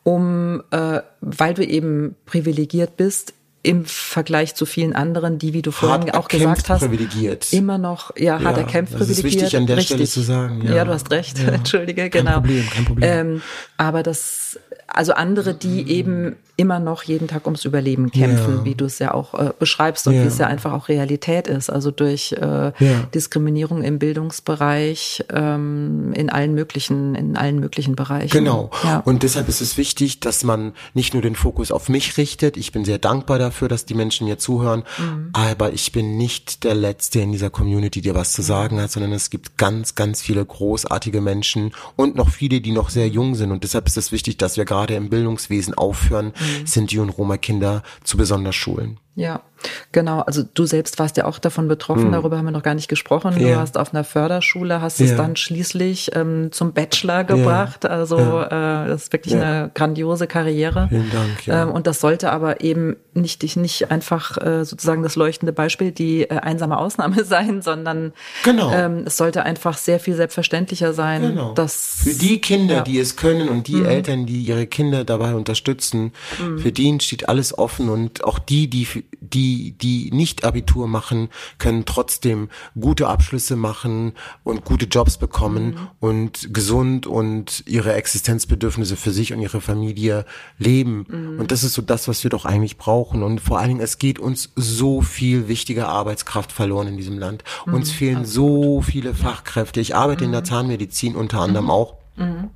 um, 0.07 0.63
äh, 0.71 1.01
weil 1.19 1.53
du 1.53 1.65
eben 1.65 2.15
privilegiert 2.25 2.95
bist, 2.95 3.33
im 3.67 3.83
Vergleich 3.83 4.55
zu 4.55 4.65
vielen 4.65 4.95
anderen, 4.95 5.39
die, 5.39 5.53
wie 5.53 5.61
du 5.61 5.71
vorhin 5.71 6.07
hart 6.07 6.15
auch 6.15 6.29
gesagt 6.29 6.69
hast, 6.69 6.79
privilegiert. 6.79 7.51
immer 7.51 7.77
noch, 7.77 8.15
ja, 8.15 8.41
hart 8.41 8.55
ja, 8.55 8.63
erkämpft 8.63 8.93
privilegiert. 8.93 9.01
Das 9.01 9.09
ist 9.09 9.23
wichtig 9.23 9.57
an 9.57 9.67
der 9.67 9.77
Richtig. 9.77 9.95
Stelle 9.95 10.07
zu 10.07 10.21
sagen. 10.21 10.61
Ja, 10.65 10.75
ja 10.75 10.85
du 10.85 10.93
hast 10.93 11.11
recht, 11.11 11.37
ja. 11.37 11.49
entschuldige, 11.53 12.09
genau. 12.09 12.31
Kein 12.31 12.41
Problem, 12.41 12.69
kein 12.69 12.85
Problem. 12.85 13.09
Ähm, 13.11 13.41
aber 13.75 14.03
das, 14.03 14.57
also 14.87 15.11
andere, 15.13 15.53
die 15.53 15.91
eben 15.91 16.37
immer 16.57 16.79
noch 16.79 17.03
jeden 17.03 17.27
Tag 17.27 17.45
ums 17.45 17.65
Überleben 17.65 18.11
kämpfen, 18.11 18.57
ja. 18.57 18.65
wie 18.65 18.73
du 18.73 18.85
es 18.85 18.97
ja 18.97 19.13
auch 19.13 19.35
äh, 19.35 19.53
beschreibst 19.57 20.07
und 20.07 20.15
ja. 20.15 20.23
wie 20.23 20.27
es 20.27 20.39
ja 20.39 20.47
einfach 20.47 20.73
auch 20.73 20.89
Realität 20.89 21.47
ist. 21.47 21.69
Also 21.69 21.91
durch 21.91 22.31
äh, 22.31 22.41
ja. 22.43 22.73
Diskriminierung 23.13 23.83
im 23.83 23.99
Bildungsbereich, 23.99 25.23
ähm, 25.31 26.13
in 26.13 26.31
allen 26.31 26.55
möglichen, 26.55 27.13
in 27.13 27.37
allen 27.37 27.59
möglichen 27.59 27.95
Bereichen. 27.95 28.31
Genau. 28.31 28.71
Und 29.05 29.21
deshalb 29.21 29.47
ist 29.49 29.61
es 29.61 29.77
wichtig, 29.77 30.19
dass 30.19 30.43
man 30.43 30.73
nicht 30.95 31.13
nur 31.13 31.21
den 31.21 31.35
Fokus 31.35 31.71
auf 31.71 31.89
mich 31.89 32.17
richtet. 32.17 32.57
Ich 32.57 32.71
bin 32.71 32.85
sehr 32.85 32.97
dankbar 32.97 33.37
dafür, 33.37 33.67
dass 33.67 33.85
die 33.85 33.93
Menschen 33.93 34.25
mir 34.25 34.39
zuhören. 34.39 34.83
Mhm. 34.97 35.29
Aber 35.33 35.73
ich 35.73 35.91
bin 35.91 36.17
nicht 36.17 36.63
der 36.63 36.73
Letzte 36.73 37.19
in 37.19 37.31
dieser 37.31 37.51
Community, 37.51 38.01
der 38.01 38.15
was 38.15 38.33
zu 38.33 38.41
sagen 38.41 38.81
hat, 38.81 38.89
sondern 38.89 39.11
es 39.11 39.29
gibt 39.29 39.57
ganz, 39.57 39.93
ganz 39.93 40.23
viele 40.23 40.43
großartige 40.43 41.21
Menschen 41.21 41.71
und 41.95 42.15
noch 42.15 42.29
viele, 42.29 42.61
die 42.61 42.71
noch 42.71 42.89
sehr 42.89 43.07
jung 43.07 43.35
sind. 43.35 43.51
Und 43.51 43.63
deshalb 43.63 43.85
ist 43.85 43.97
es 43.97 44.11
wichtig, 44.11 44.37
dass 44.37 44.57
wir 44.57 44.65
gerade 44.65 44.95
im 44.95 45.11
Bildungswesen 45.11 45.75
aufhören, 45.75 46.33
mhm 46.39 46.46
mhm. 46.47 46.65
Sinti 46.65 46.99
und 46.99 47.09
Roma-Kinder 47.09 47.83
zu 48.03 48.17
Sonderschulen. 48.25 48.99
Ja, 49.17 49.41
genau. 49.91 50.19
Also 50.21 50.43
du 50.43 50.67
selbst 50.67 50.99
warst 50.99 51.17
ja 51.17 51.25
auch 51.25 51.39
davon 51.39 51.67
betroffen, 51.67 52.09
mhm. 52.09 52.11
darüber 52.11 52.37
haben 52.37 52.45
wir 52.45 52.51
noch 52.51 52.61
gar 52.61 52.75
nicht 52.75 52.87
gesprochen. 52.87 53.33
Du 53.35 53.47
ja. 53.47 53.57
warst 53.57 53.75
auf 53.75 53.91
einer 53.91 54.03
Förderschule, 54.03 54.79
hast 54.79 54.99
ja. 54.99 55.07
es 55.07 55.15
dann 55.15 55.35
schließlich 55.35 56.11
ähm, 56.13 56.51
zum 56.51 56.73
Bachelor 56.73 57.23
gebracht. 57.23 57.83
Ja. 57.83 57.89
Also 57.89 58.17
äh, 58.17 58.49
das 58.49 59.05
ist 59.05 59.13
wirklich 59.13 59.33
eine 59.33 59.71
grandiose 59.73 60.27
Karriere. 60.27 60.85
Vielen 60.89 61.09
Dank. 61.09 61.47
Ähm, 61.47 61.71
und 61.71 61.87
das 61.87 61.99
sollte 61.99 62.31
aber 62.31 62.61
eben 62.61 62.95
nicht 63.15 63.41
dich 63.41 63.55
nicht 63.55 63.89
einfach 63.89 64.37
äh, 64.37 64.63
sozusagen 64.63 65.01
das 65.01 65.15
leuchtende 65.15 65.51
Beispiel, 65.51 65.91
die 65.91 66.29
äh, 66.29 66.37
einsame 66.37 66.77
Ausnahme 66.77 67.23
sein, 67.25 67.63
sondern 67.63 68.13
genau. 68.43 68.71
ähm, 68.71 69.05
es 69.07 69.17
sollte 69.17 69.41
einfach 69.41 69.77
sehr 69.77 69.99
viel 69.99 70.13
selbstverständlicher 70.13 70.93
sein. 70.93 71.23
Genau. 71.23 71.53
Dass, 71.53 72.01
für 72.03 72.13
die 72.13 72.39
Kinder, 72.39 72.81
die 72.81 72.99
es 72.99 73.15
können 73.15 73.49
und 73.49 73.67
die 73.67 73.77
mhm. 73.77 73.85
Eltern, 73.87 74.25
die 74.27 74.43
ihre 74.43 74.67
Kinder 74.67 75.03
dabei 75.03 75.33
unterstützen, 75.33 76.13
mhm. 76.39 76.59
für 76.59 76.71
die 76.71 76.87
steht 77.01 77.27
alles 77.27 77.57
offen 77.57 77.89
und 77.89 78.23
auch 78.23 78.39
die, 78.39 78.69
die 78.69 79.06
die, 79.19 79.71
die 79.77 80.11
nicht 80.11 80.43
Abitur 80.43 80.87
machen, 80.87 81.29
können 81.57 81.85
trotzdem 81.85 82.49
gute 82.79 83.07
Abschlüsse 83.07 83.55
machen 83.55 84.13
und 84.43 84.65
gute 84.65 84.85
Jobs 84.85 85.17
bekommen 85.17 85.65
mhm. 85.65 85.87
und 85.99 86.53
gesund 86.53 87.07
und 87.07 87.63
ihre 87.65 87.93
Existenzbedürfnisse 87.93 88.95
für 88.95 89.11
sich 89.11 89.33
und 89.33 89.41
ihre 89.41 89.61
Familie 89.61 90.25
leben. 90.57 91.05
Mhm. 91.07 91.39
Und 91.39 91.51
das 91.51 91.63
ist 91.63 91.73
so 91.73 91.81
das, 91.81 92.07
was 92.07 92.23
wir 92.23 92.29
doch 92.29 92.45
eigentlich 92.45 92.77
brauchen. 92.77 93.23
Und 93.23 93.41
vor 93.41 93.59
allen 93.59 93.69
Dingen, 93.69 93.81
es 93.81 93.97
geht 93.97 94.19
uns 94.19 94.51
so 94.55 95.01
viel 95.01 95.47
wichtige 95.47 95.87
Arbeitskraft 95.87 96.51
verloren 96.51 96.87
in 96.87 96.97
diesem 96.97 97.17
Land. 97.17 97.43
Uns 97.65 97.91
mhm. 97.91 97.95
fehlen 97.95 98.17
Absolut. 98.17 98.57
so 98.57 98.81
viele 98.81 99.13
Fachkräfte. 99.13 99.81
Ich 99.81 99.95
arbeite 99.95 100.25
in 100.25 100.31
der 100.31 100.41
mhm. 100.41 100.45
Zahnmedizin 100.45 101.15
unter 101.15 101.41
anderem 101.41 101.65
mhm. 101.65 101.71
auch. 101.71 101.95
Mhm. 102.15 102.49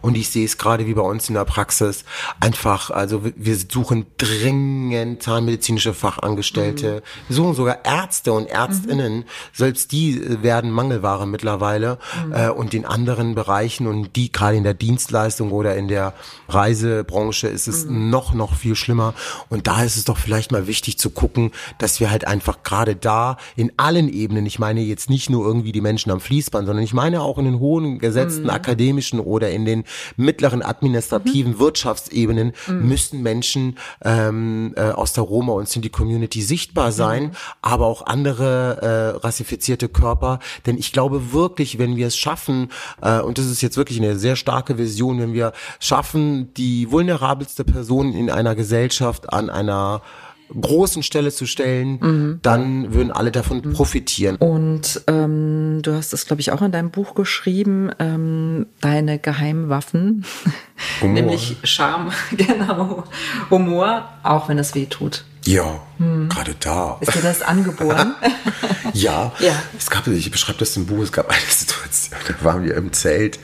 Und 0.00 0.16
ich 0.16 0.30
sehe 0.30 0.44
es 0.44 0.58
gerade 0.58 0.86
wie 0.86 0.94
bei 0.94 1.02
uns 1.02 1.28
in 1.28 1.34
der 1.34 1.44
Praxis 1.44 2.04
einfach, 2.40 2.90
also 2.90 3.22
wir 3.24 3.56
suchen 3.56 4.06
dringend 4.16 5.22
zahnmedizinische 5.22 5.94
Fachangestellte, 5.94 6.96
mhm. 6.96 7.28
wir 7.28 7.36
suchen 7.36 7.54
sogar 7.54 7.84
Ärzte 7.84 8.32
und 8.32 8.46
Ärztinnen, 8.46 9.18
mhm. 9.18 9.24
selbst 9.52 9.92
die 9.92 10.18
äh, 10.18 10.42
werden 10.42 10.70
Mangelware 10.70 11.26
mittlerweile 11.26 11.98
mhm. 12.26 12.32
äh, 12.32 12.48
und 12.48 12.74
in 12.74 12.84
anderen 12.84 13.34
Bereichen 13.34 13.86
und 13.86 14.16
die 14.16 14.32
gerade 14.32 14.56
in 14.56 14.64
der 14.64 14.74
Dienstleistung 14.74 15.50
oder 15.52 15.76
in 15.76 15.88
der 15.88 16.14
Reisebranche 16.48 17.48
ist 17.48 17.68
es 17.68 17.84
mhm. 17.84 18.10
noch, 18.10 18.34
noch 18.34 18.54
viel 18.54 18.76
schlimmer. 18.76 19.14
Und 19.48 19.66
da 19.66 19.82
ist 19.82 19.96
es 19.96 20.04
doch 20.04 20.18
vielleicht 20.18 20.52
mal 20.52 20.66
wichtig 20.66 20.98
zu 20.98 21.10
gucken, 21.10 21.52
dass 21.78 22.00
wir 22.00 22.10
halt 22.10 22.26
einfach 22.26 22.62
gerade 22.62 22.96
da 22.96 23.36
in 23.56 23.72
allen 23.76 24.08
Ebenen, 24.08 24.46
ich 24.46 24.58
meine 24.58 24.80
jetzt 24.80 25.10
nicht 25.10 25.30
nur 25.30 25.46
irgendwie 25.46 25.72
die 25.72 25.80
Menschen 25.80 26.10
am 26.10 26.20
Fließband, 26.20 26.66
sondern 26.66 26.84
ich 26.84 26.94
meine 26.94 27.22
auch 27.22 27.38
in 27.38 27.44
den 27.44 27.58
hohen 27.58 27.98
gesetzten 27.98 28.44
mhm. 28.44 28.50
akademischen 28.50 29.20
oder 29.20 29.50
in 29.50 29.57
den 29.64 29.84
mittleren 30.16 30.62
administrativen 30.62 31.52
mhm. 31.52 31.58
Wirtschaftsebenen 31.58 32.52
mhm. 32.66 32.88
müssen 32.88 33.22
Menschen 33.22 33.78
ähm, 34.04 34.74
äh, 34.76 34.90
aus 34.90 35.12
der 35.12 35.24
Roma 35.24 35.52
und 35.52 35.68
Sinti-Community 35.68 36.42
sichtbar 36.42 36.92
sein, 36.92 37.24
mhm. 37.24 37.30
aber 37.62 37.86
auch 37.86 38.06
andere 38.06 38.82
äh, 38.82 39.18
rassifizierte 39.18 39.88
Körper. 39.88 40.38
Denn 40.66 40.78
ich 40.78 40.92
glaube 40.92 41.32
wirklich, 41.32 41.78
wenn 41.78 41.96
wir 41.96 42.06
es 42.06 42.16
schaffen, 42.16 42.70
äh, 43.02 43.20
und 43.20 43.38
das 43.38 43.46
ist 43.46 43.62
jetzt 43.62 43.76
wirklich 43.76 43.98
eine 43.98 44.18
sehr 44.18 44.36
starke 44.36 44.78
Vision, 44.78 45.20
wenn 45.20 45.32
wir 45.32 45.52
schaffen, 45.80 46.52
die 46.54 46.90
vulnerabelste 46.90 47.64
Person 47.64 48.12
in 48.12 48.30
einer 48.30 48.54
Gesellschaft 48.54 49.32
an 49.32 49.50
einer 49.50 50.02
großen 50.48 51.02
Stelle 51.02 51.30
zu 51.30 51.46
stellen, 51.46 51.98
mhm. 52.00 52.38
dann 52.42 52.94
würden 52.94 53.12
alle 53.12 53.30
davon 53.30 53.58
mhm. 53.58 53.72
profitieren. 53.72 54.36
Und 54.36 55.02
ähm, 55.06 55.80
du 55.82 55.94
hast 55.94 56.12
es, 56.12 56.26
glaube 56.26 56.40
ich, 56.40 56.52
auch 56.52 56.62
in 56.62 56.72
deinem 56.72 56.90
Buch 56.90 57.14
geschrieben, 57.14 57.90
ähm, 57.98 58.66
deine 58.80 59.18
Geheimwaffen, 59.18 60.24
nämlich 61.02 61.56
Charme, 61.64 62.10
genau, 62.36 63.04
Humor, 63.50 64.08
auch 64.22 64.48
wenn 64.48 64.58
es 64.58 64.74
weh 64.74 64.86
tut. 64.86 65.24
Ja, 65.48 65.80
hm. 65.96 66.28
gerade 66.28 66.54
da. 66.60 66.98
Ist 67.00 67.14
dir 67.14 67.22
das 67.22 67.40
angeboren? 67.40 68.14
ja. 68.92 69.32
ja. 69.38 69.62
Es 69.78 69.88
gab, 69.88 70.06
ich 70.06 70.30
beschreibe 70.30 70.58
das 70.58 70.76
im 70.76 70.84
Buch, 70.84 71.02
es 71.02 71.10
gab 71.10 71.30
eine 71.30 71.40
Situation, 71.48 72.20
da 72.28 72.44
waren 72.44 72.64
wir 72.64 72.74
im 72.74 72.92
Zelt 72.92 73.38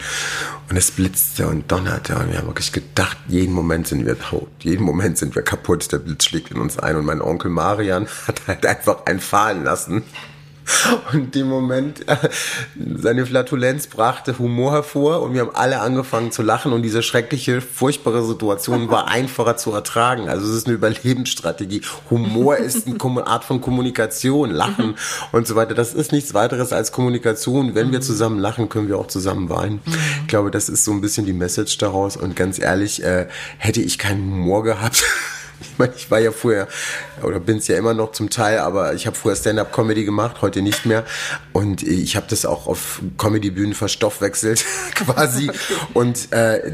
und 0.69 0.77
es 0.77 0.91
blitzte 0.91 1.49
und 1.49 1.73
donnerte 1.73 2.15
und 2.17 2.31
wir 2.31 2.37
haben 2.37 2.49
wirklich 2.49 2.73
gedacht, 2.73 3.17
jeden 3.27 3.55
Moment 3.55 3.89
sind 3.89 4.05
wir 4.05 4.19
tot, 4.19 4.51
jeden 4.59 4.85
Moment 4.85 5.17
sind 5.17 5.35
wir 5.35 5.41
kaputt, 5.41 5.91
der 5.93 5.99
Blitz 5.99 6.27
schlägt 6.27 6.51
in 6.51 6.59
uns 6.59 6.79
ein 6.79 6.97
und 6.97 7.07
mein 7.07 7.23
Onkel 7.23 7.51
Marian 7.51 8.07
hat 8.27 8.43
halt 8.49 8.67
einfach 8.67 9.07
einen 9.07 9.21
fallen 9.21 9.65
lassen 9.65 10.03
und 11.12 11.35
dem 11.35 11.49
Moment, 11.49 12.09
äh, 12.09 12.17
seine 12.97 13.27
Flatulenz 13.27 13.87
brachte 13.87 14.39
Humor 14.39 14.73
hervor 14.73 15.23
und 15.23 15.35
wir 15.35 15.43
haben 15.43 15.55
alle 15.55 15.81
angefangen 15.81 16.33
zu 16.33 16.43
lachen 16.43 16.73
und 16.73 16.83
diese 16.83 17.03
schreckliche, 17.03 17.61
furchtbare 17.61 18.25
Situation 18.25 18.89
war 18.89 19.09
einfacher 19.09 19.57
zu 19.57 19.73
ertragen. 19.73 20.29
Also 20.29 20.47
es 20.49 20.57
ist 20.57 20.67
eine 20.67 20.77
Überlebensstrategie. 20.77 21.83
Humor 22.11 22.57
ist 22.57 22.87
eine 22.87 23.27
Art 23.27 23.45
von 23.45 23.61
Kommunikation, 23.61 24.51
Lachen 24.51 24.97
und 25.33 25.47
so 25.47 25.57
weiter. 25.57 25.75
Das 25.75 25.95
ist 25.95 26.12
nichts 26.12 26.35
weiteres 26.35 26.73
als 26.73 26.93
Kommunikation. 26.93 27.75
Wenn 27.75 27.93
wir 27.93 28.01
zusammen 28.01 28.39
lachen, 28.39 28.69
können 28.69 28.89
wir 28.89 28.99
auch 28.99 29.09
zusammen 29.09 29.49
weinen. 29.51 29.81
Ich 30.23 30.29
glaube, 30.29 30.51
das 30.51 30.69
ist 30.69 30.85
so 30.85 30.93
ein 30.93 31.01
bisschen 31.01 31.27
die 31.27 31.33
Message 31.33 31.79
daraus 31.79 32.17
und 32.17 32.37
ganz 32.37 32.59
ehrlich, 32.59 33.03
äh, 33.03 33.29
hätte 33.59 33.81
ich 33.81 33.99
keinen 33.99 34.31
Humor 34.33 34.62
gehabt, 34.65 35.05
Ich 35.61 35.79
meine, 35.79 35.93
ich 35.97 36.11
war 36.11 36.19
ja 36.19 36.33
vorher, 36.33 36.69
oder 37.23 37.41
bin 37.41 37.59
es 37.59 37.69
ja 37.69 37.77
immer 37.77 37.95
noch 37.95 38.13
zum 38.13 38.31
Teil, 38.31 38.59
aber 38.59 38.95
ich 38.95 39.07
habe 39.07 39.17
früher 39.17 39.37
Stand-up-Comedy 39.37 40.05
gemacht, 40.05 40.43
heute 40.43 40.63
nicht 40.63 40.87
mehr. 40.87 41.05
Und 41.53 41.83
ich 41.83 42.17
habe 42.17 42.27
das 42.29 42.45
auch 42.45 42.67
auf 42.67 43.01
Comedy-Bühnen 43.19 43.75
verstoffwechselt, 43.75 44.65
quasi. 44.95 45.51
Und 45.95 46.33
äh, 46.33 46.73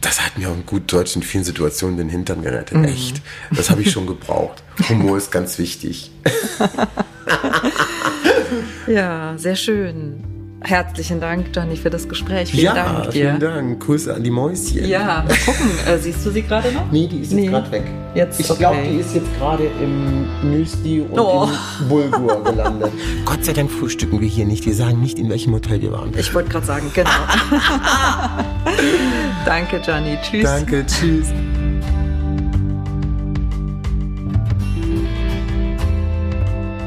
das 0.00 0.24
hat 0.24 0.38
mir 0.38 0.48
auch 0.48 0.54
in 0.54 0.66
gut 0.66 0.92
Deutsch 0.92 1.16
in 1.16 1.22
vielen 1.22 1.44
Situationen 1.44 1.96
den 1.96 2.08
Hintern 2.08 2.42
gerettet. 2.42 2.78
Mhm. 2.78 2.84
Echt. 2.84 3.22
Das 3.50 3.70
habe 3.70 3.82
ich 3.82 3.90
schon 3.90 4.06
gebraucht. 4.06 4.62
Humor 4.88 5.16
ist 5.16 5.32
ganz 5.32 5.58
wichtig. 5.58 6.12
ja, 8.86 9.34
sehr 9.36 9.56
schön. 9.56 10.35
Herzlichen 10.66 11.20
Dank, 11.20 11.46
Johnny, 11.54 11.76
für 11.76 11.90
das 11.90 12.08
Gespräch. 12.08 12.50
Vielen 12.50 12.64
ja, 12.64 12.74
Dank 12.74 13.04
dir. 13.04 13.12
vielen 13.12 13.38
Dank. 13.38 13.78
Grüße 13.78 14.12
an 14.12 14.24
die 14.24 14.32
Mäuschen. 14.32 14.84
Ja, 14.84 15.22
mal 15.22 15.36
gucken. 15.44 15.70
Äh, 15.86 15.96
siehst 15.98 16.26
du 16.26 16.30
sie 16.30 16.42
gerade 16.42 16.72
noch? 16.72 16.90
Nee, 16.90 17.06
die 17.06 17.20
ist 17.20 17.30
nee. 17.30 17.42
jetzt 17.42 17.50
gerade 17.52 17.70
weg. 17.70 17.84
Jetzt, 18.16 18.40
ich 18.40 18.50
okay. 18.50 18.58
glaube, 18.58 18.78
die 18.82 18.96
ist 18.96 19.14
jetzt 19.14 19.32
gerade 19.38 19.70
im 19.80 20.50
Müsli 20.50 21.02
und 21.02 21.20
oh. 21.20 21.48
im 21.80 21.88
Bulgur 21.88 22.42
gelandet. 22.42 22.90
Gott 23.24 23.44
sei 23.44 23.52
Dank 23.52 23.70
frühstücken 23.70 24.20
wir 24.20 24.26
hier 24.26 24.44
nicht. 24.44 24.66
Wir 24.66 24.74
sagen 24.74 25.00
nicht, 25.00 25.20
in 25.20 25.30
welchem 25.30 25.54
Hotel 25.54 25.80
wir 25.82 25.92
waren. 25.92 26.12
Ich 26.18 26.34
wollte 26.34 26.48
gerade 26.48 26.66
sagen, 26.66 26.90
genau. 26.92 27.10
Danke, 29.44 29.80
Johnny. 29.86 30.18
Tschüss. 30.20 30.42
Danke, 30.42 30.84
tschüss. 30.84 31.28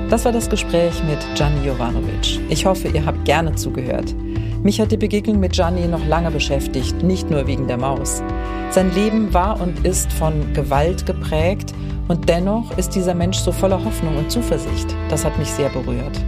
Das 0.10 0.26
war 0.26 0.32
das 0.32 0.49
Gespräch 0.49 1.03
mit 1.03 1.20
Gianni 1.36 1.68
Jovanovic. 1.68 2.39
Ich 2.49 2.66
hoffe, 2.66 2.88
ihr 2.88 3.05
habt 3.05 3.26
gerne 3.26 3.53
zugehört. 3.53 4.16
Mich 4.64 4.82
hat 4.82 4.91
die 4.91 4.97
Begegnung 4.97 5.39
mit 5.39 5.53
Gianni 5.53 5.88
noch 5.88 6.03
lange 6.03 6.32
beschäftigt, 6.32 7.03
nicht 7.03 7.30
nur 7.30 7.45
wegen 7.45 7.68
der 7.68 7.78
Maus. 7.78 8.24
Sein 8.72 8.91
Leben 8.95 9.32
war 9.36 9.62
und 9.62 9.86
ist 9.86 10.12
von 10.12 10.51
Gewalt 10.53 11.05
geprägt 11.05 11.76
und 12.07 12.28
dennoch 12.28 12.76
ist 12.76 12.95
dieser 12.95 13.14
Mensch 13.14 13.38
so 13.38 13.51
voller 13.51 13.86
Hoffnung 13.86 14.18
und 14.18 14.32
Zuversicht. 14.32 14.95
Das 15.10 15.24
hat 15.24 15.38
mich 15.38 15.51
sehr 15.51 15.70
berührt. 15.70 16.20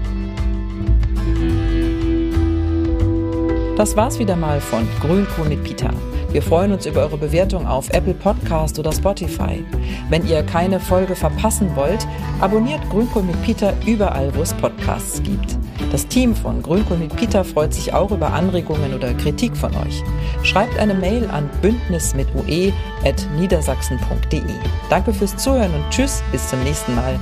Das 3.77 3.97
war's 3.97 4.19
wieder 4.19 4.35
mal 4.35 4.61
von 4.61 4.87
Grünkohl 5.01 5.49
mit 5.49 5.63
Peter. 5.63 5.91
Wir 6.31 6.41
freuen 6.41 6.71
uns 6.71 6.85
über 6.85 7.01
eure 7.01 7.17
Bewertung 7.17 7.67
auf 7.67 7.89
Apple 7.89 8.13
Podcast 8.13 8.79
oder 8.79 8.93
Spotify. 8.93 9.65
Wenn 10.09 10.25
ihr 10.25 10.43
keine 10.43 10.79
Folge 10.79 11.13
verpassen 11.13 11.75
wollt, 11.75 12.07
abonniert 12.39 12.81
Grünkohl 12.89 13.23
mit 13.23 13.41
Peter 13.43 13.73
überall, 13.85 14.33
wo 14.35 14.41
es 14.41 14.53
Podcasts 14.53 15.21
gibt. 15.23 15.57
Das 15.91 16.07
Team 16.07 16.33
von 16.33 16.61
Grünkohl 16.61 16.97
mit 16.97 17.13
Peter 17.17 17.43
freut 17.43 17.73
sich 17.73 17.93
auch 17.93 18.11
über 18.11 18.31
Anregungen 18.31 18.93
oder 18.93 19.13
Kritik 19.15 19.57
von 19.57 19.75
euch. 19.75 20.03
Schreibt 20.43 20.79
eine 20.79 20.93
Mail 20.93 21.29
an 21.29 21.49
bündnis 21.61 22.15
mit 22.15 22.27
ue 22.33 22.71
at 23.03 23.27
niedersachsen.de. 23.37 24.41
Danke 24.89 25.13
fürs 25.13 25.35
Zuhören 25.35 25.73
und 25.73 25.89
tschüss, 25.89 26.23
bis 26.31 26.47
zum 26.47 26.63
nächsten 26.63 26.95
Mal. 26.95 27.19